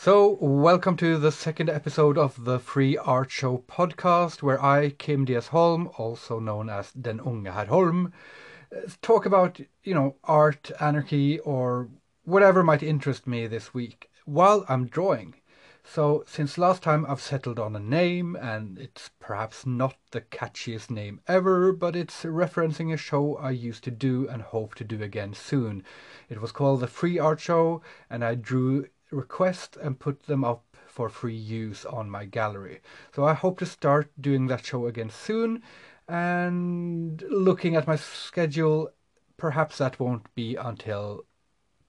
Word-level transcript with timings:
So, 0.00 0.38
welcome 0.40 0.96
to 0.98 1.18
the 1.18 1.32
second 1.32 1.68
episode 1.68 2.16
of 2.16 2.44
the 2.44 2.60
Free 2.60 2.96
Art 2.96 3.32
Show 3.32 3.64
podcast, 3.66 4.42
where 4.42 4.64
I, 4.64 4.90
Kim 4.90 5.24
Diaz 5.24 5.48
Holm, 5.48 5.90
also 5.98 6.38
known 6.38 6.70
as 6.70 6.92
Den 6.92 7.18
Unge 7.18 7.52
Herr 7.52 7.66
Holm, 7.66 8.12
eh, 8.70 8.82
talk 9.02 9.26
about, 9.26 9.60
you 9.82 9.94
know, 9.94 10.14
art, 10.22 10.70
anarchy, 10.80 11.40
or 11.40 11.88
whatever 12.22 12.62
might 12.62 12.84
interest 12.84 13.26
me 13.26 13.48
this 13.48 13.74
week 13.74 14.08
while 14.24 14.64
I'm 14.68 14.86
drawing. 14.86 15.34
So, 15.82 16.22
since 16.28 16.58
last 16.58 16.84
time 16.84 17.04
I've 17.08 17.20
settled 17.20 17.58
on 17.58 17.74
a 17.74 17.80
name, 17.80 18.36
and 18.36 18.78
it's 18.78 19.10
perhaps 19.18 19.66
not 19.66 19.96
the 20.12 20.20
catchiest 20.20 20.90
name 20.90 21.20
ever, 21.26 21.72
but 21.72 21.96
it's 21.96 22.22
referencing 22.22 22.92
a 22.92 22.96
show 22.96 23.36
I 23.36 23.50
used 23.50 23.82
to 23.82 23.90
do 23.90 24.28
and 24.28 24.42
hope 24.42 24.76
to 24.76 24.84
do 24.84 25.02
again 25.02 25.34
soon. 25.34 25.82
It 26.28 26.40
was 26.40 26.52
called 26.52 26.80
The 26.80 26.86
Free 26.86 27.18
Art 27.18 27.40
Show, 27.40 27.82
and 28.08 28.24
I 28.24 28.36
drew 28.36 28.86
request 29.10 29.76
and 29.76 29.98
put 29.98 30.24
them 30.24 30.44
up 30.44 30.64
for 30.86 31.08
free 31.08 31.34
use 31.34 31.84
on 31.84 32.10
my 32.10 32.24
gallery. 32.24 32.80
So 33.14 33.24
I 33.24 33.34
hope 33.34 33.58
to 33.58 33.66
start 33.66 34.10
doing 34.20 34.46
that 34.46 34.64
show 34.64 34.86
again 34.86 35.10
soon. 35.10 35.62
And 36.08 37.22
looking 37.30 37.76
at 37.76 37.86
my 37.86 37.96
schedule, 37.96 38.90
perhaps 39.36 39.78
that 39.78 40.00
won't 40.00 40.34
be 40.34 40.56
until 40.56 41.24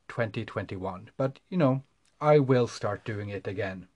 2021. 0.09 1.11
But 1.17 1.39
you 1.49 1.57
know, 1.57 1.83
I 2.21 2.39
will 2.39 2.67
start 2.67 3.05
doing 3.05 3.29
it 3.29 3.47
again. 3.47 3.87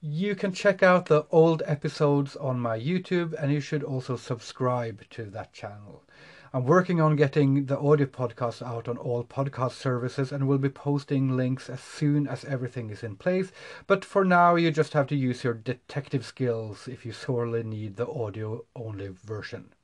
You 0.00 0.34
can 0.34 0.52
check 0.52 0.82
out 0.82 1.06
the 1.06 1.26
old 1.30 1.62
episodes 1.66 2.34
on 2.34 2.58
my 2.58 2.78
YouTube 2.78 3.34
and 3.34 3.52
you 3.52 3.60
should 3.60 3.84
also 3.84 4.16
subscribe 4.16 5.02
to 5.10 5.24
that 5.26 5.52
channel. 5.52 6.04
I'm 6.52 6.64
working 6.64 7.00
on 7.00 7.14
getting 7.14 7.66
the 7.66 7.78
audio 7.78 8.06
podcast 8.06 8.60
out 8.60 8.88
on 8.88 8.96
all 8.98 9.22
podcast 9.22 9.70
services 9.70 10.32
and 10.32 10.48
will 10.48 10.58
be 10.58 10.68
posting 10.68 11.36
links 11.36 11.70
as 11.70 11.80
soon 11.80 12.26
as 12.26 12.44
everything 12.44 12.90
is 12.90 13.04
in 13.04 13.14
place. 13.14 13.52
But 13.86 14.04
for 14.04 14.24
now, 14.24 14.56
you 14.56 14.72
just 14.72 14.92
have 14.94 15.06
to 15.08 15.16
use 15.16 15.44
your 15.44 15.54
detective 15.54 16.26
skills 16.26 16.88
if 16.88 17.06
you 17.06 17.12
sorely 17.12 17.62
need 17.62 17.94
the 17.94 18.08
audio 18.08 18.64
only 18.74 19.10
version. 19.10 19.74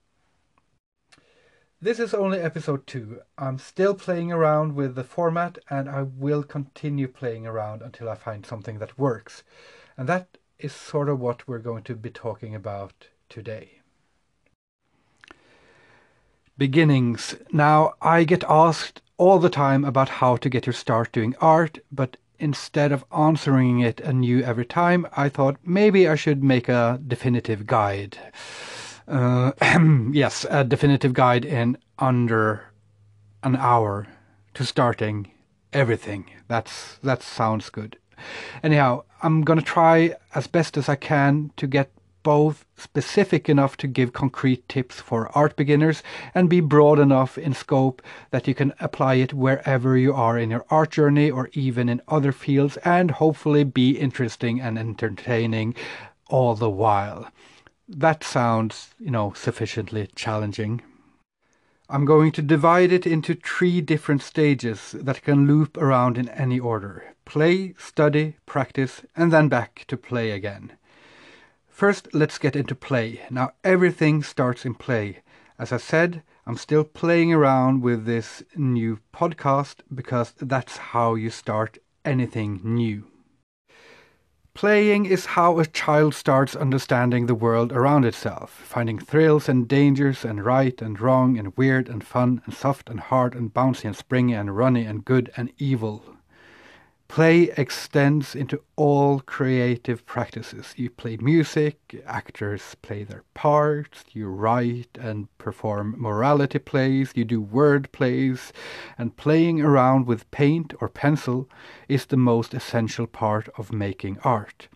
This 1.81 2.01
is 2.01 2.13
only 2.13 2.41
episode 2.41 2.85
2. 2.89 3.21
I'm 3.39 3.61
still 3.61 3.95
playing 3.95 4.33
around 4.33 4.75
with 4.75 4.97
the 4.97 5.05
format 5.05 5.59
and 5.71 5.89
I 5.89 6.03
will 6.03 6.43
continue 6.43 7.07
playing 7.07 7.47
around 7.47 7.81
until 7.81 8.09
I 8.09 8.17
find 8.17 8.45
something 8.45 8.81
that 8.81 8.99
works. 8.99 9.45
And 9.97 10.09
that 10.09 10.37
is 10.59 10.73
sort 10.73 11.09
of 11.09 11.21
what 11.21 11.47
we're 11.47 11.59
going 11.61 11.85
to 11.85 11.95
be 11.95 12.11
talking 12.11 12.57
about 12.57 13.07
today. 13.29 13.76
Beginnings. 16.59 17.37
Now, 17.53 17.95
I 18.01 18.25
get 18.25 18.45
asked 18.49 19.03
all 19.19 19.39
the 19.39 19.51
time 19.51 19.85
about 19.85 20.09
how 20.09 20.37
to 20.37 20.49
get 20.49 20.67
your 20.67 20.73
start 20.73 21.13
doing 21.13 21.35
art, 21.41 21.79
but 21.91 22.17
instead 22.39 22.93
of 22.93 23.05
answering 23.17 23.81
it 23.81 24.01
anew 24.01 24.43
every 24.43 24.67
time, 24.67 25.07
I 25.17 25.29
thought 25.29 25.57
maybe 25.65 26.09
I 26.09 26.15
should 26.15 26.43
make 26.43 26.69
a 26.69 27.01
definitive 27.07 27.67
guide. 27.67 28.19
Uh, 29.09 29.53
yes, 30.13 30.47
a 30.51 30.65
definitive 30.65 31.13
guide 31.13 31.45
in 31.45 31.79
under 31.99 32.65
an 33.43 33.57
hour 33.57 34.07
to 34.55 34.65
starting 34.65 35.31
everything. 35.73 36.27
That's 36.49 36.99
that 37.03 37.23
sounds 37.23 37.71
good. 37.71 37.99
Anyhow, 38.63 39.05
I'm 39.23 39.43
gonna 39.43 39.63
try 39.63 40.15
as 40.35 40.47
best 40.47 40.77
as 40.77 40.89
I 40.89 40.97
can 40.97 41.53
to 41.57 41.67
get 41.67 41.91
both 42.27 42.65
specific 42.77 43.49
enough 43.49 43.77
to 43.77 43.87
give 43.87 44.13
concrete 44.13 44.69
tips 44.69 45.01
for 45.01 45.31
art 45.39 45.55
beginners 45.55 46.03
and 46.35 46.51
be 46.51 46.59
broad 46.59 46.99
enough 46.99 47.39
in 47.39 47.55
scope 47.55 48.03
that 48.33 48.49
you 48.49 48.55
can 48.55 48.75
apply 48.81 49.15
it 49.15 49.33
wherever 49.33 49.97
you 49.97 50.13
are 50.13 50.37
in 50.37 50.51
your 50.51 50.67
art 50.69 50.91
journey 50.91 51.31
or 51.31 51.49
even 51.53 51.89
in 51.89 52.03
other 52.09 52.33
fields 52.33 52.79
and 52.79 53.13
hopefully 53.13 53.63
be 53.63 53.91
interesting 53.93 54.61
and 54.61 54.77
entertaining 54.77 55.73
all 56.29 56.57
the 56.57 56.69
while. 56.69 57.31
That 57.89 58.25
sounds, 58.25 58.89
you 58.99 59.13
know, 59.13 59.33
sufficiently 59.37 60.09
challenging. 60.17 60.83
I'm 61.89 62.05
going 62.05 62.33
to 62.33 62.43
divide 62.43 62.91
it 62.91 63.07
into 63.07 63.37
three 63.37 63.81
different 63.81 64.21
stages 64.21 64.97
that 64.99 65.23
can 65.23 65.47
loop 65.47 65.77
around 65.77 66.19
in 66.19 66.29
any 66.31 66.59
order 66.59 67.15
play, 67.25 67.75
study, 67.79 68.35
practice, 68.47 69.03
and 69.15 69.33
then 69.33 69.49
back 69.49 69.85
to 69.87 69.97
play 69.97 70.33
again. 70.33 70.73
First, 71.77 72.09
let's 72.15 72.39
get 72.39 72.57
into 72.57 72.75
play. 72.75 73.21
Now, 73.29 73.51
everything 73.63 74.23
starts 74.23 74.65
in 74.65 74.77
play. 74.77 75.19
As 75.59 75.73
I 75.73 75.77
said, 75.77 76.23
I'm 76.47 76.57
still 76.57 76.85
playing 76.85 77.35
around 77.35 77.83
with 77.83 78.07
this 78.07 78.43
new 78.57 79.01
podcast 79.13 79.81
because 79.95 80.33
that's 80.41 80.79
how 80.79 81.17
you 81.17 81.29
start 81.29 81.77
anything 82.03 82.63
new. 82.65 83.05
Playing 84.55 85.05
is 85.05 85.27
how 85.27 85.59
a 85.59 85.67
child 85.67 86.15
starts 86.15 86.57
understanding 86.57 87.27
the 87.27 87.35
world 87.35 87.73
around 87.73 88.07
itself, 88.07 88.53
finding 88.53 88.99
thrills 88.99 89.47
and 89.47 89.69
dangers 89.69 90.25
and 90.25 90.43
right 90.43 90.81
and 90.81 90.99
wrong 90.99 91.37
and 91.37 91.55
weird 91.59 91.91
and 91.91 92.03
fun 92.03 92.41
and 92.47 92.55
soft 92.55 92.89
and 92.89 93.01
hard 93.01 93.35
and 93.35 93.53
bouncy 93.53 93.85
and 93.85 93.95
springy 93.95 94.33
and 94.33 94.57
runny 94.57 94.87
and 94.87 95.05
good 95.05 95.31
and 95.37 95.53
evil. 95.59 96.16
Play 97.09 97.51
extends 97.57 98.35
into 98.35 98.63
all 98.75 99.21
creative 99.21 100.05
practices. 100.07 100.75
You 100.77 100.91
play 100.91 101.17
music, 101.17 102.03
actors 102.05 102.77
play 102.83 103.05
their 103.05 103.23
parts, 103.33 104.05
you 104.13 104.29
write 104.29 104.99
and 105.01 105.29
perform 105.39 105.95
morality 105.97 106.59
plays, 106.59 107.13
you 107.15 107.25
do 107.25 107.41
word 107.41 107.91
plays, 107.93 108.53
and 108.99 109.17
playing 109.17 109.63
around 109.63 110.07
with 110.07 110.31
paint 110.31 110.75
or 110.81 110.89
pencil 110.89 111.49
is 111.89 112.07
the 112.07 112.17
most 112.17 112.53
essential 112.53 113.07
part 113.07 113.49
of 113.57 113.73
making 113.73 114.19
art. 114.25 114.69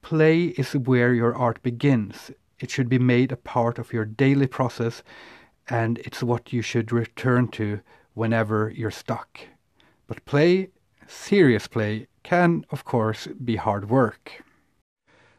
Play 0.00 0.46
is 0.58 0.72
where 0.72 1.12
your 1.14 1.34
art 1.34 1.62
begins. 1.62 2.30
It 2.58 2.70
should 2.70 2.88
be 2.88 2.98
made 2.98 3.30
a 3.30 3.36
part 3.36 3.78
of 3.78 3.92
your 3.92 4.04
daily 4.04 4.46
process, 4.46 5.02
and 5.68 5.98
it's 5.98 6.22
what 6.22 6.52
you 6.52 6.62
should 6.62 6.90
return 6.92 7.48
to 7.48 7.80
whenever 8.14 8.72
you're 8.74 8.90
stuck. 8.90 9.40
But 10.06 10.24
play 10.24 10.70
serious 11.12 11.66
play 11.66 12.06
can, 12.22 12.64
of 12.70 12.84
course, 12.84 13.28
be 13.44 13.56
hard 13.56 13.90
work. 13.90 14.42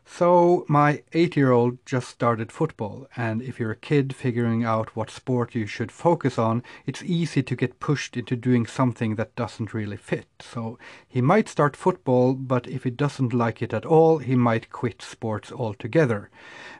So, 0.06 0.66
my 0.68 1.02
eight 1.14 1.38
year 1.38 1.52
old 1.52 1.78
just 1.86 2.10
started 2.10 2.52
football, 2.52 3.08
and 3.16 3.42
if 3.42 3.58
you're 3.58 3.72
a 3.72 3.76
kid 3.76 4.14
figuring 4.14 4.66
out 4.66 4.98
what 4.98 5.10
sport 5.10 5.56
you 5.56 5.66
should 5.66 5.94
focus 5.94 6.38
on, 6.38 6.62
it's 6.86 7.02
easy 7.04 7.42
to 7.42 7.56
get 7.56 7.80
pushed 7.80 8.18
into 8.18 8.36
doing 8.36 8.66
something 8.66 9.16
that 9.16 9.36
doesn't 9.38 9.74
really 9.74 9.96
fit. 9.96 10.28
So, 10.42 10.78
he 11.08 11.22
might 11.22 11.48
start 11.48 11.78
football, 11.78 12.34
but 12.34 12.68
if 12.68 12.84
he 12.84 12.90
doesn't 12.90 13.34
like 13.34 13.62
it 13.62 13.74
at 13.74 13.86
all, 13.86 14.18
he 14.18 14.36
might 14.36 14.72
quit 14.72 15.02
sports 15.02 15.54
altogether. 15.54 16.30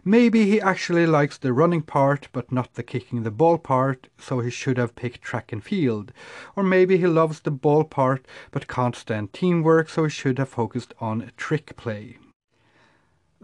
Maybe 0.04 0.46
he 0.46 0.60
actually 0.60 1.08
likes 1.08 1.38
the 1.38 1.54
running 1.54 1.82
part, 1.82 2.28
but 2.34 2.52
not 2.52 2.74
the 2.74 2.84
kicking 2.84 3.24
the 3.24 3.32
ball 3.32 3.58
part, 3.58 4.10
so 4.18 4.42
he 4.42 4.52
should 4.52 4.78
have 4.78 4.96
picked 4.96 5.22
track 5.22 5.54
and 5.54 5.64
field. 5.64 6.12
Or 6.58 6.64
maybe 6.64 6.98
he 6.98 7.08
loves 7.08 7.40
the 7.40 7.52
ball 7.52 7.86
part, 7.86 8.28
but 8.52 8.68
can't 8.68 8.98
stand 8.98 9.32
teamwork, 9.32 9.88
so 9.88 10.04
he 10.04 10.10
should 10.10 10.40
have 10.40 10.50
focused 10.50 10.94
on 11.00 11.32
trick 11.38 11.78
play 11.78 12.18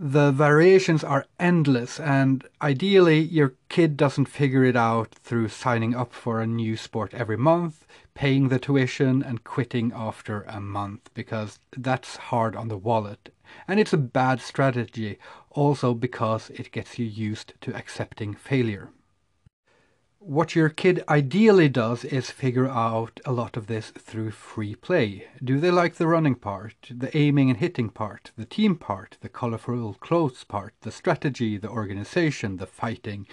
the 0.01 0.31
variations 0.31 1.03
are 1.03 1.25
endless 1.41 1.99
and 1.99 2.47
ideally 2.61 3.19
your 3.19 3.55
kid 3.67 3.97
doesn't 3.97 4.27
figure 4.27 4.63
it 4.63 4.77
out 4.77 5.13
through 5.13 5.49
signing 5.49 5.93
up 5.93 6.13
for 6.13 6.39
a 6.39 6.47
new 6.47 6.77
sport 6.77 7.13
every 7.13 7.35
month 7.35 7.85
paying 8.13 8.47
the 8.47 8.59
tuition 8.59 9.21
and 9.21 9.43
quitting 9.43 9.91
after 9.93 10.43
a 10.43 10.61
month 10.61 11.09
because 11.13 11.59
that's 11.75 12.15
hard 12.15 12.55
on 12.55 12.69
the 12.69 12.77
wallet. 12.77 13.33
And 13.67 13.77
it's 13.79 13.93
a 13.93 13.97
bad 13.97 14.41
strategy 14.41 15.19
also 15.49 15.93
because 15.93 16.49
it 16.51 16.71
gets 16.71 16.97
you 16.97 17.05
used 17.05 17.53
to 17.61 17.75
accepting 17.75 18.33
failure 18.35 18.91
what 20.21 20.53
your 20.53 20.67
kid 20.67 21.01
ideally 21.07 21.69
does 21.69 22.03
is 22.03 22.29
figure 22.29 22.67
out 22.67 23.21
a 23.25 23.31
lot 23.31 23.55
of 23.55 23.67
this 23.67 23.91
through 23.91 24.31
free 24.31 24.75
play. 24.75 25.25
Do 25.41 25.61
they 25.61 25.71
like 25.71 25.95
the 25.95 26.07
running 26.07 26.35
part, 26.35 26.75
the 26.91 27.15
aiming 27.17 27.49
and 27.49 27.57
hitting 27.57 27.89
part, 27.89 28.31
the 28.37 28.43
team 28.43 28.75
part, 28.75 29.17
the 29.21 29.29
colorful 29.29 29.93
clothes 29.93 30.43
part, 30.43 30.73
the 30.81 30.91
strategy, 30.91 31.57
the 31.57 31.69
organization, 31.69 32.57
the 32.57 32.67
fighting? 32.67 33.27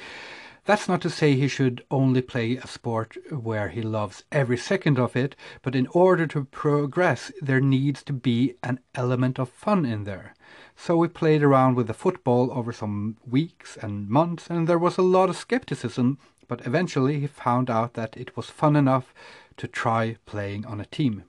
That's 0.65 0.89
not 0.89 1.01
to 1.03 1.11
say 1.11 1.35
he 1.35 1.49
should 1.49 1.85
only 1.91 2.23
play 2.23 2.57
a 2.57 2.69
sport 2.69 3.17
where 3.31 3.69
he 3.69 3.83
loves 3.83 4.23
every 4.31 4.57
second 4.57 4.99
of 4.99 5.17
it, 5.17 5.35
but 5.63 5.75
in 5.75 5.89
order 5.89 6.27
to 6.29 6.45
progress, 6.45 7.33
there 7.41 7.61
needs 7.61 8.03
to 8.05 8.13
be 8.13 8.55
an 8.63 8.79
element 8.95 9.41
of 9.41 9.49
fun 9.49 9.85
in 9.85 10.05
there. 10.05 10.35
So 10.77 10.97
we 10.97 11.09
played 11.09 11.43
around 11.43 11.75
with 11.75 11.87
the 11.87 11.95
football 11.95 12.53
over 12.53 12.73
some 12.73 13.17
weeks 13.27 13.77
and 13.77 14.09
months, 14.09 14.49
and 14.49 14.69
there 14.69 14.79
was 14.79 14.99
a 14.99 15.03
lot 15.03 15.29
of 15.31 15.37
skepticism 15.37 16.19
but 16.49 16.67
eventually 16.67 17.21
he 17.21 17.27
found 17.27 17.71
out 17.71 17.95
that 17.95 18.17
it 18.17 18.37
was 18.37 18.51
fun 18.51 18.77
enough 18.77 19.15
to 19.57 19.67
try 19.67 20.17
playing 20.27 20.65
on 20.67 20.81
a 20.81 20.87
team. 20.87 21.25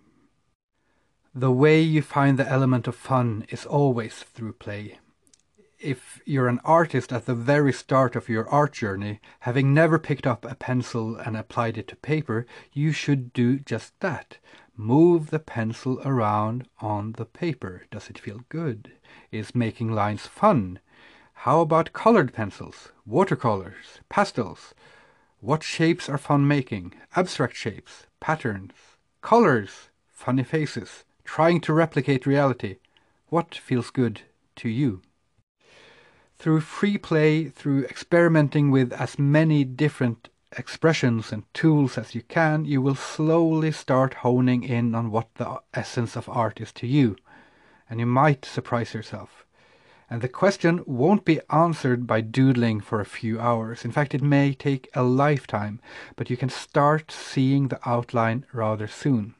The 1.33 1.51
way 1.51 1.81
you 1.81 2.01
find 2.01 2.39
the 2.39 2.49
element 2.49 2.87
of 2.87 2.95
fun 2.95 3.45
is 3.49 3.65
always 3.65 4.15
through 4.15 4.53
play. 4.53 4.97
If 5.79 6.19
you're 6.25 6.47
an 6.47 6.59
artist 6.65 7.13
at 7.13 7.27
the 7.27 7.35
very 7.35 7.71
start 7.71 8.15
of 8.15 8.27
your 8.27 8.49
art 8.49 8.73
journey, 8.73 9.19
having 9.41 9.73
never 9.73 9.99
picked 9.99 10.25
up 10.25 10.43
a 10.43 10.55
pencil 10.55 11.15
and 11.15 11.37
applied 11.37 11.77
it 11.77 11.87
to 11.89 11.95
paper, 11.95 12.47
you 12.73 12.91
should 12.91 13.31
do 13.33 13.59
just 13.59 13.99
that. 13.99 14.39
Move 14.75 15.29
the 15.29 15.39
pencil 15.39 16.01
around 16.03 16.67
on 16.79 17.11
the 17.13 17.25
paper. 17.25 17.83
Does 17.91 18.09
it 18.09 18.17
feel 18.17 18.41
good? 18.49 18.93
Is 19.31 19.53
making 19.53 19.91
lines 19.91 20.25
fun? 20.25 20.79
How 21.41 21.61
about 21.61 21.93
colored 21.93 22.33
pencils, 22.33 22.91
watercolors, 23.05 23.99
pastels? 24.09 24.73
What 25.39 25.61
shapes 25.61 26.09
are 26.09 26.17
fun 26.17 26.47
making? 26.47 26.93
Abstract 27.15 27.55
shapes, 27.55 28.07
patterns, 28.19 28.71
colors, 29.21 29.89
funny 30.11 30.43
faces, 30.43 31.03
trying 31.23 31.61
to 31.61 31.73
replicate 31.73 32.25
reality. 32.25 32.77
What 33.27 33.53
feels 33.53 33.91
good 33.91 34.21
to 34.55 34.67
you? 34.67 35.01
Through 36.39 36.61
free 36.61 36.97
play, 36.97 37.49
through 37.49 37.85
experimenting 37.85 38.71
with 38.71 38.91
as 38.93 39.19
many 39.19 39.63
different 39.63 40.29
expressions 40.57 41.31
and 41.31 41.43
tools 41.53 41.97
as 41.97 42.15
you 42.15 42.23
can, 42.23 42.65
you 42.65 42.81
will 42.81 42.95
slowly 42.95 43.71
start 43.71 44.15
honing 44.15 44.63
in 44.63 44.95
on 44.95 45.11
what 45.11 45.33
the 45.35 45.61
essence 45.73 46.15
of 46.15 46.27
art 46.29 46.59
is 46.59 46.71
to 46.73 46.87
you. 46.87 47.15
And 47.89 47.99
you 47.99 48.05
might 48.05 48.43
surprise 48.43 48.93
yourself. 48.93 49.46
And 50.09 50.21
the 50.21 50.29
question 50.29 50.83
won't 50.85 51.25
be 51.25 51.41
answered 51.49 52.07
by 52.07 52.21
doodling 52.21 52.79
for 52.79 53.01
a 53.01 53.05
few 53.05 53.39
hours. 53.39 53.83
In 53.83 53.91
fact, 53.91 54.15
it 54.15 54.21
may 54.21 54.53
take 54.53 54.89
a 54.93 55.03
lifetime, 55.03 55.81
but 56.15 56.29
you 56.29 56.37
can 56.37 56.49
start 56.49 57.11
seeing 57.11 57.67
the 57.67 57.79
outline 57.85 58.45
rather 58.53 58.87
soon. 58.87 59.35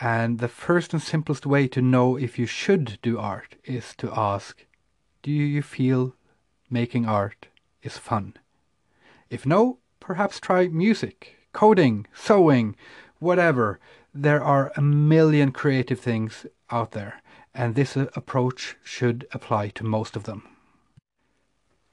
And 0.00 0.38
the 0.38 0.48
first 0.48 0.92
and 0.92 1.00
simplest 1.00 1.46
way 1.46 1.66
to 1.68 1.80
know 1.80 2.16
if 2.16 2.38
you 2.38 2.46
should 2.46 2.98
do 3.00 3.18
art 3.18 3.56
is 3.64 3.94
to 3.98 4.12
ask, 4.12 4.66
do 5.22 5.30
you 5.30 5.62
feel 5.62 6.14
making 6.68 7.06
art 7.06 7.46
is 7.82 7.96
fun? 7.96 8.34
If 9.30 9.46
no, 9.46 9.78
perhaps 10.00 10.40
try 10.40 10.68
music, 10.68 11.36
coding, 11.52 12.06
sewing, 12.12 12.76
whatever. 13.18 13.80
There 14.12 14.42
are 14.44 14.72
a 14.76 14.82
million 14.82 15.50
creative 15.52 16.00
things 16.00 16.44
out 16.70 16.90
there, 16.90 17.22
and 17.54 17.74
this 17.74 17.96
uh, 17.96 18.06
approach 18.16 18.76
should 18.82 19.26
apply 19.32 19.68
to 19.68 19.84
most 19.84 20.16
of 20.16 20.24
them. 20.24 20.42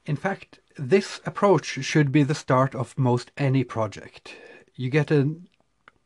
In 0.06 0.16
fact, 0.16 0.60
this 0.78 1.22
approach 1.26 1.84
should 1.86 2.12
be 2.12 2.24
the 2.24 2.36
start 2.36 2.74
of 2.74 2.98
most 2.98 3.32
any 3.38 3.64
project. 3.64 4.36
You 4.76 4.90
get 4.90 5.12
a 5.12 5.36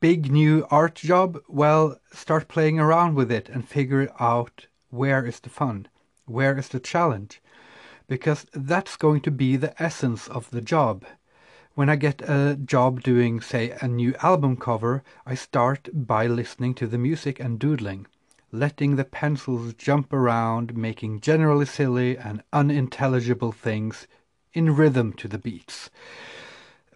big 0.02 0.32
new 0.32 0.68
art 0.70 0.96
job, 0.96 1.40
well, 1.48 2.00
start 2.12 2.48
playing 2.48 2.80
around 2.80 3.16
with 3.16 3.32
it 3.32 3.48
and 3.50 3.68
figure 3.68 4.12
out 4.20 4.68
where 4.90 5.26
is 5.26 5.40
the 5.40 5.50
fun, 5.50 5.88
where 6.26 6.58
is 6.58 6.70
the 6.70 6.80
challenge, 6.80 7.42
because 8.08 8.46
that's 8.54 8.98
going 8.98 9.22
to 9.22 9.32
be 9.32 9.56
the 9.56 9.82
essence 9.82 10.28
of 10.28 10.50
the 10.52 10.62
job. 10.62 11.06
When 11.74 11.90
I 11.90 11.96
get 11.96 12.22
a 12.22 12.56
job 12.56 13.02
doing, 13.02 13.42
say, 13.42 13.76
a 13.82 13.88
new 13.88 14.14
album 14.22 14.58
cover, 14.58 15.04
I 15.26 15.36
start 15.36 15.90
by 15.94 16.28
listening 16.28 16.74
to 16.76 16.88
the 16.88 16.98
music 16.98 17.40
and 17.40 17.60
doodling, 17.60 18.08
letting 18.60 18.96
the 18.96 19.04
pencils 19.04 19.74
jump 19.74 20.14
around, 20.14 20.76
making 20.76 21.20
generally 21.20 21.66
silly 21.66 22.18
and 22.18 22.44
unintelligible 22.54 23.52
things 23.52 24.08
in 24.54 24.76
rhythm 24.76 25.14
to 25.14 25.28
the 25.28 25.38
beats. 25.38 25.90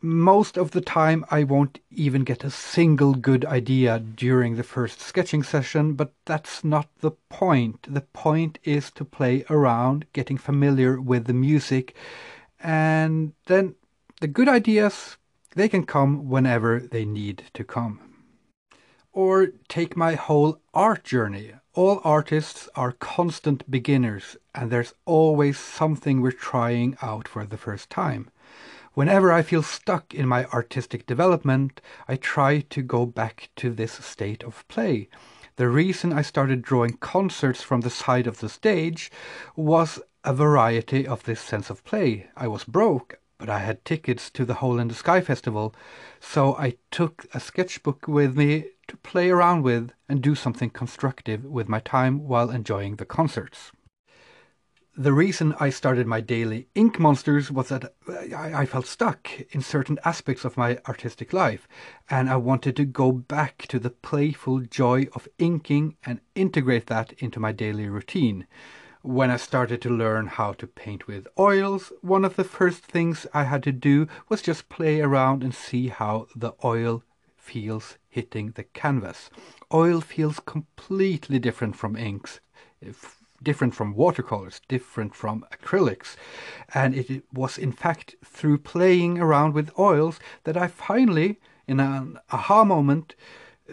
Most 0.01 0.57
of 0.57 0.71
the 0.71 0.79
time, 0.79 1.25
I 1.29 1.43
won't 1.43 1.79
even 1.91 2.23
get 2.23 2.45
a 2.45 2.49
single 2.49 3.13
good 3.13 3.43
idea 3.43 3.99
during 3.99 4.55
the 4.55 4.63
first 4.63 5.01
sketching 5.01 5.43
session, 5.43 5.93
but 5.93 6.13
that's 6.25 6.63
not 6.63 6.87
the 7.01 7.11
point. 7.27 7.85
The 7.93 8.01
point 8.01 8.59
is 8.63 8.91
to 8.91 9.03
play 9.03 9.43
around, 9.49 10.05
getting 10.13 10.37
familiar 10.37 11.01
with 11.01 11.25
the 11.25 11.33
music, 11.33 11.95
and 12.61 13.33
then 13.47 13.75
the 14.21 14.27
good 14.27 14.47
ideas, 14.47 15.17
they 15.55 15.67
can 15.67 15.85
come 15.85 16.29
whenever 16.29 16.79
they 16.79 17.03
need 17.03 17.43
to 17.53 17.65
come. 17.65 18.08
Or 19.11 19.47
take 19.67 19.97
my 19.97 20.15
whole 20.15 20.59
art 20.73 21.03
journey. 21.03 21.53
All 21.73 22.01
artists 22.03 22.69
are 22.75 22.91
constant 22.91 23.69
beginners, 23.69 24.37
and 24.53 24.69
there's 24.69 24.93
always 25.05 25.57
something 25.57 26.21
we're 26.21 26.31
trying 26.31 26.97
out 27.01 27.27
for 27.27 27.45
the 27.45 27.57
first 27.57 27.89
time. 27.89 28.29
Whenever 28.93 29.31
I 29.31 29.41
feel 29.41 29.63
stuck 29.63 30.13
in 30.13 30.27
my 30.27 30.45
artistic 30.45 31.05
development, 31.05 31.81
I 32.07 32.15
try 32.15 32.59
to 32.69 32.81
go 32.81 33.05
back 33.05 33.49
to 33.57 33.71
this 33.71 33.93
state 33.93 34.43
of 34.43 34.67
play. 34.67 35.09
The 35.55 35.69
reason 35.69 36.13
I 36.13 36.21
started 36.21 36.61
drawing 36.61 36.97
concerts 36.97 37.63
from 37.63 37.81
the 37.81 37.89
side 37.89 38.27
of 38.27 38.39
the 38.39 38.49
stage 38.49 39.11
was 39.55 39.99
a 40.23 40.33
variety 40.33 41.07
of 41.07 41.23
this 41.23 41.41
sense 41.41 41.69
of 41.69 41.83
play. 41.83 42.29
I 42.35 42.47
was 42.47 42.63
broke 42.63 43.19
but 43.39 43.49
I 43.49 43.59
had 43.59 43.85
tickets 43.85 44.29
to 44.31 44.43
the 44.43 44.55
Hole 44.55 44.79
in 44.79 44.89
the 44.89 44.93
Sky 44.93 45.21
festival, 45.21 45.73
so 46.19 46.55
I 46.57 46.75
took 46.91 47.25
a 47.33 47.39
sketchbook 47.39 48.05
with 48.05 48.37
me 48.37 48.65
to 48.89 48.97
play 48.97 49.29
around 49.29 49.63
with 49.63 49.91
and 50.07 50.21
do 50.21 50.35
something 50.35 50.69
constructive 50.69 51.45
with 51.45 51.69
my 51.69 51.79
time 51.79 52.27
while 52.27 52.49
enjoying 52.49 52.97
the 52.97 53.05
concerts. 53.05 53.71
The 54.97 55.13
reason 55.13 55.55
I 55.59 55.69
started 55.69 56.07
my 56.07 56.19
daily 56.19 56.67
ink 56.75 56.99
monsters 56.99 57.49
was 57.49 57.69
that 57.69 57.93
I 58.35 58.65
felt 58.65 58.85
stuck 58.85 59.29
in 59.51 59.61
certain 59.61 59.97
aspects 60.03 60.43
of 60.43 60.57
my 60.57 60.79
artistic 60.89 61.31
life, 61.31 61.67
and 62.09 62.29
I 62.29 62.35
wanted 62.35 62.75
to 62.75 62.85
go 62.85 63.13
back 63.13 63.65
to 63.69 63.79
the 63.79 63.91
playful 63.91 64.59
joy 64.59 65.07
of 65.13 65.29
inking 65.37 65.95
and 66.05 66.19
integrate 66.35 66.87
that 66.87 67.13
into 67.13 67.39
my 67.39 67.53
daily 67.53 67.87
routine 67.87 68.45
when 69.01 69.31
I 69.31 69.37
started 69.37 69.81
to 69.83 69.89
learn 69.89 70.27
how 70.27 70.53
to 70.53 70.67
paint 70.67 71.07
with 71.07 71.27
oils, 71.37 71.93
one 72.01 72.25
of 72.25 72.35
the 72.35 72.43
first 72.43 72.83
things 72.83 73.25
I 73.33 73.43
had 73.43 73.63
to 73.63 73.71
do 73.71 74.07
was 74.27 74.41
just 74.41 74.67
play 74.67 74.99
around 74.99 75.41
and 75.41 75.55
see 75.55 75.87
how 75.87 76.27
the 76.35 76.53
oil 76.63 77.03
feels 77.37 77.97
hitting 78.09 78.51
the 78.51 78.63
canvas. 78.63 79.29
Oil 79.73 80.01
feels 80.01 80.39
completely 80.39 81.39
different 81.39 81.75
from 81.75 81.95
inks, 81.95 82.39
different 83.41 83.75
from 83.75 83.93
watercolors, 83.93 84.61
different 84.67 85.15
from 85.15 85.45
acrylics. 85.51 86.15
And 86.73 86.95
it 86.95 87.23
was 87.31 87.57
in 87.57 87.71
fact 87.71 88.15
through 88.25 88.59
playing 88.59 89.19
around 89.19 89.53
with 89.53 89.77
oils 89.77 90.19
that 90.43 90.57
I 90.57 90.67
finally, 90.67 91.39
in 91.67 91.79
an 91.79 92.19
aha 92.31 92.63
moment, 92.63 93.15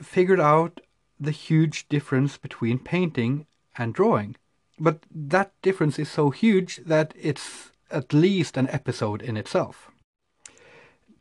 figured 0.03 0.41
out 0.41 0.81
the 1.19 1.31
huge 1.31 1.89
difference 1.89 2.37
between 2.37 2.79
painting 2.79 3.47
and 3.77 3.95
drawing. 3.95 4.37
But 4.79 5.01
that 5.11 5.53
difference 5.63 5.99
is 5.99 6.11
so 6.11 6.31
huge 6.31 6.77
that 6.85 7.15
it's 7.19 7.71
at 7.91 8.13
least 8.13 8.57
an 8.57 8.69
episode 8.69 9.23
in 9.23 9.37
itself. 9.37 9.91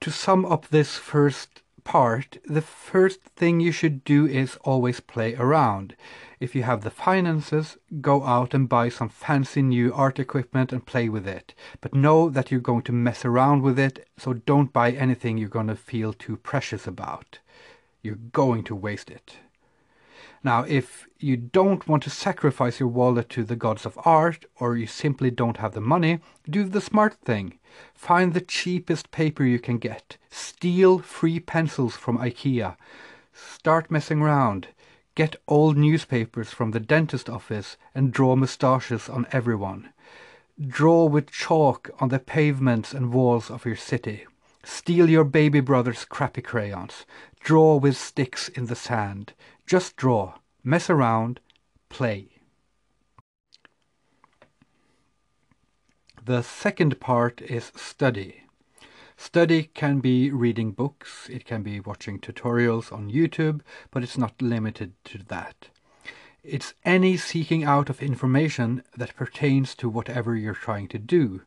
To 0.01 0.11
sum 0.11 0.45
up 0.45 0.67
this 0.67 0.97
first 0.97 1.61
part, 1.85 2.39
the 2.43 2.61
first 2.61 3.21
thing 3.21 3.61
you 3.61 3.71
should 3.71 4.03
do 4.03 4.27
is 4.27 4.57
always 4.63 4.99
play 4.99 5.35
around. 5.35 5.95
If 6.41 6.53
you 6.53 6.63
have 6.63 6.81
the 6.81 6.89
finances, 6.89 7.77
go 8.01 8.25
out 8.25 8.53
and 8.53 8.67
buy 8.67 8.89
some 8.89 9.07
fancy 9.07 9.61
new 9.61 9.93
art 9.93 10.19
equipment 10.19 10.73
and 10.73 10.85
play 10.85 11.07
with 11.07 11.25
it. 11.25 11.53
But 11.79 11.93
know 11.93 12.29
that 12.29 12.51
you're 12.51 12.59
going 12.59 12.81
to 12.83 12.91
mess 12.91 13.23
around 13.23 13.61
with 13.61 13.79
it, 13.79 14.05
so 14.17 14.33
don't 14.33 14.73
buy 14.73 14.91
anything 14.91 15.37
you're 15.37 15.47
going 15.47 15.67
to 15.67 15.77
feel 15.77 16.11
too 16.11 16.35
precious 16.35 16.85
about. 16.85 17.39
You're 18.01 18.15
going 18.33 18.65
to 18.65 18.75
waste 18.75 19.09
it. 19.09 19.37
Now, 20.45 20.61
if 20.67 21.07
you 21.17 21.37
don't 21.37 21.87
want 21.87 22.03
to 22.03 22.11
sacrifice 22.11 22.79
your 22.79 22.89
wallet 22.89 23.29
to 23.29 23.43
the 23.43 23.55
gods 23.55 23.83
of 23.83 23.97
art, 24.05 24.45
or 24.59 24.77
you 24.77 24.85
simply 24.85 25.31
don't 25.31 25.57
have 25.57 25.73
the 25.73 25.81
money, 25.81 26.19
do 26.47 26.65
the 26.65 26.79
smart 26.79 27.15
thing. 27.15 27.57
Find 27.95 28.31
the 28.31 28.41
cheapest 28.41 29.09
paper 29.09 29.43
you 29.43 29.57
can 29.57 29.79
get. 29.79 30.17
Steal 30.29 30.99
free 30.99 31.39
pencils 31.39 31.95
from 31.95 32.19
IKEA. 32.19 32.77
Start 33.33 33.89
messing 33.89 34.21
around. 34.21 34.67
Get 35.15 35.35
old 35.47 35.77
newspapers 35.77 36.51
from 36.51 36.69
the 36.69 36.79
dentist 36.79 37.27
office 37.27 37.75
and 37.95 38.13
draw 38.13 38.35
moustaches 38.35 39.09
on 39.09 39.25
everyone. 39.31 39.89
Draw 40.63 41.05
with 41.05 41.31
chalk 41.31 41.89
on 41.99 42.09
the 42.09 42.19
pavements 42.19 42.93
and 42.93 43.11
walls 43.11 43.49
of 43.49 43.65
your 43.65 43.75
city. 43.75 44.27
Steal 44.63 45.09
your 45.09 45.23
baby 45.23 45.59
brother's 45.59 46.05
crappy 46.05 46.43
crayons. 46.43 47.05
Draw 47.39 47.77
with 47.77 47.97
sticks 47.97 48.49
in 48.49 48.67
the 48.67 48.75
sand. 48.75 49.33
Just 49.65 49.95
draw, 49.95 50.35
mess 50.63 50.91
around, 50.91 51.39
play. 51.89 52.27
The 56.23 56.43
second 56.43 56.99
part 56.99 57.41
is 57.41 57.71
study. 57.75 58.43
Study 59.17 59.71
can 59.73 60.01
be 60.01 60.29
reading 60.29 60.71
books, 60.71 61.29
it 61.31 61.45
can 61.45 61.63
be 61.63 61.79
watching 61.79 62.19
tutorials 62.19 62.91
on 62.91 63.09
YouTube, 63.09 63.61
but 63.89 64.03
it's 64.03 64.17
not 64.17 64.39
limited 64.39 64.93
to 65.05 65.19
that. 65.29 65.69
It's 66.43 66.75
any 66.83 67.17
seeking 67.17 67.63
out 67.63 67.89
of 67.89 68.03
information 68.03 68.83
that 68.95 69.15
pertains 69.15 69.73
to 69.75 69.89
whatever 69.89 70.35
you're 70.35 70.53
trying 70.53 70.89
to 70.89 70.99
do. 70.99 71.41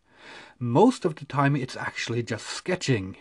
Most 0.59 1.05
of 1.05 1.17
the 1.17 1.25
time 1.25 1.55
it's 1.55 1.77
actually 1.77 2.25
just 2.25 2.47
sketching 2.47 3.17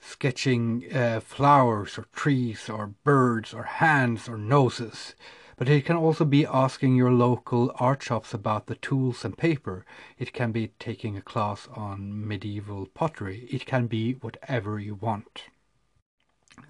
sketching 0.00 0.84
uh, 0.94 1.20
flowers 1.20 1.98
or 1.98 2.06
trees 2.14 2.68
or 2.68 2.88
birds 3.04 3.52
or 3.52 3.64
hands 3.64 4.28
or 4.28 4.38
noses. 4.38 5.14
But 5.56 5.68
it 5.68 5.84
can 5.84 5.96
also 5.96 6.24
be 6.24 6.46
asking 6.46 6.94
your 6.94 7.10
local 7.10 7.72
art 7.76 8.02
shops 8.02 8.32
about 8.32 8.66
the 8.66 8.76
tools 8.76 9.24
and 9.24 9.36
paper. 9.36 9.84
It 10.16 10.32
can 10.32 10.52
be 10.52 10.68
taking 10.78 11.16
a 11.16 11.22
class 11.22 11.66
on 11.74 12.26
medieval 12.26 12.86
pottery. 12.86 13.48
It 13.50 13.66
can 13.66 13.88
be 13.88 14.12
whatever 14.12 14.78
you 14.78 14.94
want. 14.94 15.44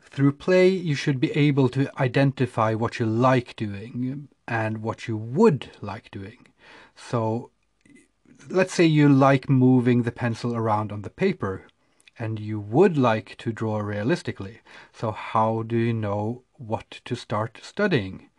Through 0.02 0.32
play, 0.32 0.68
you 0.68 0.94
should 0.94 1.20
be 1.20 1.32
able 1.32 1.68
to 1.70 1.90
identify 2.00 2.74
what 2.74 2.98
you 2.98 3.04
like 3.04 3.56
doing 3.56 4.28
and 4.46 4.78
what 4.78 5.06
you 5.06 5.18
would 5.18 5.70
like 5.82 6.10
doing. 6.10 6.46
So, 6.96 7.50
let's 8.48 8.72
say 8.72 8.86
you 8.86 9.10
like 9.10 9.50
moving 9.50 10.02
the 10.02 10.12
pencil 10.12 10.56
around 10.56 10.92
on 10.92 11.02
the 11.02 11.10
paper 11.10 11.66
and 12.18 12.40
you 12.40 12.58
would 12.58 12.96
like 12.98 13.36
to 13.38 13.52
draw 13.52 13.78
realistically. 13.78 14.60
So, 14.92 15.12
how 15.12 15.62
do 15.62 15.76
you 15.76 15.92
know 15.92 16.42
what 16.56 17.00
to 17.04 17.14
start 17.14 17.60
studying? 17.62 18.30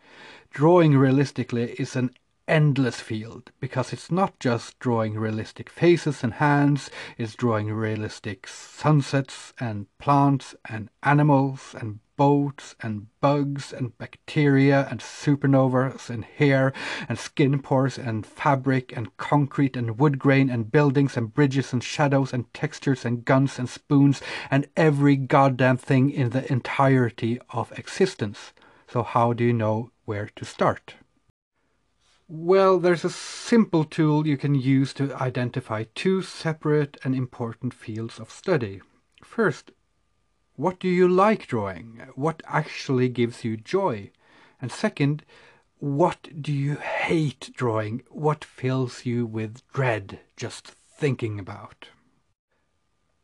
Drawing 0.50 0.96
realistically 0.96 1.72
is 1.78 1.96
an 1.96 2.10
endless 2.50 3.00
field 3.00 3.52
because 3.60 3.92
it's 3.92 4.10
not 4.10 4.40
just 4.40 4.76
drawing 4.80 5.14
realistic 5.14 5.70
faces 5.70 6.24
and 6.24 6.34
hands, 6.34 6.90
it's 7.16 7.36
drawing 7.36 7.72
realistic 7.72 8.48
sunsets 8.48 9.52
and 9.60 9.86
plants 9.98 10.56
and 10.68 10.90
animals 11.04 11.76
and 11.78 12.00
boats 12.16 12.74
and 12.82 13.06
bugs 13.20 13.72
and 13.72 13.96
bacteria 13.98 14.86
and 14.90 15.00
supernovas 15.00 16.10
and 16.10 16.24
hair 16.24 16.72
and 17.08 17.18
skin 17.18 17.62
pores 17.62 17.96
and 17.96 18.26
fabric 18.26 18.92
and 18.96 19.16
concrete 19.16 19.76
and 19.76 19.98
wood 19.98 20.18
grain 20.18 20.50
and 20.50 20.72
buildings 20.72 21.16
and 21.16 21.32
bridges 21.32 21.72
and 21.72 21.84
shadows 21.84 22.32
and 22.32 22.52
textures 22.52 23.04
and 23.04 23.24
guns 23.24 23.60
and 23.60 23.68
spoons 23.68 24.20
and 24.50 24.66
every 24.76 25.14
goddamn 25.14 25.76
thing 25.76 26.10
in 26.10 26.30
the 26.30 26.50
entirety 26.52 27.38
of 27.50 27.72
existence. 27.78 28.52
So 28.88 29.04
how 29.04 29.32
do 29.34 29.44
you 29.44 29.52
know 29.52 29.92
where 30.04 30.28
to 30.34 30.44
start? 30.44 30.96
Well, 32.32 32.78
there's 32.78 33.04
a 33.04 33.10
simple 33.10 33.82
tool 33.82 34.24
you 34.24 34.36
can 34.36 34.54
use 34.54 34.94
to 34.94 35.12
identify 35.16 35.86
two 35.96 36.22
separate 36.22 36.96
and 37.02 37.12
important 37.12 37.74
fields 37.74 38.20
of 38.20 38.30
study. 38.30 38.82
First, 39.24 39.72
what 40.54 40.78
do 40.78 40.86
you 40.86 41.08
like 41.08 41.48
drawing? 41.48 42.02
What 42.14 42.40
actually 42.46 43.08
gives 43.08 43.42
you 43.42 43.56
joy? 43.56 44.12
And 44.62 44.70
second, 44.70 45.24
what 45.80 46.28
do 46.40 46.52
you 46.52 46.76
hate 46.76 47.50
drawing? 47.56 48.04
What 48.10 48.44
fills 48.44 49.04
you 49.04 49.26
with 49.26 49.66
dread 49.72 50.20
just 50.36 50.68
thinking 50.68 51.40
about? 51.40 51.88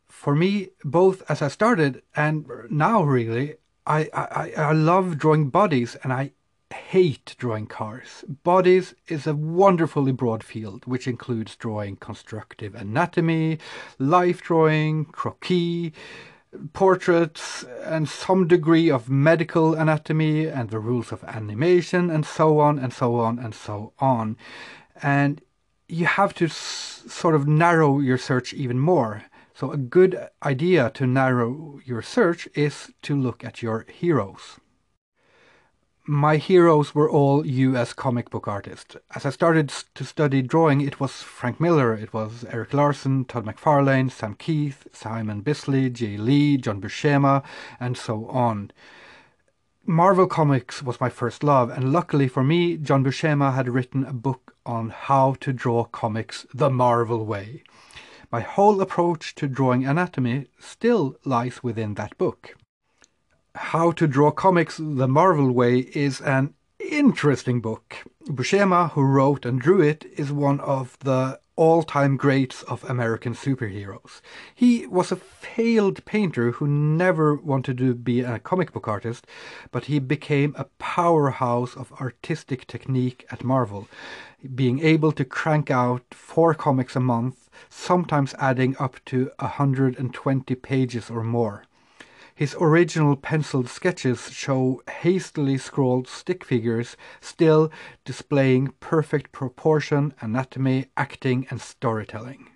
For 0.08 0.34
me, 0.34 0.70
both 0.82 1.22
as 1.30 1.42
I 1.42 1.46
started 1.46 2.02
and 2.16 2.44
now 2.70 3.04
really, 3.04 3.54
I, 3.86 4.08
I, 4.12 4.52
I 4.56 4.72
love 4.72 5.16
drawing 5.16 5.50
bodies 5.50 5.94
and 6.02 6.12
I 6.12 6.32
hate 6.72 7.34
drawing 7.38 7.66
cars. 7.66 8.24
Bodies 8.42 8.94
is 9.08 9.26
a 9.26 9.34
wonderfully 9.34 10.12
broad 10.12 10.42
field, 10.42 10.84
which 10.86 11.06
includes 11.06 11.56
drawing 11.56 11.96
constructive 11.96 12.74
anatomy, 12.74 13.58
life 13.98 14.42
drawing, 14.42 15.04
croquis, 15.06 15.92
portraits, 16.72 17.64
and 17.84 18.08
some 18.08 18.48
degree 18.48 18.90
of 18.90 19.10
medical 19.10 19.74
anatomy 19.74 20.46
and 20.46 20.70
the 20.70 20.78
rules 20.78 21.12
of 21.12 21.22
animation, 21.24 22.10
and 22.10 22.24
so 22.24 22.58
on 22.58 22.78
and 22.78 22.92
so 22.92 23.16
on 23.16 23.38
and 23.38 23.54
so 23.54 23.92
on. 23.98 24.36
And 25.02 25.42
you 25.88 26.06
have 26.06 26.34
to 26.34 26.48
sort 26.48 27.34
of 27.34 27.46
narrow 27.46 28.00
your 28.00 28.18
search 28.18 28.52
even 28.54 28.78
more. 28.78 29.24
So, 29.54 29.70
a 29.70 29.76
good 29.76 30.28
idea 30.42 30.90
to 30.90 31.06
narrow 31.06 31.80
your 31.84 32.02
search 32.02 32.48
is 32.54 32.92
to 33.02 33.16
look 33.16 33.44
at 33.44 33.62
your 33.62 33.86
heroes 33.90 34.60
my 36.08 36.36
heroes 36.36 36.94
were 36.94 37.10
all 37.10 37.44
US 37.44 37.92
comic 37.92 38.30
book 38.30 38.46
artists. 38.46 38.96
As 39.16 39.26
I 39.26 39.30
started 39.30 39.68
to 39.94 40.04
study 40.04 40.40
drawing, 40.40 40.80
it 40.80 41.00
was 41.00 41.22
Frank 41.22 41.58
Miller, 41.58 41.94
it 41.94 42.12
was 42.14 42.44
Erik 42.44 42.72
Larsen, 42.72 43.24
Todd 43.24 43.44
McFarlane, 43.44 44.10
Sam 44.10 44.36
Kieth, 44.36 44.86
Simon 44.92 45.40
Bisley, 45.40 45.90
Jae 45.90 46.16
Lee, 46.16 46.58
John 46.58 46.80
Buscema, 46.80 47.42
and 47.80 47.96
so 47.96 48.26
on. 48.28 48.70
Marvel 49.84 50.28
Comics 50.28 50.80
was 50.80 51.00
my 51.00 51.08
first 51.08 51.42
love, 51.42 51.70
and 51.70 51.92
luckily 51.92 52.28
for 52.28 52.44
me, 52.44 52.76
John 52.76 53.04
Buscema 53.04 53.54
had 53.54 53.68
written 53.68 54.04
a 54.04 54.12
book 54.12 54.54
on 54.64 54.90
how 54.90 55.34
to 55.40 55.52
draw 55.52 55.84
comics 55.84 56.46
the 56.54 56.70
Marvel 56.70 57.26
way. 57.26 57.64
My 58.30 58.40
whole 58.42 58.80
approach 58.80 59.34
to 59.36 59.48
drawing 59.48 59.84
anatomy 59.84 60.46
still 60.60 61.16
lies 61.24 61.64
within 61.64 61.94
that 61.94 62.16
book. 62.16 62.56
How 63.56 63.90
to 63.92 64.06
Draw 64.06 64.32
Comics 64.32 64.76
the 64.76 65.08
Marvel 65.08 65.50
Way 65.50 65.78
is 65.94 66.20
an 66.20 66.52
interesting 66.78 67.62
book. 67.62 68.04
Buscema, 68.28 68.90
who 68.90 69.00
wrote 69.00 69.46
and 69.46 69.58
drew 69.58 69.80
it, 69.80 70.04
is 70.14 70.30
one 70.30 70.60
of 70.60 70.98
the 71.00 71.40
all 71.56 71.82
time 71.82 72.18
greats 72.18 72.62
of 72.64 72.84
American 72.84 73.32
superheroes. 73.32 74.20
He 74.54 74.86
was 74.86 75.10
a 75.10 75.16
failed 75.16 76.04
painter 76.04 76.50
who 76.52 76.66
never 76.66 77.34
wanted 77.34 77.78
to 77.78 77.94
be 77.94 78.20
a 78.20 78.38
comic 78.38 78.72
book 78.72 78.88
artist, 78.88 79.26
but 79.70 79.86
he 79.86 80.00
became 80.00 80.54
a 80.58 80.64
powerhouse 80.78 81.74
of 81.74 81.92
artistic 81.92 82.66
technique 82.66 83.24
at 83.30 83.42
Marvel, 83.42 83.88
being 84.54 84.80
able 84.80 85.12
to 85.12 85.24
crank 85.24 85.70
out 85.70 86.02
four 86.12 86.52
comics 86.52 86.94
a 86.94 87.00
month, 87.00 87.48
sometimes 87.70 88.34
adding 88.38 88.76
up 88.78 89.02
to 89.06 89.30
120 89.38 90.54
pages 90.56 91.08
or 91.08 91.22
more. 91.22 91.64
His 92.36 92.54
original 92.60 93.16
penciled 93.16 93.66
sketches 93.66 94.30
show 94.30 94.82
hastily 95.00 95.56
scrawled 95.56 96.06
stick 96.06 96.44
figures 96.44 96.94
still 97.18 97.72
displaying 98.04 98.74
perfect 98.78 99.32
proportion, 99.32 100.12
anatomy, 100.20 100.84
acting, 100.98 101.46
and 101.48 101.62
storytelling. 101.62 102.50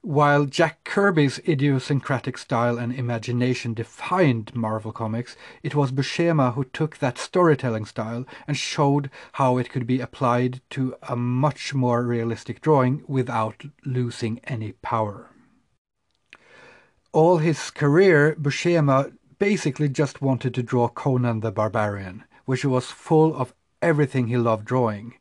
While 0.00 0.46
Jack 0.46 0.82
Kirby's 0.82 1.38
idiosyncratic 1.48 2.36
style 2.36 2.76
and 2.76 2.92
imagination 2.92 3.74
defined 3.74 4.56
Marvel 4.56 4.90
Comics, 4.90 5.36
it 5.62 5.76
was 5.76 5.92
Buscema 5.92 6.54
who 6.54 6.64
took 6.64 6.98
that 6.98 7.16
storytelling 7.16 7.84
style 7.84 8.26
and 8.48 8.56
showed 8.56 9.08
how 9.34 9.56
it 9.56 9.70
could 9.70 9.86
be 9.86 10.00
applied 10.00 10.60
to 10.70 10.96
a 11.04 11.14
much 11.14 11.74
more 11.74 12.02
realistic 12.02 12.60
drawing 12.60 13.04
without 13.06 13.66
losing 13.84 14.40
any 14.48 14.72
power 14.72 15.30
all 17.14 17.38
his 17.38 17.70
career, 17.70 18.34
Buscema 18.34 19.12
basically 19.38 19.88
just 19.88 20.20
wanted 20.20 20.52
to 20.54 20.64
draw 20.64 20.88
Conan 20.88 21.40
the 21.40 21.52
Barbarian, 21.52 22.24
which 22.44 22.64
was 22.64 22.86
full 22.86 23.36
of 23.36 23.54
everything 23.80 24.26
he 24.26 24.36
loved 24.36 24.64
drawing. 24.64 25.14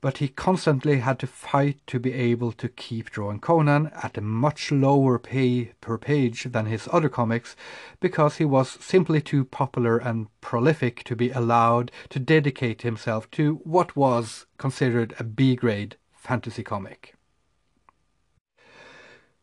But 0.00 0.18
he 0.18 0.28
constantly 0.28 1.00
had 1.00 1.18
to 1.18 1.26
fight 1.26 1.84
to 1.88 1.98
be 1.98 2.12
able 2.12 2.52
to 2.52 2.68
keep 2.68 3.10
drawing 3.10 3.40
Conan 3.40 3.90
at 4.00 4.16
a 4.16 4.20
much 4.20 4.70
lower 4.70 5.18
pay 5.18 5.72
per 5.80 5.98
page 5.98 6.44
than 6.44 6.66
his 6.66 6.88
other 6.92 7.08
comics 7.08 7.56
because 7.98 8.36
he 8.36 8.44
was 8.44 8.78
simply 8.80 9.20
too 9.20 9.44
popular 9.44 9.98
and 9.98 10.28
prolific 10.40 11.02
to 11.04 11.16
be 11.16 11.30
allowed 11.30 11.90
to 12.10 12.20
dedicate 12.20 12.82
himself 12.82 13.28
to 13.32 13.56
what 13.64 13.96
was 13.96 14.46
considered 14.58 15.12
a 15.18 15.24
B 15.24 15.56
grade 15.56 15.96
fantasy 16.12 16.62
comic. 16.62 17.15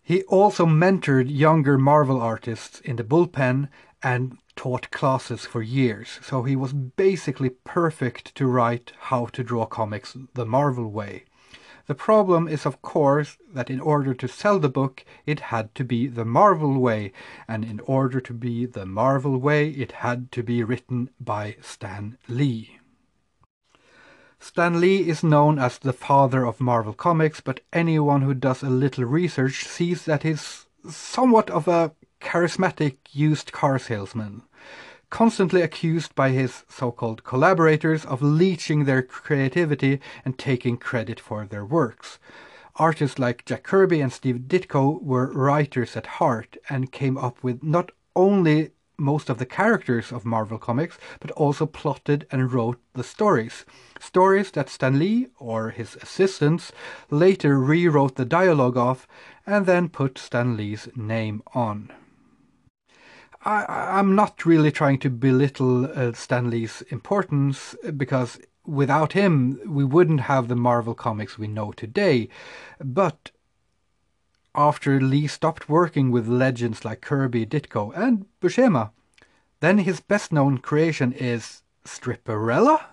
He 0.05 0.23
also 0.23 0.65
mentored 0.65 1.31
younger 1.31 1.77
Marvel 1.77 2.19
artists 2.19 2.81
in 2.81 2.97
the 2.97 3.05
bullpen 3.05 3.69
and 4.03 4.37
taught 4.57 4.91
classes 4.91 5.45
for 5.45 5.61
years, 5.61 6.19
so 6.21 6.43
he 6.43 6.57
was 6.57 6.73
basically 6.73 7.49
perfect 7.49 8.35
to 8.35 8.45
write 8.45 8.91
how 8.99 9.27
to 9.27 9.45
draw 9.45 9.65
comics 9.65 10.17
the 10.33 10.45
Marvel 10.45 10.91
way. 10.91 11.23
The 11.87 11.95
problem 11.95 12.49
is, 12.49 12.65
of 12.65 12.81
course, 12.81 13.37
that 13.53 13.69
in 13.69 13.79
order 13.79 14.13
to 14.13 14.27
sell 14.27 14.59
the 14.59 14.67
book, 14.67 15.05
it 15.25 15.39
had 15.39 15.73
to 15.75 15.85
be 15.85 16.07
the 16.07 16.25
Marvel 16.25 16.79
way, 16.79 17.13
and 17.47 17.63
in 17.63 17.79
order 17.81 18.19
to 18.19 18.33
be 18.33 18.65
the 18.65 18.85
Marvel 18.85 19.37
way, 19.37 19.69
it 19.69 19.93
had 20.03 20.33
to 20.33 20.43
be 20.43 20.65
written 20.65 21.11
by 21.19 21.55
Stan 21.61 22.17
Lee. 22.27 22.77
Stan 24.43 24.81
Lee 24.81 25.07
is 25.07 25.23
known 25.23 25.57
as 25.57 25.77
the 25.77 25.93
father 25.93 26.45
of 26.45 26.59
Marvel 26.59 26.91
Comics, 26.91 27.39
but 27.39 27.61
anyone 27.71 28.23
who 28.23 28.33
does 28.33 28.61
a 28.61 28.69
little 28.69 29.05
research 29.05 29.63
sees 29.63 30.03
that 30.03 30.23
he's 30.23 30.65
somewhat 30.87 31.49
of 31.49 31.65
a 31.69 31.93
charismatic 32.19 32.97
used 33.13 33.53
car 33.53 33.79
salesman, 33.79 34.43
constantly 35.09 35.61
accused 35.61 36.13
by 36.13 36.31
his 36.31 36.65
so 36.67 36.91
called 36.91 37.23
collaborators 37.23 38.03
of 38.03 38.21
leeching 38.21 38.83
their 38.83 39.01
creativity 39.01 40.01
and 40.25 40.37
taking 40.37 40.75
credit 40.75 41.21
for 41.21 41.45
their 41.45 41.63
works. 41.63 42.19
Artists 42.75 43.17
like 43.17 43.45
Jack 43.45 43.63
Kirby 43.63 44.01
and 44.01 44.11
Steve 44.11 44.41
Ditko 44.47 45.01
were 45.01 45.31
writers 45.31 45.95
at 45.95 46.19
heart 46.19 46.57
and 46.69 46.91
came 46.91 47.17
up 47.17 47.41
with 47.41 47.63
not 47.63 47.93
only 48.13 48.71
most 48.97 49.29
of 49.29 49.37
the 49.37 49.45
characters 49.45 50.11
of 50.11 50.25
Marvel 50.25 50.57
Comics, 50.57 50.97
but 51.19 51.31
also 51.31 51.65
plotted 51.65 52.27
and 52.31 52.51
wrote 52.51 52.79
the 52.93 53.03
stories. 53.03 53.65
Stories 53.99 54.51
that 54.51 54.69
Stan 54.69 54.99
Lee 54.99 55.27
or 55.37 55.69
his 55.69 55.95
assistants 56.01 56.71
later 57.09 57.59
rewrote 57.59 58.15
the 58.15 58.25
dialogue 58.25 58.77
of 58.77 59.07
and 59.45 59.65
then 59.65 59.89
put 59.89 60.17
Stan 60.17 60.55
Lee's 60.55 60.87
name 60.95 61.41
on. 61.53 61.91
I, 63.45 63.99
am 63.99 64.15
not 64.15 64.45
really 64.45 64.71
trying 64.71 64.99
to 64.99 65.09
belittle 65.09 65.85
uh, 65.85 66.13
Stan 66.13 66.49
Lee's 66.49 66.81
importance 66.83 67.75
because 67.97 68.39
without 68.65 69.13
him 69.13 69.59
we 69.65 69.83
wouldn't 69.83 70.21
have 70.21 70.47
the 70.47 70.55
Marvel 70.55 70.95
comics 70.95 71.37
we 71.37 71.47
know 71.47 71.73
today. 71.73 72.29
But 72.79 73.31
after 74.55 75.01
Lee 75.01 75.27
stopped 75.27 75.67
working 75.67 76.11
with 76.11 76.27
legends 76.27 76.85
like 76.85 77.01
Kirby, 77.01 77.45
Ditko, 77.45 77.95
and 77.95 78.25
Buscema, 78.41 78.91
Then 79.59 79.79
his 79.79 79.99
best 79.99 80.31
known 80.31 80.57
creation 80.57 81.13
is 81.13 81.63
Stripperella, 81.85 82.83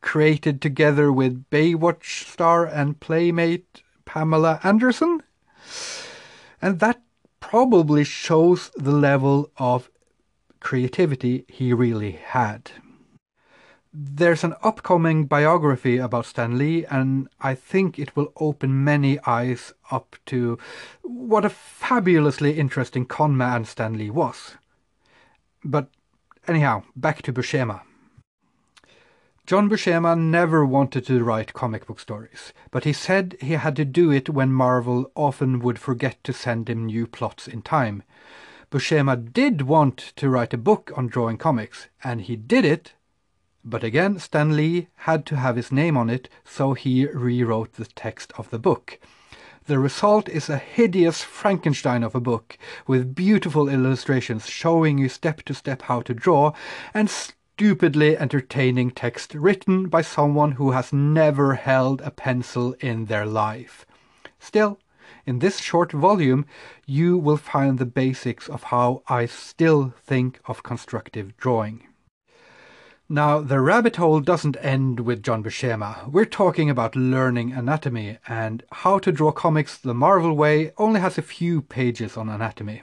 created 0.00 0.60
together 0.60 1.12
with 1.12 1.48
Baywatch 1.50 2.30
star 2.30 2.66
and 2.66 3.00
playmate 3.00 3.82
Pamela 4.04 4.60
Anderson. 4.62 5.22
And 6.62 6.80
that 6.80 7.00
probably 7.40 8.04
shows 8.04 8.70
the 8.76 8.92
level 8.92 9.50
of 9.56 9.90
creativity 10.60 11.44
he 11.48 11.72
really 11.72 12.12
had. 12.12 12.70
There's 13.92 14.44
an 14.44 14.54
upcoming 14.62 15.24
biography 15.24 15.96
about 15.96 16.26
Stan 16.26 16.58
Lee, 16.58 16.84
and 16.86 17.28
I 17.40 17.54
think 17.54 17.98
it 17.98 18.14
will 18.14 18.32
open 18.36 18.84
many 18.84 19.18
eyes 19.26 19.72
up 19.90 20.16
to 20.26 20.58
what 21.02 21.46
a 21.46 21.50
fabulously 21.50 22.58
interesting 22.58 23.06
con 23.06 23.36
man 23.36 23.64
Stan 23.64 23.96
Lee 23.96 24.10
was. 24.10 24.56
But 25.64 25.88
anyhow, 26.46 26.82
back 26.94 27.22
to 27.22 27.32
Buscema. 27.32 27.80
John 29.46 29.70
Buscema 29.70 30.18
never 30.18 30.66
wanted 30.66 31.06
to 31.06 31.24
write 31.24 31.54
comic 31.54 31.86
book 31.86 31.98
stories, 31.98 32.52
but 32.70 32.84
he 32.84 32.92
said 32.92 33.38
he 33.40 33.54
had 33.54 33.74
to 33.76 33.86
do 33.86 34.10
it 34.10 34.28
when 34.28 34.52
Marvel 34.52 35.10
often 35.14 35.60
would 35.60 35.78
forget 35.78 36.22
to 36.24 36.34
send 36.34 36.68
him 36.68 36.84
new 36.84 37.06
plots 37.06 37.48
in 37.48 37.62
time. 37.62 38.02
Buscema 38.70 39.32
did 39.32 39.62
want 39.62 39.96
to 40.16 40.28
write 40.28 40.52
a 40.52 40.58
book 40.58 40.92
on 40.94 41.06
drawing 41.06 41.38
comics, 41.38 41.88
and 42.04 42.20
he 42.20 42.36
did 42.36 42.66
it, 42.66 42.92
but 43.64 43.82
again 43.82 44.18
Stan 44.18 44.54
Lee 44.54 44.88
had 44.96 45.26
to 45.26 45.36
have 45.36 45.56
his 45.56 45.72
name 45.72 45.96
on 45.96 46.08
it, 46.08 46.28
so 46.44 46.74
he 46.74 47.06
rewrote 47.06 47.74
the 47.74 47.84
text 47.84 48.32
of 48.38 48.50
the 48.50 48.58
book. 48.58 48.98
The 49.66 49.78
result 49.78 50.28
is 50.28 50.48
a 50.48 50.56
hideous 50.56 51.22
Frankenstein 51.22 52.02
of 52.02 52.14
a 52.14 52.20
book, 52.20 52.56
with 52.86 53.14
beautiful 53.14 53.68
illustrations 53.68 54.46
showing 54.46 54.96
you 54.96 55.08
step 55.08 55.42
to 55.42 55.54
step 55.54 55.82
how 55.82 56.00
to 56.02 56.14
draw, 56.14 56.52
and 56.94 57.10
stupidly 57.10 58.16
entertaining 58.16 58.92
text 58.92 59.34
written 59.34 59.88
by 59.88 60.00
someone 60.00 60.52
who 60.52 60.70
has 60.70 60.92
never 60.92 61.56
held 61.56 62.00
a 62.02 62.10
pencil 62.12 62.74
in 62.80 63.06
their 63.06 63.26
life. 63.26 63.84
Still, 64.38 64.78
in 65.26 65.40
this 65.40 65.58
short 65.58 65.90
volume, 65.90 66.46
you 66.86 67.18
will 67.18 67.36
find 67.36 67.78
the 67.78 67.84
basics 67.84 68.48
of 68.48 68.62
how 68.62 69.02
I 69.08 69.26
still 69.26 69.92
think 70.02 70.40
of 70.46 70.62
constructive 70.62 71.36
drawing. 71.36 71.87
Now, 73.10 73.40
the 73.40 73.58
rabbit 73.58 73.96
hole 73.96 74.20
doesn't 74.20 74.58
end 74.60 75.00
with 75.00 75.22
John 75.22 75.42
Buscema. 75.42 76.10
We're 76.10 76.26
talking 76.26 76.68
about 76.68 76.94
learning 76.94 77.52
anatomy, 77.52 78.18
and 78.28 78.62
How 78.70 78.98
to 78.98 79.10
Draw 79.10 79.32
Comics 79.32 79.78
the 79.78 79.94
Marvel 79.94 80.34
Way 80.34 80.72
only 80.76 81.00
has 81.00 81.16
a 81.16 81.22
few 81.22 81.62
pages 81.62 82.18
on 82.18 82.28
anatomy. 82.28 82.82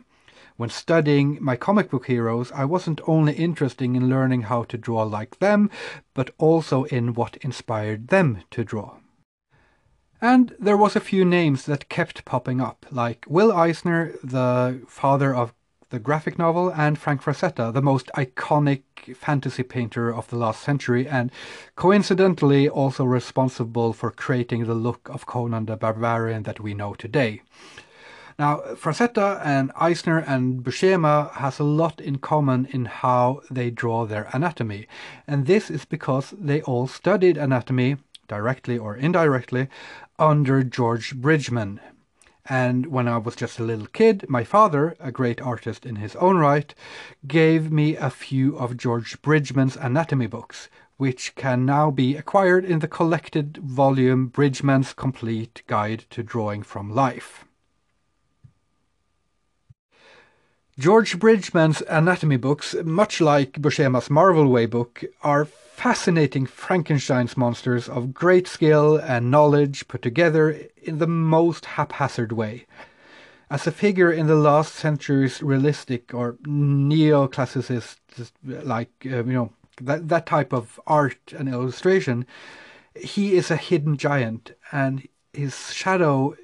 When 0.57 0.71
studying 0.71 1.37
my 1.39 1.55
comic 1.55 1.91
book 1.91 2.07
heroes, 2.07 2.51
I 2.53 2.65
wasn't 2.65 3.01
only 3.05 3.33
interested 3.33 3.85
in 3.85 4.09
learning 4.09 4.43
how 4.43 4.63
to 4.63 4.79
draw 4.79 5.03
like 5.03 5.37
them, 5.37 5.69
but 6.15 6.33
also 6.39 6.85
in 6.85 7.13
what 7.13 7.37
inspired 7.41 8.07
them 8.07 8.41
to 8.49 8.63
draw. 8.63 8.95
And 10.19 10.55
there 10.57 10.77
was 10.77 10.95
a 10.95 11.01
few 11.01 11.23
names 11.23 11.67
that 11.67 11.87
kept 11.87 12.25
popping 12.25 12.59
up, 12.59 12.87
like 12.89 13.25
Will 13.27 13.51
Eisner, 13.51 14.13
the 14.23 14.81
father 14.87 15.35
of 15.35 15.53
the 15.95 15.99
graphic 16.01 16.37
novel, 16.37 16.73
and 16.75 16.99
Frank 16.99 17.23
Frazetta, 17.23 17.71
the 17.71 17.81
most 17.81 18.11
iconic 18.17 18.81
fantasy 19.15 19.63
painter 19.63 20.13
of 20.13 20.27
the 20.27 20.35
last 20.35 20.61
century, 20.61 21.07
and 21.07 21.31
coincidentally 21.77 22.67
also 22.67 23.05
responsible 23.05 23.93
for 23.93 24.11
creating 24.11 24.65
the 24.65 24.73
look 24.73 25.07
of 25.07 25.25
Conan 25.25 25.67
the 25.67 25.77
Barbarian 25.77 26.43
that 26.43 26.59
we 26.59 26.73
know 26.73 26.95
today. 26.95 27.43
Now, 28.37 28.57
Frazetta 28.75 29.39
and 29.41 29.71
Eisner 29.79 30.17
and 30.17 30.61
Buscema 30.61 31.31
has 31.35 31.59
a 31.59 31.63
lot 31.63 32.01
in 32.01 32.17
common 32.17 32.67
in 32.71 32.83
how 32.83 33.39
they 33.49 33.69
draw 33.69 34.05
their 34.05 34.27
anatomy, 34.33 34.87
and 35.25 35.45
this 35.45 35.71
is 35.71 35.85
because 35.85 36.33
they 36.37 36.61
all 36.63 36.87
studied 36.87 37.37
anatomy, 37.37 37.95
directly 38.27 38.77
or 38.77 38.97
indirectly, 38.97 39.69
under 40.19 40.61
George 40.61 41.15
Bridgman. 41.15 41.79
And 42.47 42.87
when 42.87 43.07
I 43.07 43.17
was 43.17 43.35
just 43.35 43.57
a 43.57 43.63
little 43.63 43.87
kid, 43.87 44.25
my 44.29 44.43
father, 44.43 44.95
a 44.99 45.11
great 45.11 45.41
artist 45.41 45.85
in 45.85 45.95
his 45.95 46.15
own 46.17 46.37
right, 46.37 46.73
gave 47.27 47.71
me 47.71 47.95
a 47.95 48.11
few 48.11 48.55
of 48.57 48.77
George 48.77 49.19
Bridgman's 49.23 49.75
anatomy 49.75 50.27
books, 50.27 50.69
which 50.97 51.33
can 51.35 51.65
now 51.65 51.89
be 51.89 52.15
acquired 52.15 52.63
in 52.63 52.79
the 52.79 52.87
collected 52.87 53.57
volume 53.57 54.27
Bridgman's 54.27 54.93
Complete 54.93 55.63
Guide 55.65 56.05
to 56.11 56.21
Drawing 56.21 56.61
from 56.61 56.93
Life. 56.93 57.45
George 60.77 61.17
Bridgman's 61.17 61.81
anatomy 61.83 62.37
books, 62.37 62.75
much 62.83 63.21
like 63.21 63.61
Buscema's 63.61 64.09
Marvel 64.09 64.47
Way 64.47 64.65
book, 64.65 65.03
are 65.21 65.47
fascinating 65.85 66.47
Frankenstein's 66.47 67.37
monsters 67.37 67.87
of 67.87 68.11
great 68.11 68.47
skill 68.47 68.97
and 68.97 69.29
knowledge 69.29 69.87
put 69.87 70.01
together 70.01 70.67
in 70.81 70.97
the 70.97 71.05
most 71.05 71.63
haphazard 71.63 72.31
way. 72.31 72.65
As 73.51 73.67
a 73.67 73.71
figure 73.71 74.11
in 74.11 74.25
the 74.25 74.33
last 74.33 74.73
century's 74.73 75.43
realistic 75.43 76.11
or 76.11 76.37
neoclassicist, 76.41 77.97
like, 78.43 78.89
uh, 79.05 79.23
you 79.25 79.33
know, 79.33 79.53
that, 79.79 80.09
that 80.09 80.25
type 80.25 80.53
of 80.53 80.79
art 80.87 81.31
and 81.37 81.47
illustration, 81.47 82.25
he 82.95 83.35
is 83.35 83.51
a 83.51 83.55
hidden 83.55 83.95
giant 83.95 84.53
and 84.71 85.07
his 85.33 85.71
shadow 85.71 86.35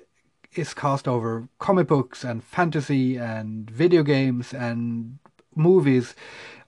is 0.54 0.76
cast 0.76 1.08
over 1.08 1.48
comic 1.58 1.88
books 1.88 2.24
and 2.24 2.44
fantasy 2.44 3.18
and 3.18 3.72
video 3.72 4.04
games 4.04 4.54
and 4.54 5.18
movies, 5.56 6.14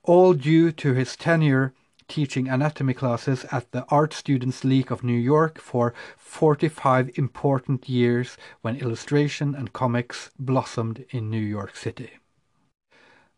all 0.01 0.33
due 0.33 0.71
to 0.71 0.93
his 0.95 1.15
tenure 1.15 1.71
teaching 2.07 2.47
anatomy 2.47 2.93
classes 2.93 3.45
at 3.51 3.71
the 3.71 3.85
Art 3.89 4.13
Students 4.13 4.63
League 4.63 4.91
of 4.91 5.03
New 5.03 5.17
York 5.17 5.59
for 5.59 5.93
45 6.17 7.11
important 7.17 7.87
years 7.87 8.37
when 8.61 8.77
illustration 8.77 9.53
and 9.55 9.73
comics 9.73 10.31
blossomed 10.39 11.05
in 11.09 11.29
New 11.29 11.41
York 11.41 11.75
City. 11.75 12.11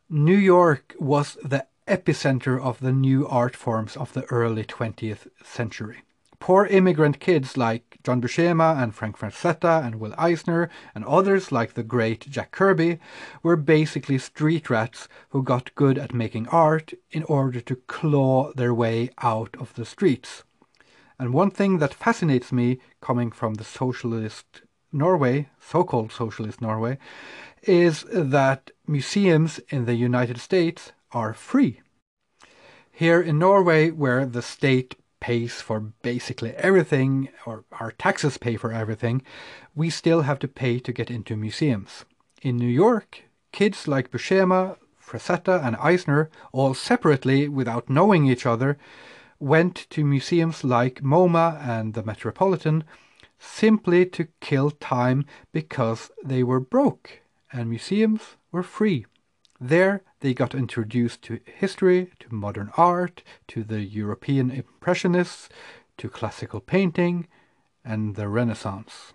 New 0.10 0.38
York 0.38 0.96
was 1.00 1.38
the 1.44 1.66
epicenter 1.88 2.60
of 2.62 2.80
the 2.80 2.92
new 2.92 3.28
art 3.28 3.56
forms 3.56 3.98
of 3.98 4.14
the 4.14 4.24
early 4.26 4.64
20th 4.64 5.28
century. 5.44 6.05
Poor 6.40 6.66
immigrant 6.66 7.20
kids 7.20 7.58
like 7.58 7.98
John 8.04 8.22
Buscema 8.22 8.82
and 8.82 8.94
Frank 8.94 9.18
Frazetta 9.18 9.84
and 9.86 9.96
Will 9.96 10.14
Eisner 10.18 10.70
and 10.94 11.06
others 11.06 11.52
like 11.52 11.74
the 11.74 11.84
great 11.84 12.30
Jack 12.30 12.52
Kirby 12.52 13.00
were 13.42 13.56
basically 13.56 14.18
street 14.18 14.70
rats 14.70 15.08
who 15.30 15.42
got 15.44 15.74
good 15.76 15.98
at 15.98 16.14
making 16.14 16.48
art 16.50 16.94
in 17.12 17.24
order 17.24 17.62
to 17.62 17.76
claw 17.76 18.52
their 18.54 18.74
way 18.74 19.10
out 19.22 19.56
of 19.60 19.74
the 19.76 19.86
streets. 19.86 20.44
And 21.18 21.34
one 21.34 21.52
thing 21.52 21.78
that 21.80 21.94
fascinates 21.94 22.52
me 22.52 22.80
coming 23.02 23.32
from 23.32 23.56
the 23.56 23.64
socialist 23.64 24.62
Norway, 24.92 25.50
so-called 25.60 26.12
socialist 26.12 26.62
Norway, 26.62 26.98
is 27.64 28.06
that 28.12 28.72
museums 28.88 29.60
in 29.70 29.86
the 29.86 29.96
United 29.96 30.40
States 30.40 30.92
are 31.12 31.34
free. 31.34 31.82
Here 32.92 33.22
in 33.22 33.40
Norway, 33.40 33.92
where 33.92 34.26
the 34.26 34.42
state 34.42 34.96
pays 35.20 35.62
for 35.62 35.80
basically 35.80 36.52
everything, 36.56 37.30
or 37.46 37.66
our 37.80 37.92
taxes 37.92 38.38
pay 38.38 38.56
for 38.58 38.72
everything, 38.72 39.22
we 39.76 39.90
still 39.90 40.22
have 40.22 40.40
to 40.40 40.48
pay 40.48 40.80
to 40.80 40.94
get 40.94 41.12
into 41.12 41.36
museums. 41.36 42.06
In 42.42 42.58
New 42.58 42.68
York, 42.68 43.24
kids 43.52 43.88
like 43.88 44.12
Buscema, 44.12 44.78
Frazetta, 45.02 45.64
and 45.64 45.76
Eisner, 45.78 46.30
all 46.52 46.74
separately 46.74 47.48
without 47.48 47.90
knowing 47.90 48.28
each 48.28 48.46
other, 48.46 48.78
went 49.40 49.88
to 49.90 50.04
museums 50.04 50.64
like 50.64 51.04
MoMA 51.04 51.62
and 51.62 51.94
the 51.94 52.04
Metropolitan 52.04 52.84
simply 53.38 54.06
to 54.06 54.28
kill 54.40 54.72
time 54.72 55.26
because 55.52 56.10
they 56.24 56.44
were 56.44 56.60
broke 56.60 57.22
and 57.52 57.70
museums 57.70 58.22
were 58.52 58.64
free. 58.64 59.06
There 59.60 60.04
they 60.26 60.34
got 60.34 60.56
introduced 60.56 61.22
to 61.22 61.40
history, 61.46 62.10
to 62.20 62.34
modern 62.34 62.72
art, 62.76 63.22
to 63.48 63.64
the 63.64 63.84
European 63.84 64.50
Impressionists, 64.50 65.50
to 66.00 66.10
classical 66.10 66.60
painting, 66.60 67.28
and 67.84 68.16
the 68.16 68.28
Renaissance. 68.28 69.14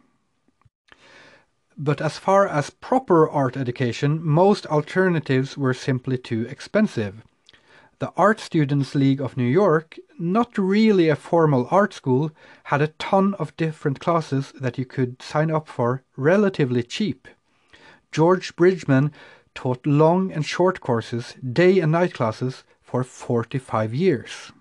But 1.76 2.00
as 2.00 2.16
far 2.16 2.46
as 2.46 2.70
proper 2.70 3.28
art 3.28 3.56
education, 3.56 4.24
most 4.24 4.66
alternatives 4.66 5.58
were 5.58 5.74
simply 5.74 6.16
too 6.16 6.46
expensive. 6.48 7.24
The 7.98 8.12
Art 8.16 8.38
Students 8.38 8.94
League 8.94 9.20
of 9.20 9.36
New 9.36 9.50
York, 9.62 9.98
not 10.16 10.56
really 10.56 11.08
a 11.08 11.16
formal 11.16 11.66
art 11.72 11.92
school, 11.92 12.30
had 12.62 12.80
a 12.80 12.94
ton 13.00 13.34
of 13.34 13.56
different 13.56 13.98
classes 13.98 14.52
that 14.60 14.78
you 14.78 14.84
could 14.84 15.20
sign 15.20 15.50
up 15.50 15.66
for 15.66 16.04
relatively 16.16 16.84
cheap. 16.84 17.26
George 18.12 18.54
Bridgman 18.54 19.10
taught 19.54 19.86
long 19.86 20.32
and 20.32 20.44
short 20.44 20.80
courses, 20.80 21.34
day 21.42 21.80
and 21.80 21.92
night 21.92 22.14
classes, 22.14 22.64
for 22.80 23.04
45 23.04 23.94
years. 23.94 24.52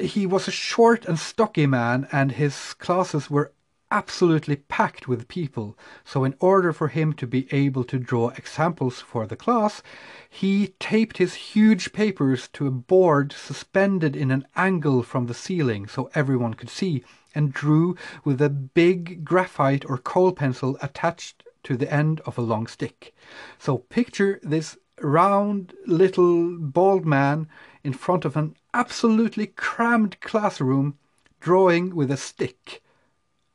He 0.00 0.26
was 0.26 0.46
a 0.46 0.52
short 0.52 1.04
and 1.04 1.18
stocky 1.18 1.66
man, 1.66 2.06
and 2.12 2.32
his 2.32 2.74
classes 2.74 3.28
were 3.28 3.52
absolutely 3.92 4.56
packed 4.56 5.06
with 5.06 5.28
people. 5.28 5.76
So 6.04 6.24
in 6.24 6.34
order 6.40 6.72
for 6.72 6.88
him 6.88 7.12
to 7.14 7.26
be 7.26 7.46
able 7.52 7.84
to 7.84 7.98
draw 7.98 8.30
examples 8.30 9.00
for 9.00 9.26
the 9.26 9.36
class, 9.36 9.82
he 10.30 10.74
taped 10.80 11.18
his 11.18 11.34
huge 11.34 11.92
papers 11.92 12.48
to 12.54 12.66
a 12.66 12.70
board 12.70 13.32
suspended 13.32 14.16
in 14.16 14.30
an 14.30 14.46
angle 14.56 15.02
from 15.02 15.26
the 15.26 15.34
ceiling 15.34 15.86
so 15.86 16.10
everyone 16.14 16.54
could 16.54 16.70
see 16.70 17.04
and 17.34 17.52
drew 17.52 17.96
with 18.24 18.40
a 18.40 18.48
big 18.48 19.24
graphite 19.24 19.84
or 19.88 19.98
coal 19.98 20.32
pencil 20.32 20.78
attached 20.80 21.44
to 21.64 21.76
the 21.76 21.92
end 21.92 22.20
of 22.26 22.38
a 22.38 22.42
long 22.42 22.66
stick. 22.66 23.14
So 23.58 23.78
picture 23.78 24.40
this 24.42 24.76
round 25.00 25.74
little 25.86 26.56
bald 26.58 27.04
man 27.04 27.48
in 27.82 27.92
front 27.92 28.24
of 28.24 28.36
an 28.36 28.56
absolutely 28.74 29.46
crammed 29.46 30.20
classroom 30.20 30.98
drawing 31.40 31.94
with 31.94 32.10
a 32.10 32.16
stick 32.16 32.82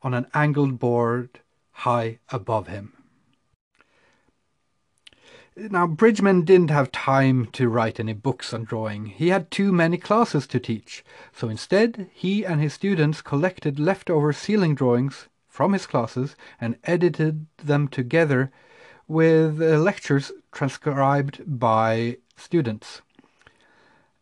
on 0.01 0.13
an 0.13 0.27
angled 0.33 0.79
board 0.79 1.39
high 1.71 2.19
above 2.29 2.67
him. 2.67 2.93
Now, 5.55 5.87
Bridgman 5.87 6.43
didn't 6.43 6.69
have 6.69 6.91
time 6.91 7.47
to 7.53 7.67
write 7.67 7.99
any 7.99 8.13
books 8.13 8.53
on 8.53 8.63
drawing. 8.63 9.07
He 9.07 9.29
had 9.29 9.49
too 9.49 9.71
many 9.71 9.97
classes 9.97 10.45
to 10.47 10.59
teach. 10.59 11.03
So 11.33 11.49
instead, 11.49 12.11
he 12.13 12.45
and 12.45 12.61
his 12.61 12.73
students 12.73 13.23
collected 13.23 13.79
leftover 13.79 14.33
ceiling 14.33 14.75
drawings 14.75 15.27
from 15.57 15.73
his 15.73 15.87
classes 15.87 16.35
and 16.61 16.77
edited 16.83 17.47
them 17.57 17.87
together 17.87 18.51
with 19.07 19.59
uh, 19.59 19.79
lectures 19.79 20.31
transcribed 20.51 21.41
by 21.47 22.15
students. 22.35 23.01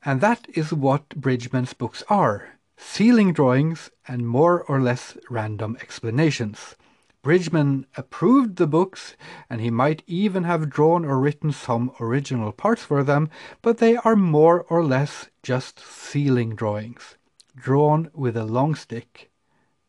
And 0.06 0.22
that 0.22 0.48
is 0.54 0.72
what 0.72 1.10
Bridgman's 1.10 1.74
books 1.74 2.04
are 2.08 2.58
ceiling 2.78 3.34
drawings 3.34 3.92
and 4.08 4.26
more 4.26 4.64
or 4.64 4.80
less 4.80 5.18
random 5.30 5.76
explanations. 5.82 6.78
Bridgman 7.22 7.86
approved 7.98 8.56
the 8.56 8.68
books, 8.68 9.18
and 9.50 9.60
he 9.60 9.70
might 9.70 10.04
even 10.08 10.46
have 10.46 10.70
drawn 10.70 11.04
or 11.04 11.20
written 11.20 11.52
some 11.52 11.92
original 12.00 12.54
parts 12.54 12.84
for 12.84 13.04
them, 13.04 13.30
but 13.62 13.80
they 13.80 13.98
are 13.98 14.16
more 14.16 14.64
or 14.70 14.86
less 14.86 15.30
just 15.44 15.80
ceiling 15.80 16.56
drawings, 16.56 17.18
drawn 17.58 18.10
with 18.14 18.38
a 18.38 18.46
long 18.46 18.74
stick, 18.74 19.32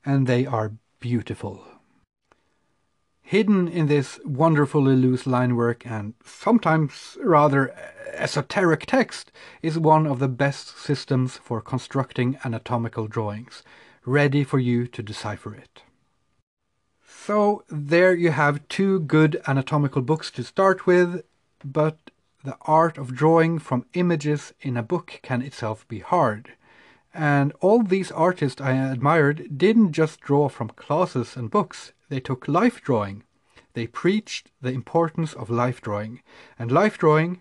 and 0.05 0.27
they 0.27 0.45
are 0.45 0.73
beautiful. 1.01 1.65
Hidden 3.23 3.69
in 3.69 3.87
this 3.87 4.21
wonderfully 4.25 4.95
loose 4.95 5.27
line 5.27 5.57
work 5.57 5.85
and 5.85 6.15
sometimes 6.25 7.19
rather 7.23 7.75
esoteric 8.15 8.87
text 8.87 9.33
is 9.63 9.79
one 9.79 10.07
of 10.07 10.21
the 10.21 10.29
best 10.29 10.79
systems 10.79 11.37
for 11.37 11.61
constructing 11.61 12.39
anatomical 12.45 13.09
drawings, 13.09 13.63
ready 14.05 14.45
for 14.45 14.59
you 14.59 14.87
to 14.87 15.03
decipher 15.03 15.55
it. 15.55 15.83
So 17.05 17.65
there 17.69 18.15
you 18.15 18.31
have 18.31 18.67
two 18.69 19.01
good 19.01 19.43
anatomical 19.49 20.03
books 20.03 20.31
to 20.31 20.45
start 20.45 20.87
with, 20.87 21.25
but 21.65 21.99
the 22.45 22.57
art 22.63 22.97
of 22.97 23.15
drawing 23.15 23.59
from 23.59 23.87
images 23.95 24.55
in 24.61 24.77
a 24.77 24.83
book 24.83 25.19
can 25.23 25.43
itself 25.43 25.87
be 25.89 25.99
hard. 25.99 26.53
And 27.17 27.55
all 27.61 27.83
these 27.83 28.13
artists 28.13 28.61
I 28.61 28.73
admired 28.73 29.57
didn't 29.57 29.93
just 29.93 30.21
draw 30.21 30.51
from 30.51 30.69
classes 30.69 31.35
and 31.35 31.51
books, 31.51 31.95
they 32.11 32.21
took 32.21 32.47
life 32.47 32.83
drawing. 32.83 33.23
They 33.73 33.87
preached 33.87 34.51
the 34.61 34.73
importance 34.73 35.33
of 35.33 35.49
life 35.49 35.81
drawing. 35.81 36.21
And 36.59 36.71
life 36.71 36.99
drawing, 36.99 37.41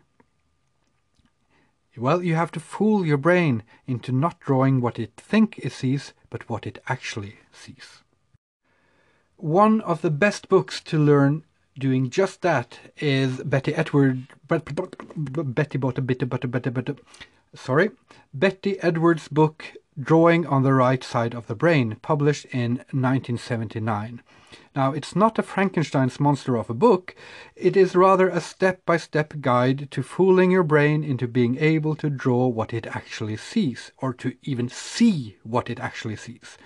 well, 1.97 2.23
you 2.23 2.35
have 2.35 2.51
to 2.53 2.61
fool 2.61 3.05
your 3.05 3.17
brain 3.17 3.63
into 3.85 4.13
not 4.13 4.39
drawing 4.39 4.79
what 4.79 4.97
it 4.97 5.13
thinks 5.17 5.59
it 5.59 5.73
sees, 5.73 6.13
but 6.29 6.49
what 6.49 6.65
it 6.65 6.81
actually 6.87 7.39
sees. 7.51 8.01
One 9.35 9.81
of 9.81 10.01
the 10.01 10.09
best 10.09 10.47
books 10.47 10.79
to 10.83 10.97
learn 10.97 11.43
doing 11.77 12.09
just 12.09 12.41
that 12.43 12.79
is 12.97 13.43
Betty 13.43 13.75
Edward 13.75 14.27
Betty 14.47 15.77
bought 15.77 15.97
a 15.97 16.01
bit 16.01 16.29
but 16.29 16.49
but 16.49 16.73
but 16.73 16.99
sorry 17.55 17.91
Betty 18.33 18.77
Edwards' 18.81 19.29
book 19.29 19.73
Drawing 19.97 20.45
on 20.45 20.63
the 20.63 20.73
Right 20.73 21.01
Side 21.01 21.33
of 21.33 21.47
the 21.47 21.55
Brain, 21.55 21.95
published 22.01 22.45
in 22.51 22.83
1979. 22.91 24.21
Now, 24.75 24.91
it's 24.91 25.15
not 25.15 25.39
a 25.39 25.43
Frankenstein's 25.43 26.19
monster 26.19 26.57
of 26.57 26.69
a 26.69 26.73
book, 26.73 27.15
it 27.55 27.77
is 27.77 27.95
rather 27.95 28.27
a 28.27 28.41
step 28.41 28.85
by 28.85 28.97
step 28.97 29.35
guide 29.39 29.89
to 29.91 30.03
fooling 30.03 30.51
your 30.51 30.63
brain 30.63 31.01
into 31.01 31.29
being 31.29 31.57
able 31.57 31.95
to 31.95 32.09
draw 32.09 32.47
what 32.47 32.73
it 32.73 32.87
actually 32.87 33.37
sees, 33.37 33.93
or 33.99 34.13
to 34.15 34.35
even 34.43 34.67
see 34.67 35.37
what 35.43 35.69
it 35.69 35.79
actually 35.79 36.17
sees. 36.17 36.57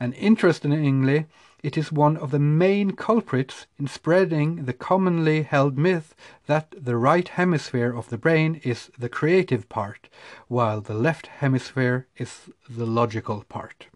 And 0.00 0.14
interestingly, 0.14 1.26
it 1.62 1.76
is 1.76 1.90
one 1.90 2.16
of 2.16 2.30
the 2.30 2.38
main 2.38 2.92
culprits 2.92 3.66
in 3.78 3.86
spreading 3.88 4.64
the 4.64 4.72
commonly 4.72 5.42
held 5.42 5.76
myth 5.76 6.14
that 6.46 6.72
the 6.76 6.96
right 6.96 7.28
hemisphere 7.28 7.92
of 7.96 8.08
the 8.08 8.18
brain 8.18 8.60
is 8.62 8.90
the 8.98 9.08
creative 9.08 9.68
part, 9.68 10.08
while 10.46 10.80
the 10.80 10.94
left 10.94 11.26
hemisphere 11.26 12.06
is 12.16 12.50
the 12.68 12.86
logical 12.86 13.44
part. 13.48 13.88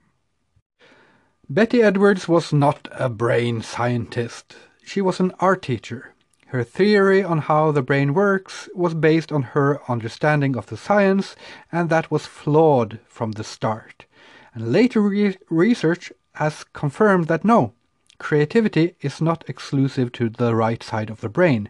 Betty 1.48 1.83
Edwards 1.83 2.27
was 2.27 2.53
not 2.53 2.88
a 2.92 3.09
brain 3.09 3.62
scientist. 3.62 4.57
She 4.85 5.01
was 5.01 5.20
an 5.20 5.33
art 5.38 5.62
teacher. 5.62 6.14
Her 6.46 6.64
theory 6.64 7.22
on 7.22 7.38
how 7.38 7.72
the 7.72 7.83
brain 7.83 8.12
works 8.12 8.68
was 8.75 8.94
based 8.94 9.33
on 9.33 9.42
her 9.42 9.81
understanding 9.88 10.57
of 10.57 10.66
the 10.66 10.77
science, 10.77 11.37
and 11.70 11.88
that 11.90 12.11
was 12.11 12.27
flawed 12.27 12.98
from 13.07 13.33
the 13.33 13.44
start. 13.44 14.07
And 14.55 14.72
later 14.72 15.01
re- 15.01 15.38
research 15.48 16.12
has 16.35 16.64
confirmed 16.73 17.27
that 17.29 17.45
no, 17.45 17.73
creativity 18.18 18.95
is 19.01 19.21
not 19.21 19.45
exclusive 19.49 20.12
to 20.12 20.29
the 20.29 20.55
right 20.55 20.83
side 20.83 21.11
of 21.11 21.21
the 21.21 21.29
brain. 21.29 21.68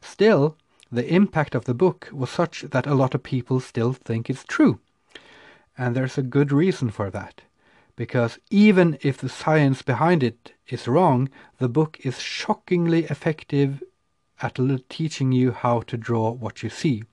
Still, 0.00 0.56
the 0.92 1.12
impact 1.12 1.54
of 1.54 1.64
the 1.64 1.74
book 1.74 2.08
was 2.12 2.30
such 2.30 2.62
that 2.62 2.86
a 2.86 2.94
lot 2.94 3.14
of 3.14 3.22
people 3.22 3.58
still 3.58 3.92
think 3.92 4.30
it's 4.30 4.44
true. 4.44 4.78
And 5.76 5.96
there's 5.96 6.18
a 6.18 6.22
good 6.22 6.52
reason 6.52 6.90
for 6.90 7.10
that. 7.10 7.42
Because 7.96 8.38
even 8.50 8.98
if 9.02 9.18
the 9.18 9.28
science 9.28 9.82
behind 9.82 10.22
it 10.22 10.52
is 10.68 10.86
wrong, 10.86 11.28
the 11.58 11.68
book 11.68 11.98
is 12.02 12.20
shockingly 12.20 13.04
effective 13.04 13.82
at 14.42 14.58
teaching 14.88 15.32
you 15.32 15.52
how 15.52 15.80
to 15.80 15.96
draw 15.96 16.30
what 16.30 16.62
you 16.62 16.68
see. 16.68 17.04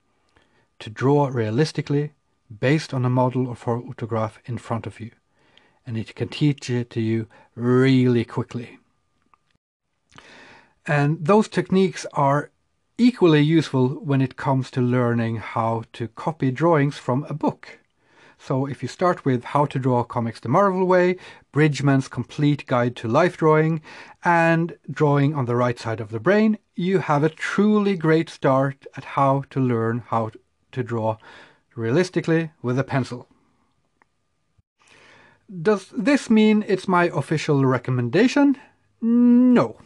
To 0.79 0.89
draw 0.89 1.27
realistically, 1.27 2.11
based 2.59 2.93
on 2.93 3.05
a 3.05 3.09
model 3.09 3.47
or 3.47 3.55
photograph 3.55 4.39
in 4.45 4.57
front 4.57 4.85
of 4.85 4.99
you 4.99 5.11
and 5.85 5.97
it 5.97 6.15
can 6.15 6.27
teach 6.27 6.69
it 6.69 6.89
to 6.91 7.01
you 7.01 7.27
really 7.55 8.25
quickly. 8.25 8.77
And 10.85 11.23
those 11.25 11.47
techniques 11.47 12.05
are 12.13 12.51
equally 12.97 13.41
useful 13.41 13.89
when 13.89 14.21
it 14.21 14.35
comes 14.35 14.69
to 14.71 14.81
learning 14.81 15.37
how 15.37 15.83
to 15.93 16.07
copy 16.07 16.51
drawings 16.51 16.97
from 16.97 17.25
a 17.29 17.33
book. 17.33 17.79
So 18.37 18.65
if 18.65 18.81
you 18.81 18.87
start 18.87 19.23
with 19.23 19.43
How 19.43 19.65
to 19.65 19.77
Draw 19.77 20.03
Comics 20.05 20.39
the 20.39 20.49
Marvel 20.49 20.85
Way, 20.85 21.17
Bridgman's 21.51 22.07
Complete 22.07 22.65
Guide 22.65 22.95
to 22.95 23.07
Life 23.07 23.37
Drawing, 23.37 23.81
and 24.23 24.75
Drawing 24.89 25.35
on 25.35 25.45
the 25.45 25.55
Right 25.55 25.77
Side 25.77 25.99
of 25.99 26.09
the 26.09 26.19
Brain, 26.19 26.57
you 26.75 26.99
have 26.99 27.23
a 27.23 27.29
truly 27.29 27.95
great 27.95 28.29
start 28.29 28.87
at 28.97 29.03
how 29.03 29.43
to 29.51 29.59
learn 29.59 30.03
how 30.07 30.31
to 30.71 30.83
draw 30.83 31.17
realistically 31.75 32.49
with 32.63 32.79
a 32.79 32.83
pencil. 32.83 33.27
Does 35.51 35.89
this 35.89 36.29
mean 36.29 36.63
it's 36.65 36.87
my 36.87 37.11
official 37.13 37.65
recommendation? 37.65 38.57
No. 39.01 39.81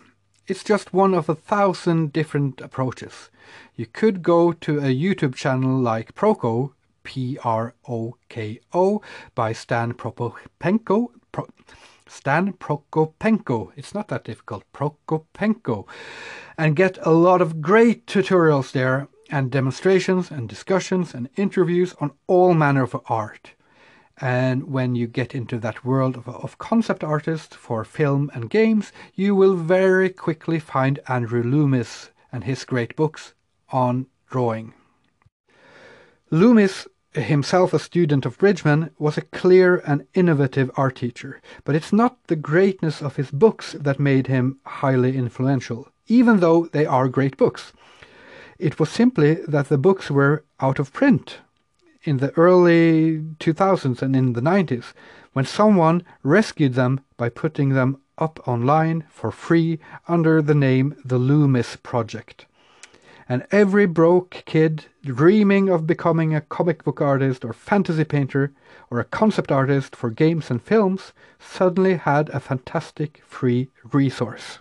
It's 0.45 0.63
just 0.63 0.93
one 0.93 1.15
of 1.15 1.28
a 1.28 1.34
thousand 1.34 2.13
different 2.13 2.62
approaches. 2.62 3.32
You 3.75 3.88
could 3.88 4.21
go 4.21 4.51
to 4.51 4.78
a 4.78 4.93
YouTube 4.93 5.34
channel 5.34 5.80
like 5.80 6.13
Proko, 6.13 6.73
P 7.04 7.39
R 7.43 7.73
O 7.89 8.15
K 8.30 8.60
O, 8.73 9.01
by 9.34 9.54
Stan 9.54 9.93
Prokopenko. 9.93 11.08
Pro, 11.32 11.47
Stan 12.08 12.54
Prokopenko. 12.54 13.71
It's 13.75 13.95
not 13.95 14.10
that 14.10 14.23
difficult. 14.23 14.63
Prokopenko. 14.71 15.88
And 16.60 16.75
get 16.75 16.99
a 17.01 17.12
lot 17.12 17.41
of 17.41 17.60
great 17.60 18.06
tutorials 18.06 18.71
there, 18.71 19.08
and 19.32 19.49
demonstrations, 19.49 20.30
and 20.30 20.47
discussions, 20.47 21.15
and 21.15 21.28
interviews 21.36 21.95
on 21.99 22.12
all 22.28 22.54
manner 22.54 22.84
of 22.84 22.95
art. 23.08 23.54
And 24.21 24.71
when 24.71 24.95
you 24.95 25.08
get 25.08 25.36
into 25.36 25.60
that 25.60 25.84
world 25.84 26.15
of, 26.15 26.30
of, 26.30 26.58
concept 26.58 27.04
artists 27.04 27.56
for 27.56 27.84
film 27.84 28.32
and 28.34 28.49
games, 28.49 28.93
you 29.13 29.36
will 29.36 29.56
very 29.56 30.10
quickly 30.10 30.58
find 30.58 30.99
Andrew 31.10 31.43
Loomis 31.43 32.12
and 32.32 32.45
his 32.45 32.63
great 32.63 32.95
books 32.95 33.34
on 33.69 34.08
drawing. 34.30 34.73
Loomis, 36.32 36.88
himself 37.12 37.73
a 37.73 37.80
student 37.80 38.25
of 38.25 38.38
Bridgman, 38.38 38.91
was 38.97 39.17
a 39.17 39.21
clear 39.21 39.82
and 39.86 40.08
innovative 40.13 40.71
art 40.78 40.95
teacher, 40.95 41.41
but 41.65 41.75
it's 41.75 41.91
not 41.91 42.17
the 42.28 42.38
greatness 42.38 43.01
of 43.01 43.17
his 43.17 43.32
books 43.32 43.73
that 43.73 43.99
made 43.99 44.28
him 44.28 44.60
highly 44.65 45.17
influential, 45.17 45.89
even 46.08 46.39
though 46.39 46.67
they 46.67 46.86
are 46.86 47.10
great 47.10 47.36
books. 47.36 47.73
It 48.58 48.80
was 48.80 48.89
simply 48.89 49.36
that 49.47 49.67
the 49.67 49.78
books 49.78 50.10
were 50.10 50.45
out 50.62 50.80
of 50.80 50.93
print 50.93 51.39
in 52.05 52.17
the 52.17 52.31
early 52.37 53.19
2000s 53.39 54.01
and 54.01 54.15
in 54.15 54.33
the 54.33 54.41
90s 54.41 54.93
when 55.33 55.45
someone 55.45 56.03
rescued 56.23 56.75
them 56.75 57.01
by 57.17 57.27
putting 57.27 57.69
them 57.69 57.97
up 58.17 58.39
online 58.47 59.03
for 59.09 59.31
free 59.31 59.79
under 60.07 60.41
the 60.41 60.55
name 60.55 60.95
the 61.03 61.17
Loomis 61.17 61.75
Project. 61.75 62.45
And 63.27 63.45
every 63.51 63.87
broke 63.87 64.43
kid 64.45 64.85
dreaming 65.03 65.67
of 65.67 65.87
becoming 65.87 66.35
a 66.35 66.41
comic 66.41 66.83
book 66.83 67.01
artist 67.01 67.43
or 67.43 67.53
fantasy 67.53 68.03
painter 68.03 68.53
or 68.91 68.99
a 68.99 69.03
concept 69.03 69.51
artist 69.51 69.95
for 69.95 70.09
games 70.09 70.51
and 70.51 70.61
films 70.61 71.11
suddenly 71.39 71.95
had 71.95 72.29
a 72.29 72.39
fantastic 72.39 73.21
free 73.25 73.69
resource. 73.91 74.59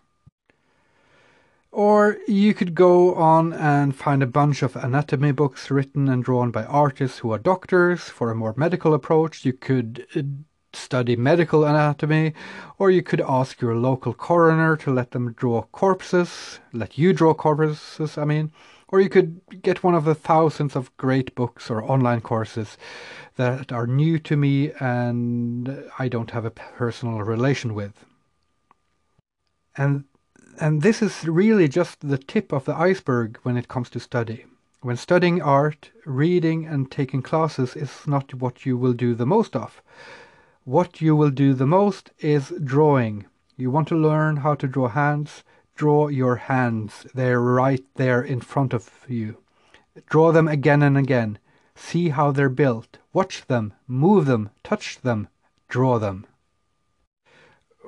Or 1.75 2.19
you 2.29 2.55
could 2.55 2.77
go 2.77 3.17
on 3.17 3.53
and 3.53 3.97
find 3.97 4.23
a 4.23 4.29
bunch 4.29 4.63
of 4.63 4.77
anatomy 4.77 5.33
books 5.33 5.73
written 5.73 6.09
and 6.09 6.23
drawn 6.23 6.53
by 6.53 6.65
artists 6.67 7.19
who 7.19 7.33
are 7.33 7.39
doctors 7.39 8.03
for 8.03 8.31
a 8.31 8.35
more 8.37 8.55
medical 8.57 8.95
approach. 8.95 9.45
You 9.45 9.55
could 9.55 10.07
uh, 10.15 10.23
study 10.73 11.17
medical 11.17 11.65
anatomy, 11.65 12.33
or 12.79 12.93
you 12.93 13.03
could 13.03 13.21
ask 13.21 13.61
your 13.61 13.75
local 13.75 14.15
coroner 14.15 14.77
to 14.77 14.93
let 14.93 15.11
them 15.11 15.33
draw 15.33 15.63
corpses, 15.63 16.61
let 16.73 16.97
you 16.97 17.13
draw 17.13 17.35
corpses, 17.35 18.17
I 18.17 18.25
mean. 18.25 18.53
Or 18.87 19.01
you 19.01 19.09
could 19.09 19.41
get 19.61 19.83
one 19.83 19.97
of 19.97 20.05
the 20.05 20.15
thousands 20.15 20.77
of 20.77 20.97
great 20.97 21.35
books 21.35 21.71
or 21.71 21.83
online 21.83 22.21
courses 22.21 22.79
that 23.35 23.73
are 23.73 23.89
new 23.89 24.21
to 24.21 24.37
me 24.37 24.71
and 24.79 25.91
I 25.99 26.07
don't 26.07 26.31
have 26.31 26.45
a 26.45 26.53
personal 26.53 27.19
relation 27.23 27.75
with. 27.75 28.05
And 29.77 30.05
and 30.61 30.83
this 30.83 31.03
is 31.03 31.27
really 31.27 31.69
just 31.69 32.09
the 32.09 32.19
tip 32.19 32.53
of 32.53 32.64
the 32.64 32.77
iceberg 32.77 33.38
when 33.43 33.57
it 33.57 33.69
comes 33.69 33.90
to 33.90 34.01
study. 34.01 34.45
When 34.81 34.97
studying 34.97 35.43
art, 35.43 35.90
reading 36.05 36.67
and 36.67 36.90
taking 36.90 37.23
classes 37.23 37.75
is 37.75 38.07
not 38.07 38.35
what 38.35 38.67
you 38.67 38.77
will 38.77 38.93
do 38.93 39.14
the 39.14 39.27
most 39.27 39.57
of. 39.57 39.83
What 40.64 41.01
you 41.01 41.17
will 41.17 41.31
do 41.31 41.55
the 41.55 41.67
most 41.67 42.11
is 42.19 42.53
drawing. 42.62 43.27
You 43.57 43.71
want 43.71 43.88
to 43.88 43.97
learn 43.97 44.38
how 44.38 44.55
to 44.57 44.69
draw 44.69 44.88
hands, 44.88 45.43
draw 45.75 46.09
your 46.09 46.37
hands. 46.37 47.07
They're 47.14 47.40
right 47.40 47.85
there 47.95 48.23
in 48.23 48.40
front 48.40 48.75
of 48.75 48.90
you. 49.09 49.38
Draw 50.09 50.33
them 50.33 50.49
again 50.49 50.83
and 50.83 50.97
again. 50.99 51.38
See 51.75 52.11
how 52.11 52.31
they're 52.31 52.49
built. 52.49 52.99
Watch 53.12 53.47
them, 53.47 53.73
move 53.87 54.27
them, 54.27 54.51
touch 54.62 55.01
them, 55.01 55.29
draw 55.69 55.99
them 55.99 56.27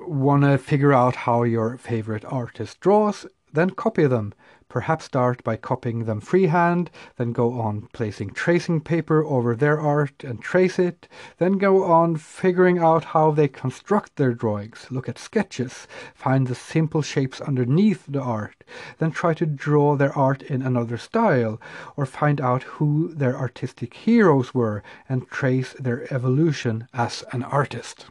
want 0.07 0.43
to 0.43 0.59
figure 0.59 0.93
out 0.93 1.17
how 1.17 1.43
your 1.43 1.77
favorite 1.79 2.25
artist 2.25 2.81
draws, 2.81 3.27
then 3.53 3.71
copy 3.71 4.07
them. 4.07 4.35
Perhaps 4.69 5.05
start 5.05 5.45
by 5.45 5.57
copying 5.57 6.05
them 6.05 6.21
freehand, 6.21 6.91
then 7.17 7.33
go 7.33 7.61
on 7.61 7.89
placing 7.93 8.31
tracing 8.31 8.81
paper 8.81 9.25
over 9.25 9.55
their 9.55 9.81
art 9.81 10.25
and 10.25 10.43
trace 10.43 10.79
it, 10.79 11.09
then 11.39 11.57
go 11.57 11.85
on 11.85 12.17
figuring 12.17 12.79
out 12.79 13.05
how 13.05 13.31
they 13.31 13.47
construct 13.47 14.17
their 14.17 14.35
drawings, 14.35 14.89
look 14.91 15.09
at 15.09 15.19
sketches, 15.19 15.87
find 16.15 16.49
the 16.49 16.55
simple 16.55 17.01
shapes 17.01 17.41
underneath 17.41 18.05
the 18.09 18.21
art, 18.21 18.65
then 18.99 19.13
try 19.13 19.33
to 19.35 19.47
draw 19.47 19.95
their 19.95 20.13
art 20.19 20.43
in 20.43 20.63
another 20.63 20.99
style, 20.99 21.61
or 21.97 22.05
find 22.05 22.41
out 22.41 22.65
who 22.65 23.15
their 23.15 23.37
artistic 23.39 23.95
heroes 23.95 24.53
were 24.53 24.83
and 25.09 25.29
trace 25.29 25.75
their 25.79 26.13
evolution 26.13 26.89
as 26.93 27.23
an 27.33 27.45
artist. 27.45 28.07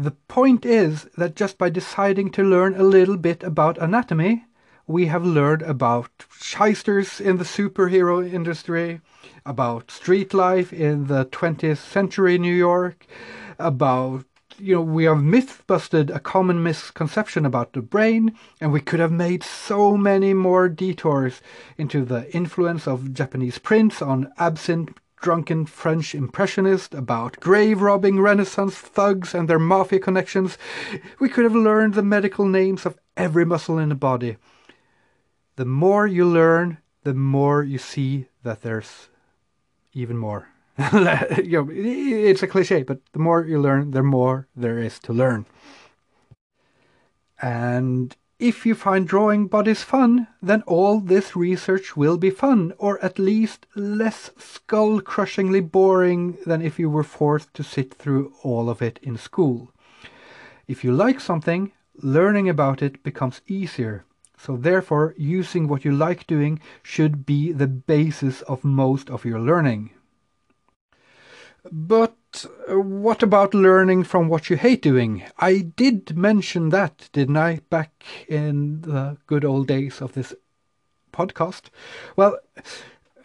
The 0.00 0.12
point 0.28 0.64
is 0.64 1.04
that 1.18 1.36
just 1.36 1.58
by 1.58 1.68
deciding 1.68 2.30
to 2.30 2.42
learn 2.42 2.74
a 2.74 2.82
little 2.82 3.18
bit 3.18 3.42
about 3.42 3.76
anatomy, 3.76 4.46
we 4.86 5.08
have 5.08 5.26
learned 5.26 5.60
about 5.60 6.24
shysters 6.40 7.20
in 7.20 7.36
the 7.36 7.44
superhero 7.44 8.26
industry, 8.26 9.02
about 9.44 9.90
street 9.90 10.32
life 10.32 10.72
in 10.72 11.08
the 11.08 11.26
20th 11.26 11.76
century 11.76 12.38
New 12.38 12.54
York, 12.54 13.04
about 13.58 14.24
you 14.58 14.76
know, 14.76 14.80
we 14.80 15.04
have 15.04 15.22
myth 15.22 15.64
busted 15.66 16.08
a 16.08 16.18
common 16.18 16.62
misconception 16.62 17.44
about 17.44 17.74
the 17.74 17.82
brain, 17.82 18.34
and 18.58 18.72
we 18.72 18.80
could 18.80 19.00
have 19.00 19.12
made 19.12 19.42
so 19.42 19.98
many 19.98 20.32
more 20.32 20.70
detours 20.70 21.42
into 21.76 22.06
the 22.06 22.34
influence 22.34 22.88
of 22.88 23.12
Japanese 23.12 23.58
prints 23.58 24.00
on 24.00 24.32
absinthe 24.38 24.98
drunken 25.20 25.66
French 25.66 26.14
impressionist, 26.14 26.94
about 26.94 27.38
grave 27.40 27.80
robbing 27.80 28.20
Renaissance 28.20 28.74
thugs 28.76 29.34
and 29.34 29.48
their 29.48 29.58
mafia 29.58 29.98
connections, 29.98 30.56
we 31.18 31.28
could 31.28 31.44
have 31.44 31.54
learned 31.54 31.94
the 31.94 32.02
medical 32.02 32.46
names 32.46 32.86
of 32.86 32.98
every 33.16 33.44
muscle 33.44 33.78
in 33.78 33.90
the 33.90 33.94
body. 33.94 34.36
The 35.56 35.64
more 35.64 36.06
you 36.06 36.24
learn, 36.24 36.78
the 37.02 37.14
more 37.14 37.62
you 37.62 37.78
see 37.78 38.26
that 38.42 38.62
there's 38.62 39.08
even 39.92 40.16
more. 40.16 40.48
you 40.92 41.64
know, 41.64 41.68
it's 41.70 42.42
a 42.42 42.46
cliche, 42.46 42.82
but 42.82 43.00
the 43.12 43.18
more 43.18 43.44
you 43.44 43.60
learn, 43.60 43.90
the 43.90 44.02
more 44.02 44.48
there 44.56 44.78
is 44.78 44.98
to 45.00 45.12
learn. 45.12 45.44
And 47.42 48.16
if 48.40 48.64
you 48.64 48.74
find 48.74 49.06
drawing 49.06 49.46
bodies 49.46 49.82
fun, 49.82 50.26
then 50.42 50.62
all 50.62 50.98
this 50.98 51.36
research 51.36 51.94
will 51.94 52.16
be 52.16 52.30
fun, 52.30 52.72
or 52.78 52.98
at 53.04 53.18
least 53.18 53.66
less 53.76 54.30
skull 54.38 55.00
crushingly 55.00 55.60
boring 55.60 56.38
than 56.46 56.62
if 56.62 56.78
you 56.78 56.88
were 56.88 57.04
forced 57.04 57.52
to 57.52 57.62
sit 57.62 57.92
through 57.92 58.32
all 58.42 58.70
of 58.70 58.80
it 58.80 58.98
in 59.02 59.18
school. 59.18 59.70
If 60.66 60.82
you 60.82 60.92
like 60.92 61.20
something, 61.20 61.72
learning 61.96 62.48
about 62.48 62.82
it 62.82 63.02
becomes 63.02 63.42
easier. 63.46 64.04
So, 64.38 64.56
therefore, 64.56 65.14
using 65.18 65.68
what 65.68 65.84
you 65.84 65.92
like 65.92 66.26
doing 66.26 66.60
should 66.82 67.26
be 67.26 67.52
the 67.52 67.66
basis 67.66 68.40
of 68.42 68.64
most 68.64 69.10
of 69.10 69.26
your 69.26 69.38
learning. 69.38 69.90
But 71.70 72.46
uh, 72.70 72.80
what 72.80 73.22
about 73.22 73.54
learning 73.54 74.04
from 74.04 74.28
what 74.28 74.48
you 74.48 74.56
hate 74.56 74.82
doing? 74.82 75.24
I 75.38 75.58
did 75.58 76.16
mention 76.16 76.70
that, 76.70 77.08
didn't 77.12 77.36
I, 77.36 77.60
back 77.68 78.04
in 78.28 78.80
the 78.82 79.18
good 79.26 79.44
old 79.44 79.66
days 79.66 80.00
of 80.00 80.14
this 80.14 80.34
podcast? 81.12 81.64
Well, 82.16 82.38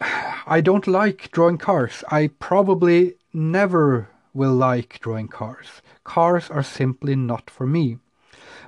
I 0.46 0.60
don't 0.60 0.86
like 0.86 1.30
drawing 1.30 1.58
cars. 1.58 2.04
I 2.10 2.28
probably 2.38 3.14
never 3.32 4.10
will 4.34 4.54
like 4.54 5.00
drawing 5.00 5.28
cars. 5.28 5.80
Cars 6.04 6.50
are 6.50 6.62
simply 6.62 7.16
not 7.16 7.48
for 7.48 7.66
me. 7.66 7.98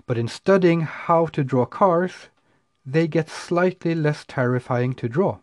But 0.07 0.17
in 0.17 0.29
studying 0.29 0.81
how 0.81 1.27
to 1.27 1.45
draw 1.45 1.67
cars, 1.67 2.29
they 2.87 3.07
get 3.07 3.29
slightly 3.29 3.95
less 3.95 4.25
terrifying 4.27 4.95
to 4.95 5.09
draw. 5.09 5.39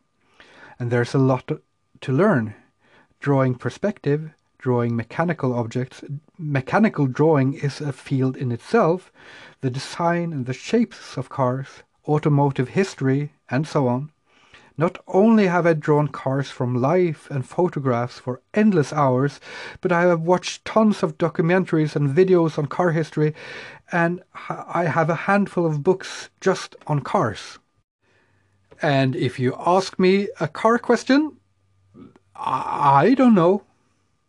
And 0.80 0.90
there's 0.90 1.14
a 1.14 1.20
lot 1.20 1.52
to 2.02 2.12
learn. 2.12 2.56
Drawing 3.26 3.56
perspective, 3.56 4.36
drawing 4.60 4.96
mechanical 4.96 5.56
objects. 5.56 6.04
Mechanical 6.38 7.08
drawing 7.08 7.54
is 7.56 7.82
a 7.82 7.92
field 7.92 8.38
in 8.38 8.52
itself. 8.52 9.12
The 9.62 9.72
design 9.72 10.32
and 10.32 10.46
the 10.46 10.54
shapes 10.54 11.18
of 11.18 11.28
cars, 11.28 11.82
automotive 12.08 12.70
history, 12.70 13.32
and 13.50 13.68
so 13.68 13.88
on. 13.88 14.12
Not 14.78 15.00
only 15.08 15.48
have 15.48 15.66
I 15.66 15.74
drawn 15.74 16.08
cars 16.08 16.52
from 16.52 16.80
life 16.80 17.28
and 17.32 17.44
photographs 17.44 18.20
for 18.20 18.42
endless 18.54 18.94
hours, 18.94 19.40
but 19.82 19.92
I 19.92 20.02
have 20.02 20.22
watched 20.22 20.64
tons 20.64 21.02
of 21.02 21.18
documentaries 21.18 21.96
and 21.96 22.16
videos 22.16 22.60
on 22.60 22.68
car 22.68 22.92
history, 22.92 23.34
and 23.92 24.22
I 24.50 24.84
have 24.84 25.10
a 25.10 25.26
handful 25.26 25.66
of 25.66 25.82
books 25.82 26.30
just 26.42 26.76
on 26.86 27.00
cars. 27.00 27.58
And 28.84 29.16
if 29.16 29.40
you 29.40 29.56
ask 29.58 29.98
me 29.98 30.28
a 30.40 30.48
car 30.48 30.78
question, 30.78 31.38
I 32.36 33.14
don't 33.16 33.36
know. 33.36 33.64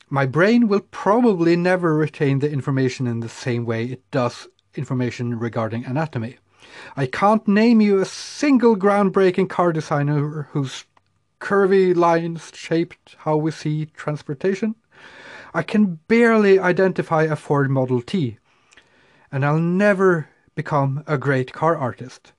My 0.08 0.26
brain 0.26 0.68
will 0.68 0.80
probably 0.90 1.56
never 1.56 1.94
retain 1.94 2.38
the 2.38 2.50
information 2.50 3.06
in 3.06 3.20
the 3.20 3.28
same 3.28 3.64
way 3.64 3.86
it 3.86 4.10
does 4.10 4.48
information 4.74 5.38
regarding 5.38 5.84
anatomy. 5.84 6.36
I 6.96 7.06
can't 7.06 7.46
name 7.48 7.80
you 7.80 7.98
a 8.00 8.04
single 8.04 8.76
groundbreaking 8.76 9.48
car 9.48 9.72
designer 9.72 10.48
whose 10.52 10.84
curvy 11.40 11.94
lines 11.94 12.52
shaped 12.54 13.16
how 13.18 13.36
we 13.36 13.50
see 13.50 13.86
transportation. 13.86 14.74
I 15.52 15.62
can 15.62 16.00
barely 16.06 16.58
identify 16.58 17.24
a 17.24 17.36
Ford 17.36 17.70
Model 17.70 18.02
T, 18.02 18.38
and 19.32 19.44
I'll 19.44 19.58
never 19.58 20.28
become 20.54 21.02
a 21.06 21.18
great 21.18 21.52
car 21.52 21.76
artist 21.76 22.32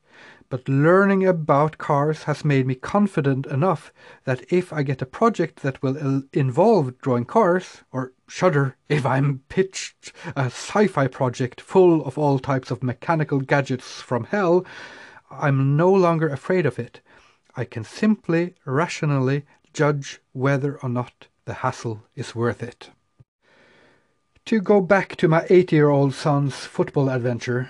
but 0.49 0.69
learning 0.69 1.25
about 1.27 1.77
cars 1.77 2.23
has 2.23 2.45
made 2.45 2.65
me 2.65 2.75
confident 2.75 3.45
enough 3.47 3.91
that 4.23 4.45
if 4.51 4.71
I 4.71 4.83
get 4.83 5.01
a 5.01 5.05
project 5.05 5.61
that 5.61 5.81
will 5.83 6.23
involve 6.31 6.97
drawing 6.99 7.25
cars, 7.25 7.83
or 7.91 8.13
shudder 8.27 8.75
if 8.89 9.05
I'm 9.05 9.43
pitched 9.49 10.13
a 10.35 10.45
sci 10.45 10.87
fi 10.87 11.07
project 11.07 11.59
full 11.59 12.05
of 12.05 12.17
all 12.17 12.39
types 12.39 12.71
of 12.71 12.83
mechanical 12.83 13.41
gadgets 13.41 14.01
from 14.01 14.25
hell, 14.25 14.65
I'm 15.29 15.75
no 15.75 15.91
longer 15.91 16.29
afraid 16.29 16.65
of 16.65 16.79
it. 16.79 17.01
I 17.55 17.65
can 17.65 17.83
simply, 17.83 18.55
rationally 18.65 19.45
judge 19.73 20.21
whether 20.31 20.77
or 20.77 20.89
not 20.89 21.27
the 21.45 21.55
hassle 21.55 22.03
is 22.15 22.35
worth 22.35 22.63
it. 22.63 22.91
To 24.45 24.61
go 24.61 24.79
back 24.79 25.17
to 25.17 25.27
my 25.27 25.45
eight 25.49 25.73
year 25.73 25.89
old 25.89 26.13
son's 26.13 26.55
football 26.55 27.09
adventure, 27.09 27.69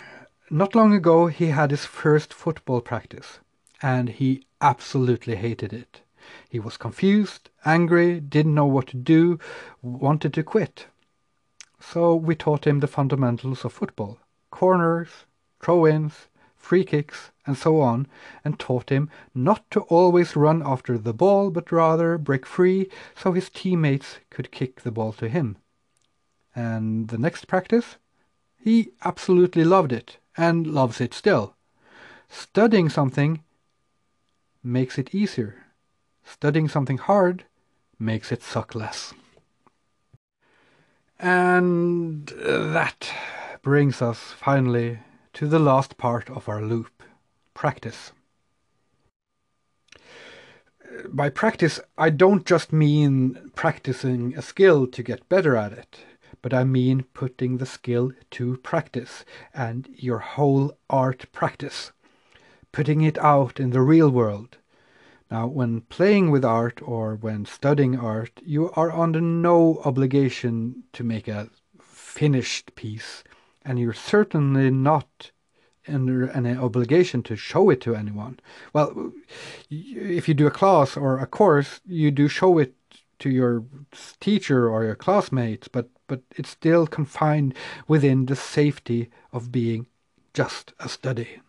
not 0.50 0.76
long 0.76 0.94
ago, 0.94 1.28
he 1.28 1.48
had 1.48 1.72
his 1.72 1.86
first 1.86 2.34
football 2.34 2.82
practice, 2.82 3.40
and 3.82 4.10
he 4.10 4.46
absolutely 4.62 5.36
hated 5.36 5.74
it. 5.74 6.02
He 6.50 6.60
was 6.60 6.78
confused, 6.78 7.50
angry, 7.66 8.20
didn't 8.20 8.56
know 8.56 8.66
what 8.66 8.88
to 8.88 8.98
do, 8.98 9.40
wanted 9.82 10.34
to 10.34 10.44
quit. 10.44 10.88
So 11.80 12.16
we 12.16 12.36
taught 12.36 12.68
him 12.68 12.80
the 12.80 12.88
fundamentals 12.88 13.64
of 13.64 13.74
football 13.74 14.20
corners, 14.50 15.10
throw-ins, 15.62 16.28
free 16.56 16.84
kicks, 16.84 17.32
and 17.46 17.58
so 17.58 17.80
on, 17.80 18.08
and 18.44 18.60
taught 18.60 18.90
him 18.90 19.10
not 19.36 19.70
to 19.72 19.82
always 19.82 20.36
run 20.36 20.62
after 20.66 20.98
the 20.98 21.14
ball, 21.14 21.50
but 21.52 21.72
rather 21.72 22.18
break 22.18 22.46
free 22.46 22.90
so 23.16 23.32
his 23.32 23.50
teammates 23.50 24.20
could 24.30 24.52
kick 24.52 24.82
the 24.82 24.92
ball 24.92 25.14
to 25.14 25.30
him. 25.30 25.58
And 26.56 27.10
the 27.10 27.18
next 27.18 27.48
practice? 27.48 27.98
He 28.58 28.90
absolutely 29.06 29.64
loved 29.64 29.92
it, 29.92 30.18
and 30.38 30.68
loves 30.68 31.02
it 31.02 31.14
still. 31.14 31.56
Studying 32.30 32.90
something 32.90 33.44
makes 34.64 34.98
it 34.98 35.14
easier. 35.14 35.66
Studying 36.24 36.68
something 36.68 36.98
hard 36.98 37.46
makes 38.00 38.32
it 38.32 38.44
suck 38.44 38.76
less. 38.76 39.14
And 41.20 42.28
that 42.46 43.10
brings 43.64 44.02
us 44.02 44.20
finally 44.20 45.00
to 45.34 45.48
the 45.48 45.60
last 45.60 45.98
part 45.98 46.30
of 46.30 46.48
our 46.48 46.62
loop 46.62 47.04
practice. 47.54 48.12
By 51.10 51.30
practice, 51.30 51.80
I 51.98 52.10
don't 52.10 52.46
just 52.46 52.72
mean 52.72 53.52
practicing 53.56 54.36
a 54.38 54.42
skill 54.42 54.88
to 54.88 55.04
get 55.04 55.30
better 55.30 55.56
at 55.56 55.74
it, 55.74 56.00
but 56.42 56.54
I 56.54 56.64
mean 56.64 57.04
putting 57.14 57.58
the 57.58 57.66
skill 57.66 58.12
to 58.32 58.58
practice 58.58 59.26
and 59.54 59.88
your 59.96 60.20
whole 60.20 60.78
art 60.90 61.26
practice, 61.32 61.92
putting 62.72 63.02
it 63.02 63.18
out 63.20 63.60
in 63.60 63.72
the 63.72 63.82
real 63.82 64.10
world. 64.10 64.58
Now, 65.30 65.48
when 65.48 65.82
playing 65.82 66.32
with 66.32 66.46
art 66.46 66.82
or 66.82 67.16
when 67.16 67.46
studying 67.46 68.00
art, 68.00 68.40
you 68.46 68.72
are 68.72 68.92
under 68.92 69.20
no 69.20 69.82
obligation 69.84 70.84
to 70.94 71.04
make 71.04 71.28
a 71.28 71.50
finished 71.82 72.76
piece, 72.76 73.24
and 73.66 73.78
you're 73.78 73.94
certainly 73.94 74.72
not 74.72 75.32
under 75.88 76.30
any 76.32 76.56
obligation 76.56 77.24
to 77.24 77.36
show 77.36 77.70
it 77.70 77.82
to 77.82 77.96
anyone. 77.96 78.40
Well, 78.74 79.12
if 79.70 80.28
you 80.28 80.34
do 80.34 80.48
a 80.48 80.52
class 80.52 80.98
or 80.98 81.20
a 81.20 81.26
course, 81.26 81.82
you 81.86 82.12
do 82.12 82.28
show 82.28 82.58
it 82.58 82.74
to 83.20 83.30
your 83.30 83.64
teacher 84.20 84.70
or 84.70 84.84
your 84.84 84.96
classmates, 84.96 85.68
but, 85.68 85.90
but 86.08 86.22
it's 86.36 86.50
still 86.50 86.88
confined 86.88 87.54
within 87.88 88.26
the 88.26 88.36
safety 88.36 89.10
of 89.32 89.52
being 89.52 89.88
just 90.34 90.74
a 90.80 90.90
study. 90.90 91.42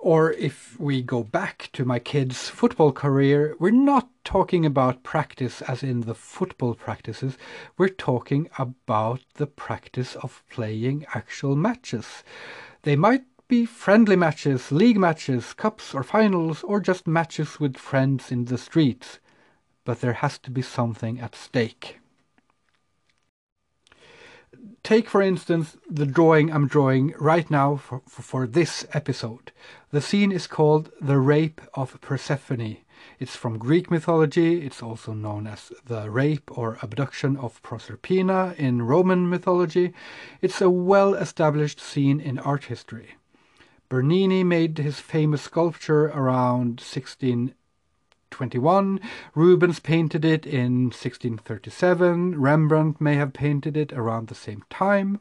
Or 0.00 0.32
if 0.32 0.78
we 0.78 1.02
go 1.02 1.24
back 1.24 1.70
to 1.72 1.84
my 1.84 1.98
kid's 1.98 2.48
football 2.48 2.92
career, 2.92 3.56
we're 3.58 3.70
not 3.70 4.08
talking 4.24 4.64
about 4.64 5.02
practice 5.02 5.60
as 5.62 5.82
in 5.82 6.02
the 6.02 6.14
football 6.14 6.74
practices, 6.74 7.36
we're 7.76 7.88
talking 7.88 8.48
about 8.58 9.20
the 9.34 9.46
practice 9.46 10.14
of 10.16 10.44
playing 10.50 11.04
actual 11.14 11.56
matches. 11.56 12.22
They 12.82 12.94
might 12.94 13.24
be 13.48 13.66
friendly 13.66 14.14
matches, 14.14 14.70
league 14.70 14.98
matches, 14.98 15.52
cups 15.52 15.94
or 15.94 16.04
finals, 16.04 16.62
or 16.62 16.80
just 16.80 17.06
matches 17.06 17.58
with 17.58 17.76
friends 17.76 18.30
in 18.30 18.44
the 18.44 18.58
streets. 18.58 19.18
But 19.84 20.00
there 20.00 20.12
has 20.12 20.38
to 20.40 20.50
be 20.50 20.62
something 20.62 21.18
at 21.18 21.34
stake. 21.34 21.97
Take, 24.88 25.10
for 25.10 25.20
instance, 25.20 25.76
the 25.90 26.06
drawing 26.06 26.50
I'm 26.50 26.66
drawing 26.66 27.12
right 27.18 27.50
now 27.50 27.76
for, 27.76 28.00
for, 28.08 28.46
this 28.46 28.86
episode. 28.94 29.52
The 29.90 30.00
scene 30.00 30.32
is 30.32 30.46
called 30.46 30.90
The 30.98 31.18
Rape 31.18 31.60
of 31.74 32.00
Persephone. 32.00 32.78
It's 33.18 33.36
from 33.36 33.58
Greek 33.58 33.90
mythology. 33.90 34.64
It's 34.64 34.82
also 34.82 35.12
known 35.12 35.46
as 35.46 35.72
the 35.84 36.08
rape 36.08 36.50
or 36.56 36.78
abduction 36.80 37.36
of 37.36 37.62
Proserpina 37.62 38.56
in 38.56 38.80
Roman 38.80 39.28
mythology. 39.28 39.92
It's 40.40 40.62
a 40.62 40.70
well 40.70 41.12
established 41.12 41.80
scene 41.80 42.18
in 42.18 42.38
art 42.38 42.64
history. 42.64 43.16
Bernini 43.90 44.42
made 44.42 44.78
his 44.78 45.00
famous 45.00 45.42
sculpture 45.42 46.06
around 46.06 46.80
16 46.80 47.52
21. 48.30 49.00
Rubens 49.34 49.80
painted 49.80 50.24
it 50.24 50.46
in 50.46 50.84
1637. 50.86 52.40
Rembrandt 52.40 53.00
may 53.00 53.14
have 53.14 53.32
painted 53.32 53.76
it 53.76 53.92
around 53.92 54.28
the 54.28 54.34
same 54.34 54.64
time. 54.70 55.20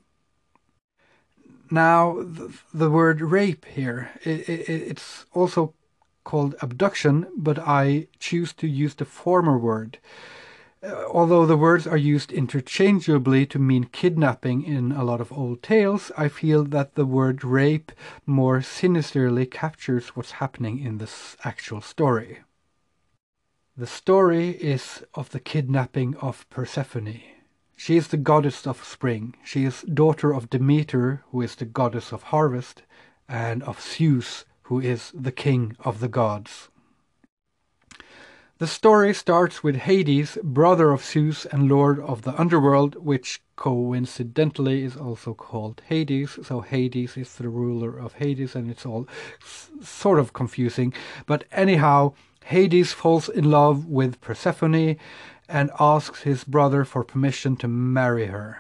Now, 1.70 2.22
the, 2.22 2.54
the 2.74 2.90
word 2.90 3.22
rape 3.22 3.66
here, 3.66 4.12
it, 4.24 4.48
it, 4.48 4.70
it's 4.70 5.26
also 5.34 5.74
called 6.24 6.56
abduction, 6.62 7.28
but 7.36 7.60
I 7.60 8.08
choose 8.20 8.54
to 8.54 8.68
use 8.68 8.96
the 8.96 9.06
former 9.06 9.58
word. 9.58 9.98
Uh, 10.84 11.06
although 11.12 11.46
the 11.46 11.58
words 11.58 11.88
are 11.88 11.98
used 11.98 12.32
interchangeably 12.32 13.46
to 13.48 13.58
mean 13.58 13.86
kidnapping 13.86 14.64
in 14.64 14.92
a 14.92 15.04
lot 15.04 15.20
of 15.20 15.32
old 15.32 15.64
tales, 15.64 16.12
I 16.18 16.28
feel 16.28 16.64
that 16.66 16.96
the 16.96 17.06
word 17.06 17.44
rape 17.44 17.92
more 18.26 18.62
sinisterly 18.62 19.46
captures 19.46 20.10
what's 20.10 20.32
happening 20.32 20.80
in 20.80 21.00
this 21.00 21.36
actual 21.44 21.82
story. 21.82 22.40
The 23.80 23.86
story 23.86 24.50
is 24.50 25.04
of 25.14 25.30
the 25.30 25.40
kidnapping 25.40 26.16
of 26.16 26.50
Persephone. 26.50 27.22
She 27.76 27.96
is 27.96 28.08
the 28.08 28.18
goddess 28.18 28.66
of 28.66 28.84
spring. 28.84 29.36
She 29.44 29.66
is 29.66 29.84
daughter 29.84 30.34
of 30.34 30.50
Demeter, 30.50 31.24
who 31.30 31.44
is 31.44 31.54
the 31.54 31.66
goddess 31.66 32.12
of 32.12 32.24
harvest, 32.34 32.82
and 33.30 33.62
of 33.62 33.80
Zeus, 33.80 34.46
who 34.64 34.80
is 34.80 35.12
the 35.14 35.32
king 35.32 35.78
of 35.82 36.00
the 36.00 36.08
gods. 36.08 36.70
The 38.58 38.66
story 38.66 39.14
starts 39.14 39.62
with 39.64 39.76
Hades, 39.76 40.40
brother 40.42 40.92
of 40.92 41.06
Zeus 41.06 41.46
and 41.46 41.70
lord 41.70 42.00
of 42.00 42.24
the 42.24 42.34
underworld, 42.42 42.96
which 42.96 43.44
coincidentally 43.56 44.82
is 44.86 44.98
also 44.98 45.36
called 45.36 45.84
Hades. 45.86 46.40
So 46.42 46.62
Hades 46.62 47.16
is 47.16 47.36
the 47.36 47.50
ruler 47.50 47.96
of 47.96 48.14
Hades, 48.14 48.56
and 48.56 48.72
it's 48.72 48.88
all 48.88 49.08
sort 49.84 50.18
of 50.18 50.34
confusing. 50.34 50.96
But 51.28 51.44
anyhow, 51.52 52.14
Hades 52.48 52.94
falls 52.94 53.28
in 53.28 53.52
love 53.52 53.88
with 53.88 54.22
Persephone 54.22 54.96
and 55.50 55.70
asks 55.82 56.22
his 56.22 56.46
brother 56.46 56.86
for 56.86 57.04
permission 57.04 57.58
to 57.58 57.68
marry 57.68 58.28
her. 58.28 58.60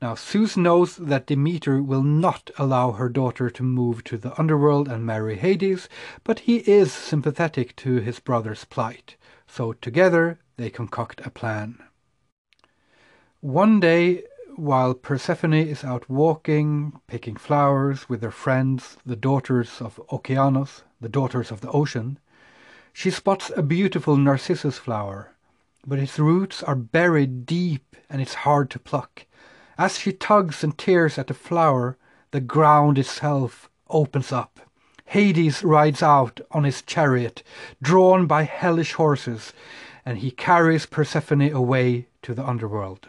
Now, 0.00 0.14
Zeus 0.14 0.56
knows 0.56 0.94
that 0.94 1.26
Demeter 1.26 1.82
will 1.82 2.04
not 2.04 2.52
allow 2.56 2.92
her 2.92 3.08
daughter 3.08 3.50
to 3.50 3.64
move 3.64 4.04
to 4.04 4.16
the 4.16 4.38
underworld 4.38 4.86
and 4.86 5.04
marry 5.04 5.36
Hades, 5.36 5.88
but 6.22 6.40
he 6.40 6.58
is 6.58 6.92
sympathetic 6.92 7.74
to 7.76 7.96
his 7.96 8.20
brother's 8.20 8.64
plight. 8.64 9.16
So 9.48 9.72
together 9.72 10.38
they 10.56 10.70
concoct 10.70 11.20
a 11.26 11.30
plan. 11.30 11.82
One 13.40 13.80
day, 13.80 14.22
while 14.54 14.94
Persephone 14.94 15.54
is 15.54 15.82
out 15.82 16.08
walking, 16.08 17.00
picking 17.08 17.34
flowers 17.34 18.08
with 18.08 18.22
her 18.22 18.30
friends, 18.30 18.98
the 19.04 19.16
daughters 19.16 19.80
of 19.80 20.00
Okeanos, 20.12 20.82
the 21.00 21.08
daughters 21.08 21.50
of 21.50 21.60
the 21.60 21.72
ocean, 21.72 22.20
she 22.92 23.10
spots 23.10 23.50
a 23.56 23.62
beautiful 23.62 24.16
narcissus 24.16 24.78
flower, 24.78 25.32
but 25.86 25.98
its 25.98 26.18
roots 26.18 26.62
are 26.62 26.74
buried 26.74 27.46
deep 27.46 27.96
and 28.08 28.20
it's 28.20 28.34
hard 28.34 28.70
to 28.70 28.78
pluck. 28.78 29.26
As 29.78 29.98
she 29.98 30.12
tugs 30.12 30.62
and 30.62 30.76
tears 30.76 31.16
at 31.16 31.28
the 31.28 31.34
flower, 31.34 31.96
the 32.32 32.40
ground 32.40 32.98
itself 32.98 33.70
opens 33.88 34.32
up. 34.32 34.60
Hades 35.06 35.64
rides 35.64 36.02
out 36.02 36.40
on 36.52 36.64
his 36.64 36.82
chariot, 36.82 37.42
drawn 37.82 38.26
by 38.26 38.44
hellish 38.44 38.92
horses, 38.92 39.52
and 40.04 40.18
he 40.18 40.30
carries 40.30 40.86
Persephone 40.86 41.50
away 41.52 42.06
to 42.22 42.34
the 42.34 42.46
underworld. 42.46 43.08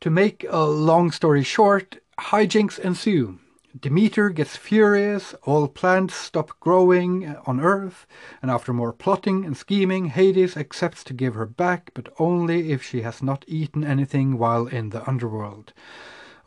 To 0.00 0.10
make 0.10 0.46
a 0.48 0.64
long 0.64 1.10
story 1.10 1.42
short, 1.42 1.98
hijinks 2.18 2.78
ensue. 2.78 3.38
Demeter 3.78 4.30
gets 4.30 4.56
furious, 4.56 5.32
all 5.44 5.68
plants 5.68 6.16
stop 6.16 6.58
growing 6.58 7.36
on 7.46 7.60
Earth, 7.60 8.04
and 8.42 8.50
after 8.50 8.72
more 8.72 8.92
plotting 8.92 9.44
and 9.44 9.56
scheming, 9.56 10.06
Hades 10.06 10.56
accepts 10.56 11.04
to 11.04 11.14
give 11.14 11.34
her 11.34 11.46
back, 11.46 11.92
but 11.94 12.12
only 12.18 12.72
if 12.72 12.82
she 12.82 13.02
has 13.02 13.22
not 13.22 13.44
eaten 13.46 13.84
anything 13.84 14.38
while 14.38 14.66
in 14.66 14.90
the 14.90 15.08
underworld. 15.08 15.72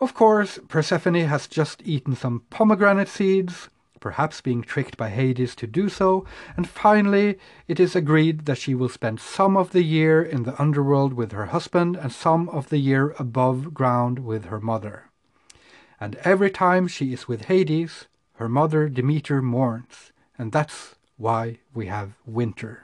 Of 0.02 0.14
course, 0.14 0.60
Persephone 0.68 1.14
has 1.16 1.48
just 1.48 1.82
eaten 1.86 2.14
some 2.14 2.44
pomegranate 2.50 3.08
seeds, 3.08 3.70
perhaps 4.02 4.42
being 4.42 4.62
tricked 4.62 4.98
by 4.98 5.08
Hades 5.08 5.56
to 5.56 5.66
do 5.66 5.88
so, 5.88 6.26
and 6.58 6.68
finally 6.68 7.40
it 7.70 7.80
is 7.80 7.96
agreed 7.96 8.48
that 8.48 8.58
she 8.58 8.76
will 8.76 8.90
spend 8.90 9.22
some 9.22 9.56
of 9.56 9.72
the 9.72 9.84
year 9.84 10.22
in 10.22 10.44
the 10.44 10.62
underworld 10.62 11.14
with 11.14 11.32
her 11.32 11.46
husband 11.46 11.96
and 11.96 12.12
some 12.12 12.50
of 12.50 12.68
the 12.68 12.80
year 12.80 13.16
above 13.18 13.74
ground 13.74 14.20
with 14.20 14.46
her 14.46 14.60
mother 14.60 15.06
and 16.04 16.18
every 16.26 16.52
time 16.52 16.86
she 16.86 17.14
is 17.14 17.30
with 17.30 17.46
Hades, 17.46 18.08
her 18.34 18.50
mother 18.50 18.90
Demeter 18.90 19.42
mourns, 19.42 20.12
and 20.38 20.52
that's 20.52 20.96
why 21.16 21.60
we 21.74 21.86
have 21.86 22.18
winter. 22.26 22.84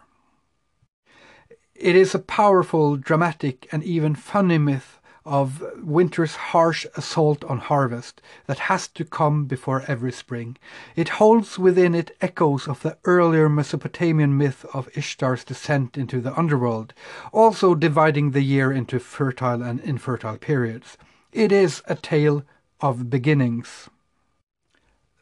It 1.76 1.98
is 1.98 2.16
a 2.16 2.20
powerful, 2.20 2.96
dramatic, 2.96 3.68
and 3.74 3.84
even 3.84 4.16
funny 4.16 4.58
myth 4.58 5.02
of 5.26 5.62
winter's 5.84 6.36
harsh 6.36 6.86
assault 6.96 7.44
on 7.44 7.58
harvest 7.58 8.22
that 8.46 8.70
has 8.72 8.88
to 8.88 9.04
come 9.04 9.48
before 9.48 9.84
every 9.86 10.14
spring. 10.14 10.56
It 10.96 11.10
holds 11.20 11.60
within 11.60 11.94
it 11.94 12.16
echoes 12.22 12.70
of 12.70 12.84
the 12.84 12.98
earlier 13.04 13.50
Mesopotamian 13.50 14.38
myth 14.38 14.66
of 14.74 14.88
Ishtar's 14.96 15.44
descent 15.44 15.98
into 15.98 16.22
the 16.22 16.34
underworld, 16.40 16.94
also 17.34 17.76
dividing 17.76 18.32
the 18.32 18.44
year 18.44 18.72
into 18.72 18.98
fertile 18.98 19.62
and 19.62 19.82
infertile 19.82 20.38
periods. 20.38 20.98
It 21.34 21.52
is 21.52 21.84
a 21.86 21.96
tale 21.96 22.46
of 22.82 23.10
Beginnings. 23.10 23.90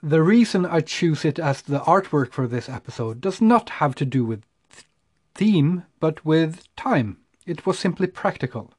The 0.03 0.21
reason 0.21 0.65
I 0.65 0.81
choose 0.81 1.25
it 1.25 1.39
as 1.39 1.61
the 1.61 1.79
artwork 1.79 2.31
for 2.31 2.47
this 2.47 2.69
episode 2.69 3.19
does 3.19 3.41
not 3.41 3.69
have 3.81 3.95
to 3.95 4.05
do 4.05 4.23
with 4.23 4.43
theme, 5.33 5.83
but 5.99 6.23
with 6.23 6.63
time. 6.75 7.17
It 7.45 7.65
was 7.65 7.79
simply 7.79 8.07
practical. 8.07 8.73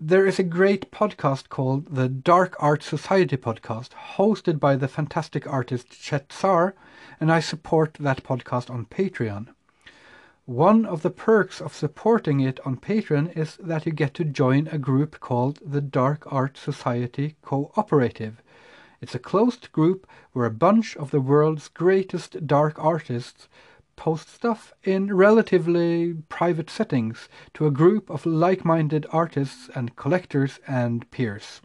There 0.00 0.26
is 0.26 0.38
a 0.38 0.42
great 0.44 0.90
podcast 0.90 1.50
called 1.50 1.94
the 1.94 2.08
Dark 2.08 2.56
Art 2.58 2.82
Society 2.82 3.36
podcast, 3.36 3.90
hosted 4.16 4.58
by 4.58 4.76
the 4.76 4.88
fantastic 4.88 5.46
artist 5.46 5.90
Chet 5.90 6.32
Zar, 6.32 6.74
and 7.20 7.30
I 7.30 7.40
support 7.40 7.94
that 8.00 8.24
podcast 8.24 8.70
on 8.70 8.86
Patreon. 8.86 9.48
One 10.50 10.84
of 10.84 11.02
the 11.02 11.10
perks 11.10 11.60
of 11.60 11.76
supporting 11.76 12.40
it 12.40 12.58
on 12.66 12.78
Patreon 12.78 13.36
is 13.36 13.56
that 13.58 13.86
you 13.86 13.92
get 13.92 14.14
to 14.14 14.24
join 14.24 14.66
a 14.66 14.78
group 14.78 15.20
called 15.20 15.60
the 15.64 15.80
Dark 15.80 16.24
Art 16.26 16.56
Society 16.56 17.36
Cooperative. 17.40 18.42
It's 19.00 19.14
a 19.14 19.20
closed 19.20 19.70
group 19.70 20.08
where 20.32 20.46
a 20.46 20.50
bunch 20.50 20.96
of 20.96 21.12
the 21.12 21.20
world's 21.20 21.68
greatest 21.68 22.48
dark 22.48 22.82
artists 22.82 23.48
post 23.94 24.28
stuff 24.28 24.72
in 24.82 25.14
relatively 25.14 26.14
private 26.28 26.68
settings 26.68 27.28
to 27.54 27.68
a 27.68 27.70
group 27.70 28.10
of 28.10 28.26
like 28.26 28.64
minded 28.64 29.06
artists 29.12 29.70
and 29.76 29.94
collectors 29.94 30.58
and 30.66 31.08
peers. 31.12 31.60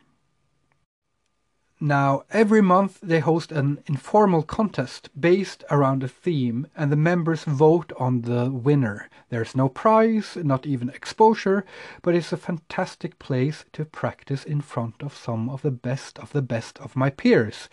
Now, 1.81 2.23
every 2.31 2.61
month 2.61 2.99
they 3.01 3.19
host 3.19 3.51
an 3.51 3.83
informal 3.85 4.43
contest 4.43 5.09
based 5.19 5.65
around 5.69 6.03
a 6.03 6.07
theme, 6.07 6.67
and 6.75 6.89
the 6.89 6.95
members 6.95 7.43
vote 7.43 7.91
on 7.99 8.21
the 8.21 8.49
winner. 8.49 9.09
There's 9.29 9.55
no 9.55 9.67
prize, 9.67 10.37
not 10.37 10.65
even 10.65 10.89
exposure, 10.89 11.65
but 12.01 12.15
it's 12.15 12.31
a 12.31 12.37
fantastic 12.37 13.19
place 13.19 13.65
to 13.73 13.83
practice 13.83 14.45
in 14.45 14.61
front 14.61 15.03
of 15.03 15.17
some 15.17 15.49
of 15.49 15.63
the 15.63 15.71
best 15.71 16.17
of 16.17 16.31
the 16.31 16.41
best 16.41 16.79
of 16.79 16.95
my 16.95 17.09
peers. 17.09 17.67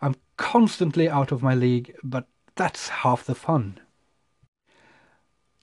I'm 0.00 0.14
constantly 0.36 1.08
out 1.08 1.32
of 1.32 1.42
my 1.42 1.56
league, 1.56 1.96
but 2.04 2.28
that's 2.54 2.88
half 2.88 3.24
the 3.24 3.34
fun. 3.34 3.80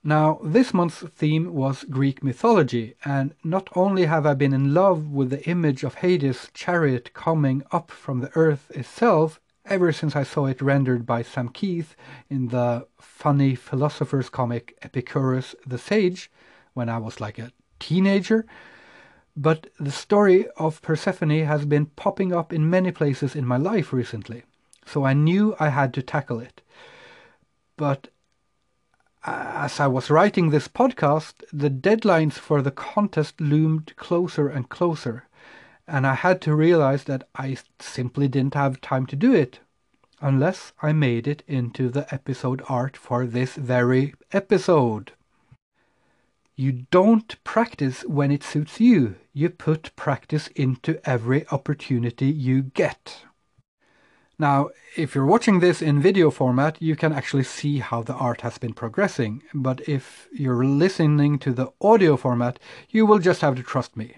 Now, 0.08 0.40
this 0.42 0.74
month's 0.74 1.02
theme 1.02 1.54
was 1.54 1.84
Greek 1.84 2.24
mythology, 2.24 2.96
and 3.04 3.36
not 3.44 3.68
only 3.76 4.06
have 4.06 4.26
I 4.26 4.36
been 4.36 4.54
in 4.54 4.74
love 4.74 5.10
with 5.10 5.32
the 5.32 5.44
image 5.50 5.84
of 5.84 5.96
Hades' 5.96 6.50
chariot 6.54 7.14
coming 7.14 7.62
up 7.74 7.92
from 7.92 8.22
the 8.22 8.32
earth 8.34 8.72
itself 8.72 9.42
ever 9.66 9.92
since 9.92 10.16
I 10.16 10.24
saw 10.24 10.46
it 10.46 10.62
rendered 10.62 11.06
by 11.06 11.24
Sam 11.24 11.50
Kieth 11.50 11.94
in 12.30 12.48
the 12.48 12.88
funny 12.98 13.54
philosopher's 13.54 14.30
comic 14.30 14.78
Epicurus 14.82 15.56
the 15.66 15.78
Sage 15.78 16.32
when 16.74 16.88
I 16.88 17.00
was 17.00 17.20
like 17.20 17.38
a 17.38 17.52
teenager, 17.78 18.46
but 19.36 19.68
the 19.78 19.92
story 19.92 20.48
of 20.56 20.82
Persephone 20.82 21.44
has 21.44 21.66
been 21.66 21.88
popping 21.98 22.32
up 22.32 22.54
in 22.54 22.70
many 22.70 22.94
places 22.94 23.36
in 23.36 23.46
my 23.46 23.58
life 23.58 23.92
recently, 23.92 24.44
so 24.86 25.04
I 25.04 25.12
knew 25.12 25.54
I 25.60 25.68
had 25.68 25.94
to 25.96 26.02
tackle 26.02 26.40
it. 26.40 26.62
But 27.76 28.08
as 29.28 29.80
I 29.80 29.88
was 29.88 30.10
writing 30.10 30.50
this 30.50 30.68
podcast, 30.68 31.44
the 31.52 31.70
deadlines 31.70 32.34
for 32.34 32.62
the 32.62 32.72
contest 32.72 33.42
loomed 33.42 33.94
closer 33.98 34.48
and 34.48 34.70
closer, 34.70 35.28
and 35.88 36.08
I 36.08 36.14
had 36.14 36.42
to 36.42 36.56
realize 36.56 37.04
that 37.04 37.28
I 37.36 37.58
simply 37.80 38.28
didn't 38.30 38.54
have 38.54 38.80
time 38.80 39.06
to 39.08 39.16
do 39.16 39.34
it 39.34 39.60
unless 40.22 40.72
I 40.82 40.94
made 40.94 41.28
it 41.28 41.44
into 41.48 41.90
the 41.90 42.12
episode 42.14 42.62
art 42.70 42.96
for 42.96 43.26
this 43.26 43.56
very 43.56 44.16
episode. 44.32 45.12
You 46.56 46.86
don't 46.90 47.44
practice 47.44 48.02
when 48.04 48.32
it 48.32 48.44
suits 48.44 48.80
you. 48.80 49.16
You 49.34 49.50
put 49.50 49.96
practice 49.96 50.48
into 50.56 51.00
every 51.08 51.48
opportunity 51.50 52.28
you 52.28 52.64
get. 52.64 53.26
Now, 54.40 54.70
if 54.96 55.16
you're 55.16 55.26
watching 55.26 55.60
this 55.60 55.82
in 55.82 56.00
video 56.00 56.30
format, 56.30 56.80
you 56.80 56.96
can 56.96 57.12
actually 57.12 57.44
see 57.44 57.80
how 57.80 58.04
the 58.04 58.14
art 58.14 58.42
has 58.42 58.60
been 58.60 58.74
progressing, 58.74 59.42
but 59.52 59.88
if 59.90 60.28
you're 60.32 60.64
listening 60.64 61.40
to 61.40 61.52
the 61.52 61.72
audio 61.82 62.18
format, 62.18 62.60
you 62.90 63.08
will 63.08 63.18
just 63.18 63.42
have 63.42 63.56
to 63.56 63.64
trust 63.64 63.98
me. 63.98 64.18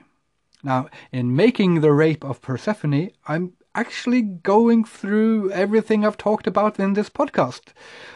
Now, 0.62 0.90
in 1.14 1.38
making 1.38 1.80
the 1.80 1.94
rape 1.94 2.26
of 2.26 2.42
Persephone, 2.42 3.12
I'm 3.28 3.54
actually 3.80 4.22
going 4.22 4.84
through 4.84 5.50
everything 5.52 6.06
I've 6.06 6.18
talked 6.18 6.48
about 6.48 6.82
in 6.82 6.96
this 6.96 7.10
podcast. 7.10 7.72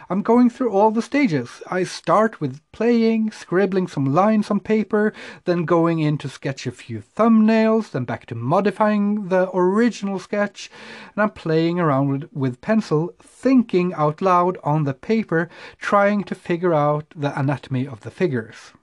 I'm 0.09 0.21
going 0.21 0.49
through 0.49 0.71
all 0.73 0.91
the 0.91 1.01
stages. 1.01 1.61
I 1.71 1.85
start 1.85 2.41
with 2.41 2.59
playing, 2.73 3.31
scribbling 3.31 3.87
some 3.87 4.13
lines 4.13 4.51
on 4.51 4.59
paper, 4.59 5.13
then 5.45 5.63
going 5.63 5.99
in 5.99 6.17
to 6.17 6.27
sketch 6.27 6.67
a 6.67 6.71
few 6.71 7.01
thumbnails, 7.01 7.91
then 7.91 8.03
back 8.03 8.25
to 8.25 8.35
modifying 8.35 9.29
the 9.29 9.49
original 9.55 10.19
sketch, 10.19 10.69
and 11.15 11.23
I'm 11.23 11.29
playing 11.29 11.79
around 11.79 12.09
with, 12.09 12.29
with 12.33 12.59
pencil, 12.59 13.13
thinking 13.21 13.93
out 13.93 14.21
loud 14.21 14.57
on 14.65 14.83
the 14.83 14.93
paper, 14.93 15.49
trying 15.77 16.25
to 16.25 16.35
figure 16.35 16.73
out 16.73 17.05
the 17.15 17.39
anatomy 17.39 17.87
of 17.87 18.01
the 18.01 18.11
figures. 18.11 18.73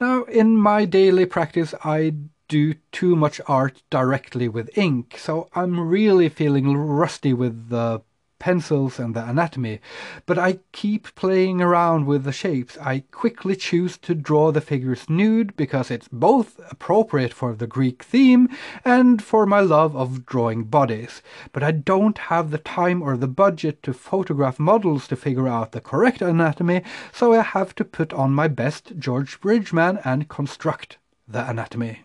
Now, 0.00 0.22
in 0.24 0.56
my 0.56 0.84
daily 0.84 1.26
practice, 1.26 1.74
I 1.82 2.14
do 2.48 2.74
too 2.92 3.16
much 3.16 3.40
art 3.46 3.82
directly 3.90 4.48
with 4.48 4.76
ink, 4.76 5.16
so 5.18 5.48
I'm 5.54 5.80
really 5.80 6.28
feeling 6.28 6.76
rusty 6.76 7.32
with 7.32 7.68
the 7.68 8.02
pencils 8.44 8.98
and 8.98 9.14
the 9.14 9.26
anatomy, 9.26 9.80
but 10.26 10.36
I 10.36 10.58
keep 10.72 11.14
playing 11.14 11.62
around 11.62 12.04
with 12.04 12.24
the 12.24 12.32
shapes. 12.32 12.76
I 12.78 13.04
quickly 13.10 13.56
choose 13.56 13.96
to 13.98 14.14
draw 14.14 14.52
the 14.52 14.60
figures 14.60 15.08
nude 15.08 15.56
because 15.56 15.90
it's 15.90 16.08
both 16.08 16.60
appropriate 16.70 17.32
for 17.32 17.54
the 17.54 17.66
Greek 17.66 18.02
theme 18.02 18.50
and 18.84 19.22
for 19.22 19.46
my 19.46 19.60
love 19.60 19.96
of 19.96 20.26
drawing 20.26 20.64
bodies. 20.64 21.22
But 21.52 21.62
I 21.62 21.70
don't 21.70 22.18
have 22.18 22.50
the 22.50 22.58
time 22.58 23.00
or 23.00 23.16
the 23.16 23.28
budget 23.28 23.82
to 23.84 23.94
photograph 23.94 24.58
models 24.58 25.08
to 25.08 25.16
figure 25.16 25.48
out 25.48 25.72
the 25.72 25.80
correct 25.80 26.20
anatomy, 26.20 26.82
so 27.12 27.32
I 27.32 27.40
have 27.40 27.74
to 27.76 27.84
put 27.84 28.12
on 28.12 28.32
my 28.32 28.48
best 28.48 28.98
George 28.98 29.40
Bridgman 29.40 30.00
and 30.04 30.28
construct 30.28 30.98
the 31.26 31.48
anatomy. 31.48 32.00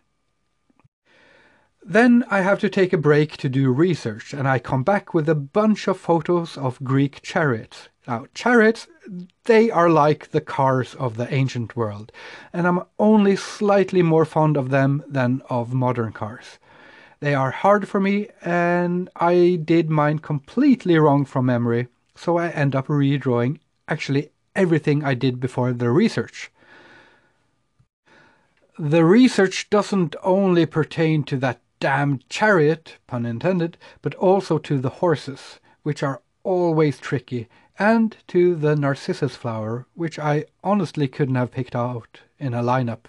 Then 1.91 2.23
I 2.29 2.41
have 2.41 2.59
to 2.59 2.69
take 2.69 2.93
a 2.93 2.99
break 2.99 3.35
to 3.37 3.49
do 3.49 3.71
research, 3.71 4.31
and 4.31 4.47
I 4.47 4.59
come 4.59 4.83
back 4.83 5.15
with 5.15 5.27
a 5.27 5.33
bunch 5.33 5.87
of 5.87 5.97
photos 5.97 6.55
of 6.55 6.83
Greek 6.83 7.23
chariots. 7.23 7.89
Now, 8.07 8.27
chariots, 8.35 8.85
they 9.45 9.71
are 9.71 9.89
like 9.89 10.29
the 10.29 10.39
cars 10.39 10.93
of 10.93 11.17
the 11.17 11.33
ancient 11.33 11.75
world, 11.75 12.11
and 12.53 12.67
I'm 12.67 12.83
only 12.99 13.35
slightly 13.35 14.03
more 14.03 14.23
fond 14.23 14.55
of 14.55 14.69
them 14.69 15.03
than 15.07 15.41
of 15.49 15.73
modern 15.73 16.11
cars. 16.13 16.59
They 17.21 17.33
are 17.33 17.49
hard 17.49 17.87
for 17.87 17.99
me, 17.99 18.27
and 18.43 19.09
I 19.15 19.59
did 19.65 19.89
mine 19.89 20.19
completely 20.19 20.99
wrong 20.99 21.25
from 21.25 21.47
memory, 21.47 21.87
so 22.13 22.37
I 22.37 22.49
end 22.49 22.75
up 22.75 22.85
redrawing 22.85 23.57
actually 23.87 24.29
everything 24.55 25.03
I 25.03 25.15
did 25.15 25.39
before 25.39 25.73
the 25.73 25.89
research. 25.89 26.51
The 28.77 29.03
research 29.03 29.71
doesn't 29.71 30.15
only 30.21 30.67
pertain 30.67 31.23
to 31.23 31.37
that 31.37 31.61
damned 31.79 32.27
chariot, 32.29 32.97
pun 33.07 33.25
intended, 33.25 33.77
but 34.01 34.15
also 34.15 34.57
to 34.57 34.79
the 34.79 34.89
horses, 34.89 35.59
which 35.83 36.03
are 36.03 36.21
always 36.43 36.99
tricky, 36.99 37.47
and 37.77 38.17
to 38.27 38.55
the 38.55 38.75
narcissus 38.75 39.35
flower, 39.35 39.87
which 39.93 40.19
I 40.19 40.45
honestly 40.63 41.07
couldn't 41.07 41.35
have 41.35 41.51
picked 41.51 41.75
out 41.75 42.21
in 42.37 42.53
a 42.53 42.61
lineup. 42.61 43.05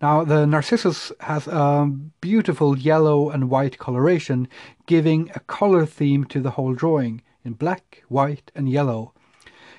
Now, 0.00 0.24
the 0.24 0.46
narcissus 0.46 1.12
has 1.20 1.46
a 1.46 1.90
beautiful 2.20 2.78
yellow 2.78 3.28
and 3.28 3.50
white 3.50 3.78
coloration, 3.78 4.48
giving 4.86 5.30
a 5.34 5.40
color 5.40 5.84
theme 5.84 6.24
to 6.26 6.40
the 6.40 6.52
whole 6.52 6.74
drawing 6.74 7.22
in 7.44 7.52
black, 7.54 8.02
white, 8.08 8.50
and 8.54 8.68
yellow. 8.68 9.12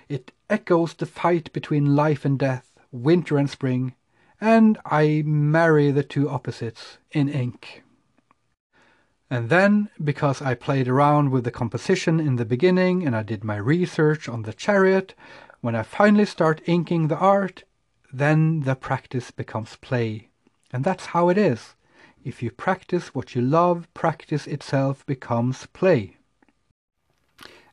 It 0.09 0.31
echoes 0.49 0.93
the 0.93 1.05
fight 1.05 1.51
between 1.53 1.95
life 1.95 2.25
and 2.25 2.37
death, 2.37 2.77
winter 2.91 3.37
and 3.37 3.49
spring, 3.49 3.95
and 4.41 4.79
I 4.83 5.21
marry 5.23 5.91
the 5.91 6.03
two 6.03 6.27
opposites 6.27 6.97
in 7.11 7.29
ink. 7.29 7.83
And 9.29 9.49
then, 9.49 9.89
because 10.03 10.41
I 10.41 10.55
played 10.55 10.89
around 10.89 11.29
with 11.29 11.45
the 11.45 11.51
composition 11.51 12.19
in 12.19 12.35
the 12.35 12.43
beginning 12.43 13.05
and 13.05 13.15
I 13.15 13.23
did 13.23 13.45
my 13.45 13.55
research 13.55 14.27
on 14.27 14.41
the 14.41 14.51
chariot, 14.51 15.13
when 15.61 15.75
I 15.75 15.83
finally 15.83 16.25
start 16.25 16.67
inking 16.67 17.07
the 17.07 17.17
art, 17.17 17.63
then 18.11 18.61
the 18.61 18.75
practice 18.75 19.31
becomes 19.31 19.77
play. 19.77 20.29
And 20.73 20.83
that's 20.83 21.07
how 21.07 21.29
it 21.29 21.37
is. 21.37 21.75
If 22.23 22.43
you 22.43 22.51
practice 22.51 23.15
what 23.15 23.35
you 23.35 23.41
love, 23.41 23.87
practice 23.93 24.47
itself 24.47 25.05
becomes 25.05 25.65
play. 25.67 26.17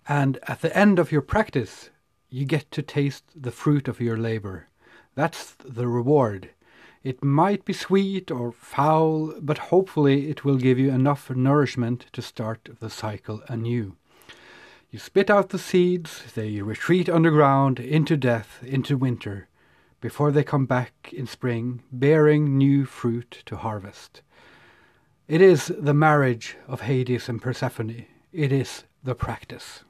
And 0.09 0.39
at 0.47 0.61
the 0.61 0.77
end 0.77 0.99
of 0.99 1.11
your 1.11 1.23
practice, 1.23 1.91
you 2.31 2.45
get 2.45 2.71
to 2.73 2.83
taste 2.83 3.25
the 3.35 3.51
fruit 3.51 3.89
of 3.89 4.01
your 4.01 4.17
labor. 4.17 4.69
That's 5.15 5.55
the 5.65 5.89
reward. 5.89 6.51
It 7.09 7.25
might 7.25 7.65
be 7.65 7.73
sweet 7.73 8.31
or 8.31 8.53
foul, 8.53 9.33
but 9.41 9.71
hopefully 9.73 10.29
it 10.29 10.45
will 10.45 10.59
give 10.59 10.79
you 10.79 10.91
enough 10.91 11.31
nourishment 11.31 12.05
to 12.13 12.21
start 12.21 12.69
the 12.81 12.91
cycle 12.91 13.43
anew. 13.49 13.97
You 14.91 14.99
spit 14.99 15.31
out 15.31 15.49
the 15.49 15.59
seeds, 15.59 16.35
they 16.35 16.61
retreat 16.61 17.09
underground 17.09 17.81
into 17.81 18.19
death, 18.19 18.63
into 18.63 18.99
winter, 18.99 19.49
before 20.03 20.31
they 20.31 20.45
come 20.45 20.67
back 20.67 21.11
in 21.11 21.27
spring, 21.27 21.83
bearing 21.91 22.59
new 22.59 22.85
fruit 22.85 23.43
to 23.47 23.57
harvest. 23.57 24.21
It 25.29 25.41
is 25.41 25.73
the 25.79 25.95
marriage 25.95 26.59
of 26.67 26.83
Hades 26.83 27.27
and 27.27 27.41
Persephone. 27.41 28.05
It 28.35 28.53
is 28.53 28.85
the 29.03 29.15
practice. 29.15 29.83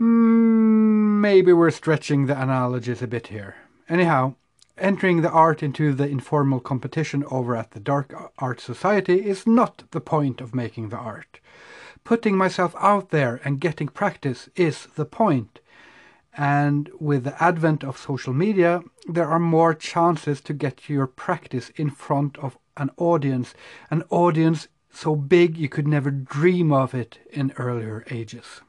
Mm, 0.00 1.20
maybe 1.20 1.52
we're 1.52 1.70
stretching 1.70 2.24
the 2.24 2.40
analogies 2.40 3.02
a 3.02 3.06
bit 3.06 3.26
here. 3.26 3.56
Anyhow, 3.86 4.36
entering 4.80 5.22
the 5.22 5.30
art 5.30 5.62
into 5.62 5.92
the 5.92 6.08
informal 6.08 6.60
competition 6.60 7.24
over 7.30 7.54
at 7.54 7.72
the 7.72 7.80
Dark 7.80 8.32
Art 8.38 8.60
Society 8.60 9.26
is 9.26 9.46
not 9.46 9.84
the 9.90 10.00
point 10.00 10.40
of 10.40 10.54
making 10.54 10.88
the 10.88 10.96
art. 10.96 11.40
Putting 12.02 12.36
myself 12.36 12.74
out 12.78 13.10
there 13.10 13.40
and 13.44 13.60
getting 13.60 13.88
practice 13.88 14.48
is 14.56 14.86
the 14.96 15.04
point. 15.04 15.60
And 16.36 16.90
with 16.98 17.24
the 17.24 17.42
advent 17.42 17.84
of 17.84 17.98
social 17.98 18.32
media, 18.32 18.82
there 19.06 19.28
are 19.28 19.38
more 19.38 19.74
chances 19.74 20.40
to 20.42 20.54
get 20.54 20.88
your 20.88 21.06
practice 21.06 21.70
in 21.76 21.90
front 21.90 22.38
of 22.38 22.56
an 22.76 22.90
audience, 22.96 23.54
an 23.90 24.02
audience 24.10 24.68
so 24.90 25.14
big 25.14 25.56
you 25.56 25.68
could 25.68 25.86
never 25.86 26.10
dream 26.10 26.72
of 26.72 26.94
it 26.94 27.18
in 27.30 27.52
earlier 27.56 28.04
ages. 28.10 28.62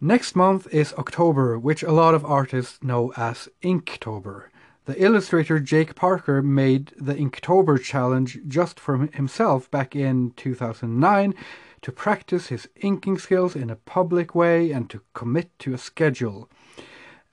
Next 0.00 0.36
month 0.36 0.66
is 0.74 0.92
October, 0.98 1.58
which 1.58 1.82
a 1.82 1.90
lot 1.90 2.14
of 2.14 2.22
artists 2.22 2.82
know 2.82 3.14
as 3.16 3.48
Inktober. 3.62 4.48
The 4.84 5.02
illustrator 5.02 5.58
Jake 5.58 5.94
Parker 5.94 6.42
made 6.42 6.92
the 6.98 7.14
Inktober 7.14 7.82
challenge 7.82 8.40
just 8.46 8.78
for 8.78 8.98
himself 8.98 9.70
back 9.70 9.96
in 9.96 10.32
2009 10.36 11.34
to 11.80 11.92
practice 11.92 12.48
his 12.48 12.68
inking 12.82 13.16
skills 13.16 13.56
in 13.56 13.70
a 13.70 13.76
public 13.76 14.34
way 14.34 14.70
and 14.70 14.90
to 14.90 15.00
commit 15.14 15.58
to 15.60 15.72
a 15.72 15.78
schedule. 15.78 16.50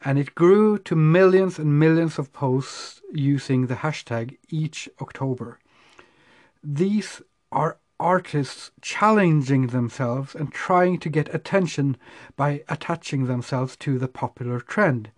And 0.05 0.17
it 0.17 0.33
grew 0.33 0.77
to 0.79 0.95
millions 0.95 1.59
and 1.59 1.77
millions 1.77 2.17
of 2.17 2.31
posts 2.31 3.01
using 3.11 3.67
the 3.67 3.75
hashtag 3.75 4.37
each 4.49 4.87
October. 5.01 5.59
These 6.63 7.21
are 7.51 7.77
artists 8.03 8.71
challenging 8.81 9.67
themselves 9.67 10.35
and 10.35 10.51
trying 10.51 10.99
to 10.99 11.09
get 11.09 11.33
attention 11.33 11.95
by 12.35 12.61
attaching 12.67 13.25
themselves 13.25 13.77
to 13.77 13.97
the 13.97 14.09
popular 14.09 14.59
trend. 14.59 15.09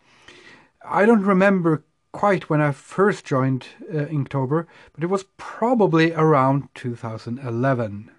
I 0.88 1.06
don't 1.06 1.24
remember 1.24 1.84
quite 2.12 2.48
when 2.50 2.62
I 2.62 2.72
first 2.72 3.26
joined 3.26 3.66
uh, 3.90 4.06
Inktober, 4.06 4.68
but 4.94 5.04
it 5.04 5.08
was 5.08 5.26
probably 5.36 6.14
around 6.14 6.70
2011. 6.76 8.12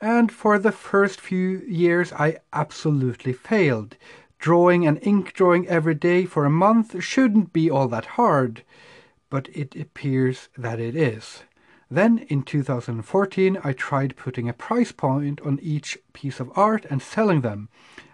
And 0.00 0.32
for 0.32 0.58
the 0.58 0.72
first 0.72 1.20
few 1.20 1.62
years, 1.68 2.12
I 2.14 2.38
absolutely 2.52 3.32
failed. 3.32 3.96
Drawing 4.38 4.86
an 4.86 4.96
ink 4.98 5.34
drawing 5.34 5.68
every 5.68 5.94
day 5.94 6.24
for 6.24 6.44
a 6.44 6.50
month 6.50 7.02
shouldn't 7.02 7.52
be 7.52 7.70
all 7.70 7.88
that 7.88 8.06
hard, 8.16 8.62
but 9.30 9.48
it 9.52 9.76
appears 9.76 10.48
that 10.56 10.80
it 10.80 10.96
is. 10.96 11.44
Then 11.94 12.26
in 12.28 12.42
2014, 12.42 13.58
I 13.62 13.72
tried 13.72 14.16
putting 14.16 14.48
a 14.48 14.52
price 14.52 14.90
point 14.90 15.40
on 15.42 15.60
each 15.62 15.96
piece 16.12 16.40
of 16.40 16.50
art 16.56 16.84
and 16.90 17.00
selling 17.00 17.42
them. 17.42 17.68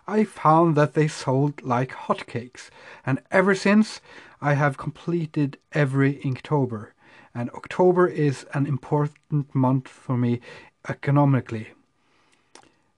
I 0.07 0.25
found 0.25 0.77
that 0.77 0.93
they 0.93 1.09
sold 1.09 1.63
like 1.63 1.93
hotcakes, 1.93 2.69
and 3.07 3.23
ever 3.31 3.55
since 3.55 4.03
I 4.39 4.53
have 4.53 4.77
completed 4.77 5.57
every 5.73 6.17
Inktober. 6.17 6.89
And 7.35 7.49
October 7.51 8.07
is 8.07 8.45
an 8.53 8.67
important 8.67 9.55
month 9.55 9.89
for 9.89 10.19
me 10.19 10.43
economically. 10.87 11.69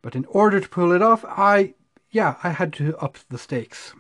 But 0.03 0.17
in 0.17 0.25
order 0.25 0.59
to 0.59 0.69
pull 0.69 0.91
it 0.91 1.01
off, 1.01 1.25
I, 1.29 1.75
yeah, 2.11 2.35
I 2.43 2.49
had 2.51 2.73
to 2.73 2.97
up 2.97 3.19
the 3.29 3.39
stakes. 3.39 3.95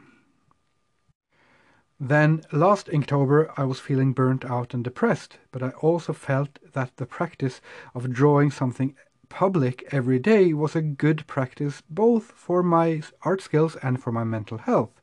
Then 2.05 2.42
last 2.50 2.90
October 2.92 3.53
I 3.57 3.62
was 3.62 3.78
feeling 3.78 4.12
burnt 4.12 4.44
out 4.44 4.74
and 4.74 4.82
depressed, 4.82 5.38
but 5.53 5.62
I 5.62 5.68
also 5.68 6.12
felt 6.12 6.59
that 6.72 6.96
the 6.96 7.07
practice 7.07 7.61
of 7.94 8.11
drawing 8.11 8.50
something 8.50 8.96
public 9.28 9.86
every 9.92 10.18
day 10.18 10.53
was 10.53 10.74
a 10.74 10.82
good 10.82 11.24
practice 11.28 11.80
both 11.88 12.24
for 12.32 12.64
my 12.64 13.03
art 13.22 13.40
skills 13.40 13.76
and 13.84 14.03
for 14.03 14.11
my 14.11 14.24
mental 14.24 14.59
health. 14.59 15.00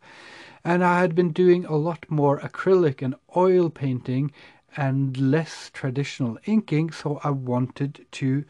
And 0.62 0.84
I 0.84 1.00
had 1.00 1.16
been 1.16 1.32
doing 1.32 1.64
a 1.64 1.78
lot 1.78 2.06
more 2.10 2.42
acrylic 2.42 3.02
and 3.02 3.16
oil 3.34 3.70
painting 3.70 4.34
and 4.76 5.16
less 5.16 5.72
traditional 5.74 6.38
inking, 6.46 6.92
so 6.92 7.22
I 7.24 7.30
wanted 7.30 8.08
to 8.12 8.44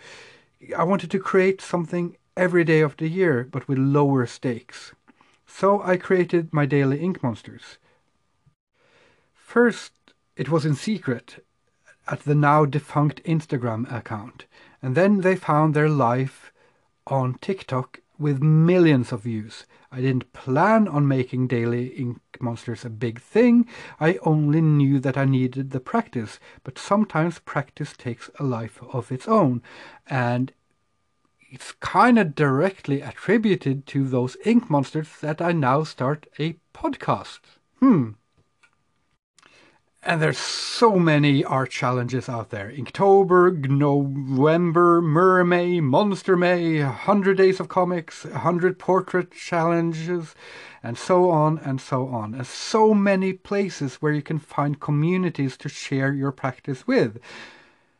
I 0.75 0.85
wanted 0.85 1.11
to 1.11 1.19
create 1.19 1.61
something 1.61 2.17
every 2.35 2.63
day 2.63 2.81
of 2.81 2.97
the 2.97 3.09
year 3.09 3.47
but 3.51 3.67
with 3.67 3.77
lower 3.77 4.25
stakes. 4.25 4.93
So 5.45 5.83
I 5.83 5.97
created 5.97 6.51
my 6.51 6.65
daily 6.65 6.99
ink 6.99 7.21
monsters. 7.21 7.77
First, 9.49 9.93
it 10.35 10.49
was 10.49 10.63
in 10.63 10.75
secret 10.75 11.43
at 12.07 12.19
the 12.19 12.35
now 12.35 12.65
defunct 12.65 13.23
Instagram 13.23 13.91
account, 13.91 14.45
and 14.79 14.93
then 14.93 15.21
they 15.21 15.35
found 15.35 15.73
their 15.73 15.89
life 15.89 16.51
on 17.07 17.33
TikTok 17.41 18.01
with 18.19 18.43
millions 18.43 19.11
of 19.11 19.23
views. 19.23 19.65
I 19.91 20.01
didn't 20.01 20.33
plan 20.33 20.87
on 20.87 21.07
making 21.07 21.47
daily 21.47 21.87
ink 21.87 22.21
monsters 22.39 22.85
a 22.85 22.91
big 22.91 23.19
thing. 23.19 23.67
I 23.99 24.19
only 24.21 24.61
knew 24.61 24.99
that 24.99 25.17
I 25.17 25.25
needed 25.25 25.71
the 25.71 25.79
practice, 25.79 26.39
but 26.63 26.77
sometimes 26.77 27.39
practice 27.39 27.93
takes 27.93 28.29
a 28.39 28.43
life 28.43 28.79
of 28.93 29.11
its 29.11 29.27
own, 29.27 29.63
and 30.05 30.53
it's 31.49 31.71
kind 31.71 32.19
of 32.19 32.35
directly 32.35 33.01
attributed 33.01 33.87
to 33.87 34.07
those 34.07 34.37
ink 34.45 34.69
monsters 34.69 35.09
that 35.21 35.41
I 35.41 35.53
now 35.53 35.85
start 35.85 36.27
a 36.37 36.57
podcast. 36.71 37.39
Hmm. 37.79 38.11
And 40.01 40.21
there's 40.21 40.37
so 40.37 40.97
many 40.97 41.43
art 41.43 41.71
challenges 41.71 42.29
out 42.29 42.51
there. 42.51 42.71
Inktober, 42.71 43.69
November, 43.69 45.01
Mermay, 45.01 45.83
Monster 45.83 46.37
May, 46.37 46.81
100 46.81 47.35
Days 47.35 47.59
of 47.59 47.67
Comics, 47.67 48.23
100 48.23 48.79
Portrait 48.79 49.29
Challenges, 49.29 50.35
and 50.81 50.97
so 50.97 51.29
on 51.29 51.57
and 51.57 51.81
so 51.81 52.07
on. 52.07 52.33
And 52.33 52.47
so 52.47 52.93
many 52.93 53.33
places 53.33 53.95
where 53.95 54.13
you 54.13 54.21
can 54.21 54.39
find 54.39 54.79
communities 54.79 55.57
to 55.57 55.67
share 55.67 56.13
your 56.13 56.31
practice 56.31 56.87
with. 56.87 57.19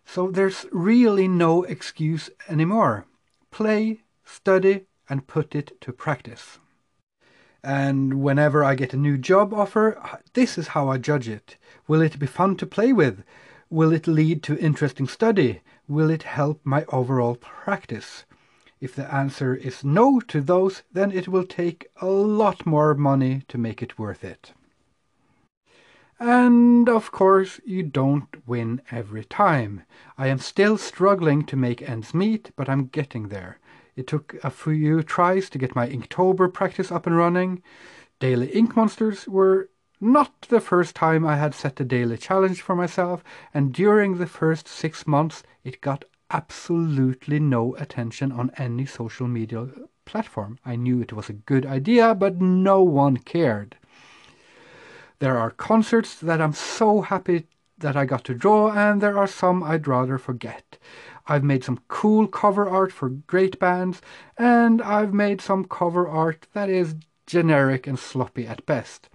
So 0.05 0.31
there's 0.31 0.65
really 0.71 1.27
no 1.27 1.63
excuse 1.63 2.29
anymore. 2.47 3.07
Play, 3.51 4.03
study, 4.23 4.85
and 5.09 5.27
put 5.27 5.53
it 5.53 5.79
to 5.81 5.91
practice. 5.91 6.59
And 7.63 8.21
whenever 8.21 8.63
I 8.63 8.75
get 8.75 8.93
a 8.93 8.97
new 8.97 9.17
job 9.17 9.53
offer, 9.53 10.19
this 10.33 10.57
is 10.57 10.69
how 10.69 10.89
I 10.89 10.97
judge 10.97 11.27
it. 11.27 11.57
Will 11.87 12.01
it 12.01 12.17
be 12.19 12.25
fun 12.25 12.55
to 12.57 12.65
play 12.65 12.93
with? 12.93 13.23
Will 13.69 13.91
it 13.91 14.07
lead 14.07 14.41
to 14.43 14.57
interesting 14.57 15.07
study? 15.07 15.61
Will 15.87 16.09
it 16.09 16.23
help 16.23 16.61
my 16.63 16.85
overall 16.85 17.35
practice? 17.35 18.23
If 18.79 18.95
the 18.95 19.13
answer 19.13 19.53
is 19.53 19.83
no 19.83 20.21
to 20.21 20.39
those, 20.39 20.83
then 20.93 21.11
it 21.11 21.27
will 21.27 21.43
take 21.43 21.87
a 21.99 22.07
lot 22.07 22.65
more 22.65 22.93
money 22.93 23.43
to 23.49 23.57
make 23.57 23.81
it 23.83 23.99
worth 23.99 24.23
it. 24.23 24.53
And 26.17 26.87
of 26.87 27.11
course, 27.11 27.59
you 27.65 27.83
don't 27.83 28.27
win 28.47 28.81
every 28.91 29.25
time. 29.25 29.83
I 30.17 30.27
am 30.27 30.39
still 30.39 30.77
struggling 30.77 31.45
to 31.45 31.55
make 31.55 31.81
ends 31.81 32.13
meet, 32.13 32.51
but 32.55 32.69
I'm 32.69 32.87
getting 32.87 33.27
there. 33.27 33.59
It 33.99 34.07
took 34.07 34.37
a 34.45 34.49
few 34.49 35.03
tries 35.03 35.49
to 35.49 35.57
get 35.57 35.75
my 35.75 35.85
Inktober 35.85 36.53
practice 36.53 36.89
up 36.89 37.05
and 37.05 37.17
running. 37.17 37.61
Daily 38.21 38.47
Ink 38.47 38.73
Monsters 38.73 39.27
were 39.27 39.71
not 39.99 40.43
the 40.43 40.61
first 40.61 40.95
time 40.95 41.27
I 41.27 41.35
had 41.35 41.53
set 41.53 41.81
a 41.81 41.83
daily 41.83 42.17
challenge 42.17 42.61
for 42.61 42.77
myself, 42.77 43.25
and 43.53 43.73
during 43.73 44.15
the 44.15 44.25
first 44.25 44.69
six 44.69 45.05
months 45.05 45.43
it 45.65 45.81
got 45.81 46.05
absolutely 46.31 47.41
no 47.41 47.75
attention 47.75 48.31
on 48.31 48.51
any 48.55 48.85
social 48.85 49.27
media 49.27 49.67
platform. 50.05 50.59
I 50.63 50.77
knew 50.77 51.01
it 51.01 51.11
was 51.11 51.27
a 51.27 51.33
good 51.33 51.65
idea, 51.65 52.15
but 52.15 52.39
no 52.39 52.81
one 52.81 53.17
cared. 53.17 53.75
There 55.19 55.37
are 55.37 55.51
concerts 55.51 56.15
that 56.21 56.39
I'm 56.39 56.53
so 56.53 57.01
happy 57.01 57.47
that 57.79 57.97
I 57.97 58.05
got 58.05 58.23
to 58.25 58.33
draw, 58.33 58.71
and 58.71 59.01
there 59.01 59.17
are 59.17 59.27
some 59.27 59.61
I'd 59.61 59.87
rather 59.87 60.17
forget. 60.17 60.77
I've 61.29 61.43
made 61.43 61.63
some 61.63 61.79
cool 61.87 62.27
cover 62.27 62.67
art 62.67 62.91
for 62.91 63.09
great 63.09 63.59
bands, 63.59 64.01
and 64.37 64.81
I've 64.81 65.13
made 65.13 65.41
some 65.41 65.63
cover 65.63 66.07
art 66.07 66.47
that 66.53 66.69
is 66.69 66.95
generic 67.27 67.85
and 67.85 67.99
sloppy 67.99 68.47
at 68.47 68.65
best. 68.65 69.09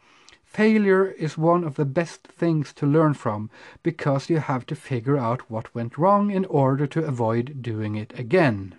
Failure 0.45 1.11
is 1.11 1.37
one 1.37 1.65
of 1.65 1.75
the 1.75 1.85
best 1.85 2.29
things 2.29 2.73
to 2.75 2.87
learn 2.87 3.15
from 3.15 3.51
because 3.83 4.31
you 4.31 4.39
have 4.39 4.65
to 4.67 4.77
figure 4.77 5.19
out 5.19 5.51
what 5.51 5.75
went 5.75 5.99
wrong 5.99 6.31
in 6.31 6.45
order 6.45 6.87
to 6.87 7.05
avoid 7.05 7.61
doing 7.61 7.97
it 7.97 8.17
again. 8.17 8.77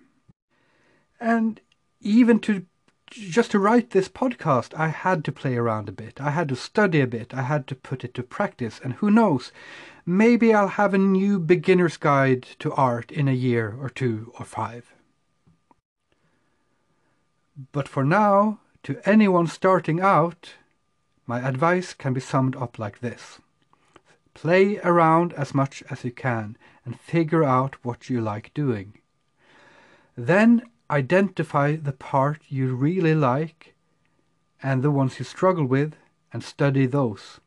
And 1.19 1.59
even 1.99 2.39
to 2.39 2.65
just 3.09 3.51
to 3.51 3.59
write 3.59 3.91
this 3.91 4.09
podcast, 4.09 4.73
I 4.77 4.87
had 4.87 5.23
to 5.25 5.31
play 5.31 5.55
around 5.55 5.89
a 5.89 5.93
bit. 5.93 6.19
I 6.19 6.31
had 6.31 6.49
to 6.49 6.55
study 6.55 7.01
a 7.01 7.07
bit. 7.07 7.33
I 7.33 7.43
had 7.43 7.67
to 7.67 7.75
put 7.75 8.03
it 8.03 8.13
to 8.15 8.23
practice. 8.23 8.79
And 8.83 8.93
who 8.93 9.11
knows, 9.11 9.51
maybe 10.05 10.53
I'll 10.53 10.67
have 10.67 10.93
a 10.93 10.99
new 10.99 11.39
beginner's 11.39 11.97
guide 11.97 12.43
to 12.59 12.73
art 12.73 13.11
in 13.11 13.27
a 13.27 13.33
year 13.33 13.75
or 13.79 13.89
two 13.89 14.31
or 14.39 14.45
five. 14.45 14.93
But 17.71 17.87
for 17.87 18.03
now, 18.03 18.59
to 18.83 18.99
anyone 19.05 19.47
starting 19.47 19.99
out, 20.01 20.53
my 21.25 21.39
advice 21.39 21.93
can 21.93 22.13
be 22.13 22.21
summed 22.21 22.55
up 22.55 22.77
like 22.77 22.99
this 22.99 23.39
Play 24.33 24.79
around 24.79 25.33
as 25.33 25.55
much 25.55 25.81
as 25.89 26.03
you 26.03 26.11
can 26.11 26.57
and 26.83 26.99
figure 26.99 27.43
out 27.43 27.77
what 27.83 28.09
you 28.09 28.19
like 28.21 28.53
doing. 28.53 28.99
Then 30.17 30.63
identify 30.91 31.77
the 31.77 31.93
part 31.93 32.41
you 32.49 32.75
really 32.75 33.15
like 33.15 33.73
and 34.61 34.83
the 34.83 34.91
ones 34.91 35.17
you 35.19 35.25
struggle 35.25 35.65
with 35.65 35.95
and 36.33 36.43
study 36.43 36.85
those. 36.85 37.39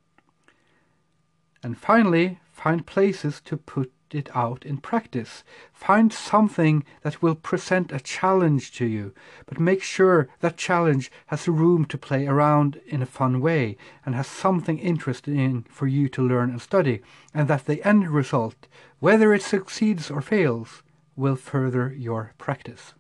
And 1.63 1.77
finally, 1.77 2.41
find 2.59 2.85
places 2.85 3.41
to 3.45 3.57
put 3.57 3.93
it 4.11 4.29
out 4.35 4.67
in 4.67 4.79
practice. 4.79 5.45
Find 5.73 6.13
something 6.13 6.85
that 7.03 7.23
will 7.23 7.35
present 7.35 7.93
a 7.93 8.01
challenge 8.01 8.73
to 8.73 8.87
you, 8.87 9.15
but 9.47 9.61
make 9.61 9.83
sure 9.83 10.29
that 10.41 10.57
challenge 10.57 11.11
has 11.27 11.47
room 11.47 11.85
to 11.85 11.99
play 11.99 12.27
around 12.27 12.81
in 12.87 13.01
a 13.01 13.07
fun 13.07 13.41
way 13.41 13.77
and 14.05 14.15
has 14.15 14.27
something 14.27 14.79
interesting 14.79 15.67
for 15.69 15.87
you 15.87 16.09
to 16.09 16.27
learn 16.27 16.51
and 16.51 16.61
study, 16.61 17.01
and 17.33 17.47
that 17.47 17.67
the 17.67 17.87
end 17.87 18.11
result, 18.11 18.67
whether 18.99 19.33
it 19.33 19.43
succeeds 19.43 20.11
or 20.11 20.21
fails, 20.21 20.83
will 21.15 21.37
further 21.37 21.93
your 21.97 22.33
practice. 22.39 22.95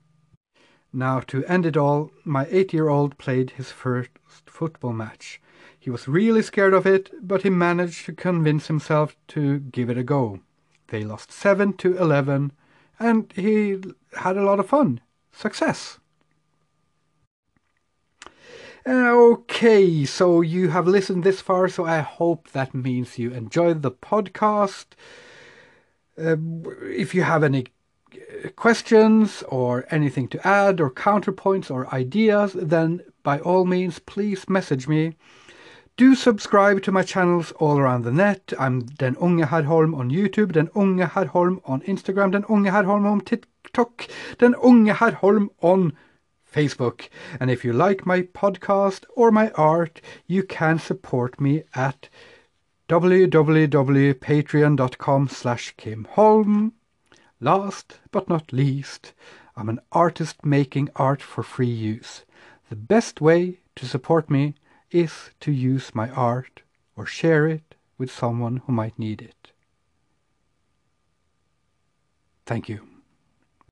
Now, 0.92 1.20
to 1.20 1.44
end 1.46 1.66
it 1.66 1.76
all, 1.76 2.10
my 2.24 2.46
eight 2.50 2.72
year 2.72 2.88
old 2.88 3.18
played 3.18 3.50
his 3.50 3.70
first 3.70 4.10
football 4.46 4.92
match. 4.92 5.40
He 5.78 5.90
was 5.90 6.08
really 6.08 6.42
scared 6.42 6.74
of 6.74 6.86
it, 6.86 7.10
but 7.20 7.42
he 7.42 7.50
managed 7.50 8.06
to 8.06 8.12
convince 8.12 8.66
himself 8.66 9.16
to 9.28 9.58
give 9.58 9.90
it 9.90 9.98
a 9.98 10.02
go. 10.02 10.40
They 10.88 11.04
lost 11.04 11.32
7 11.32 11.74
to 11.74 11.96
11, 11.96 12.52
and 12.98 13.32
he 13.34 13.78
had 14.14 14.36
a 14.36 14.44
lot 14.44 14.60
of 14.60 14.68
fun. 14.68 15.00
Success! 15.32 15.98
Okay, 18.86 20.04
so 20.06 20.40
you 20.40 20.70
have 20.70 20.86
listened 20.86 21.22
this 21.22 21.42
far, 21.42 21.68
so 21.68 21.84
I 21.84 21.98
hope 21.98 22.50
that 22.52 22.72
means 22.72 23.18
you 23.18 23.30
enjoyed 23.32 23.82
the 23.82 23.90
podcast. 23.90 24.86
Uh, 26.16 26.36
if 26.82 27.14
you 27.14 27.22
have 27.22 27.44
any 27.44 27.66
questions 28.56 29.42
or 29.48 29.86
anything 29.90 30.28
to 30.28 30.46
add 30.46 30.80
or 30.80 30.90
counterpoints 30.90 31.70
or 31.70 31.92
ideas, 31.94 32.54
then 32.54 33.02
by 33.22 33.38
all 33.40 33.64
means, 33.64 33.98
please 33.98 34.48
message 34.48 34.88
me. 34.88 35.16
Do 35.98 36.14
subscribe 36.14 36.80
to 36.82 36.92
my 36.92 37.02
channels 37.02 37.50
all 37.58 37.76
around 37.76 38.04
the 38.04 38.12
net. 38.12 38.52
I'm 38.56 38.82
Den 38.82 39.16
Unge 39.16 39.48
Hadholm 39.48 39.98
on 39.98 40.12
YouTube, 40.12 40.52
Den 40.52 40.68
Unge 40.68 41.10
Hadholm 41.10 41.60
on 41.64 41.80
Instagram, 41.80 42.30
Den 42.30 42.44
Unge 42.44 42.70
Hadholm 42.70 43.04
on 43.04 43.20
TikTok, 43.20 44.06
Den 44.38 44.54
Unge 44.54 44.94
Hadholm 44.94 45.48
on 45.60 45.92
Facebook. 46.48 47.08
And 47.40 47.50
if 47.50 47.64
you 47.64 47.72
like 47.72 48.06
my 48.06 48.22
podcast 48.22 49.06
or 49.16 49.32
my 49.32 49.50
art, 49.56 50.00
you 50.28 50.44
can 50.44 50.78
support 50.78 51.40
me 51.40 51.64
at 51.74 52.08
www.patreon.com 52.88 55.28
slash 55.28 55.74
kimholm. 55.74 56.72
Last 57.40 57.98
but 58.12 58.28
not 58.28 58.52
least, 58.52 59.14
I'm 59.56 59.68
an 59.68 59.80
artist 59.90 60.44
making 60.44 60.90
art 60.94 61.20
for 61.20 61.42
free 61.42 61.66
use. 61.66 62.24
The 62.68 62.76
best 62.76 63.20
way 63.20 63.58
to 63.74 63.84
support 63.84 64.30
me 64.30 64.54
is 64.90 65.30
to 65.40 65.52
use 65.52 65.94
my 65.94 66.08
art 66.10 66.62
or 66.96 67.06
share 67.06 67.46
it 67.46 67.74
with 67.96 68.10
someone 68.10 68.58
who 68.66 68.72
might 68.72 68.98
need 68.98 69.20
it. 69.20 69.52
Thank 72.46 72.68
you. 72.68 72.97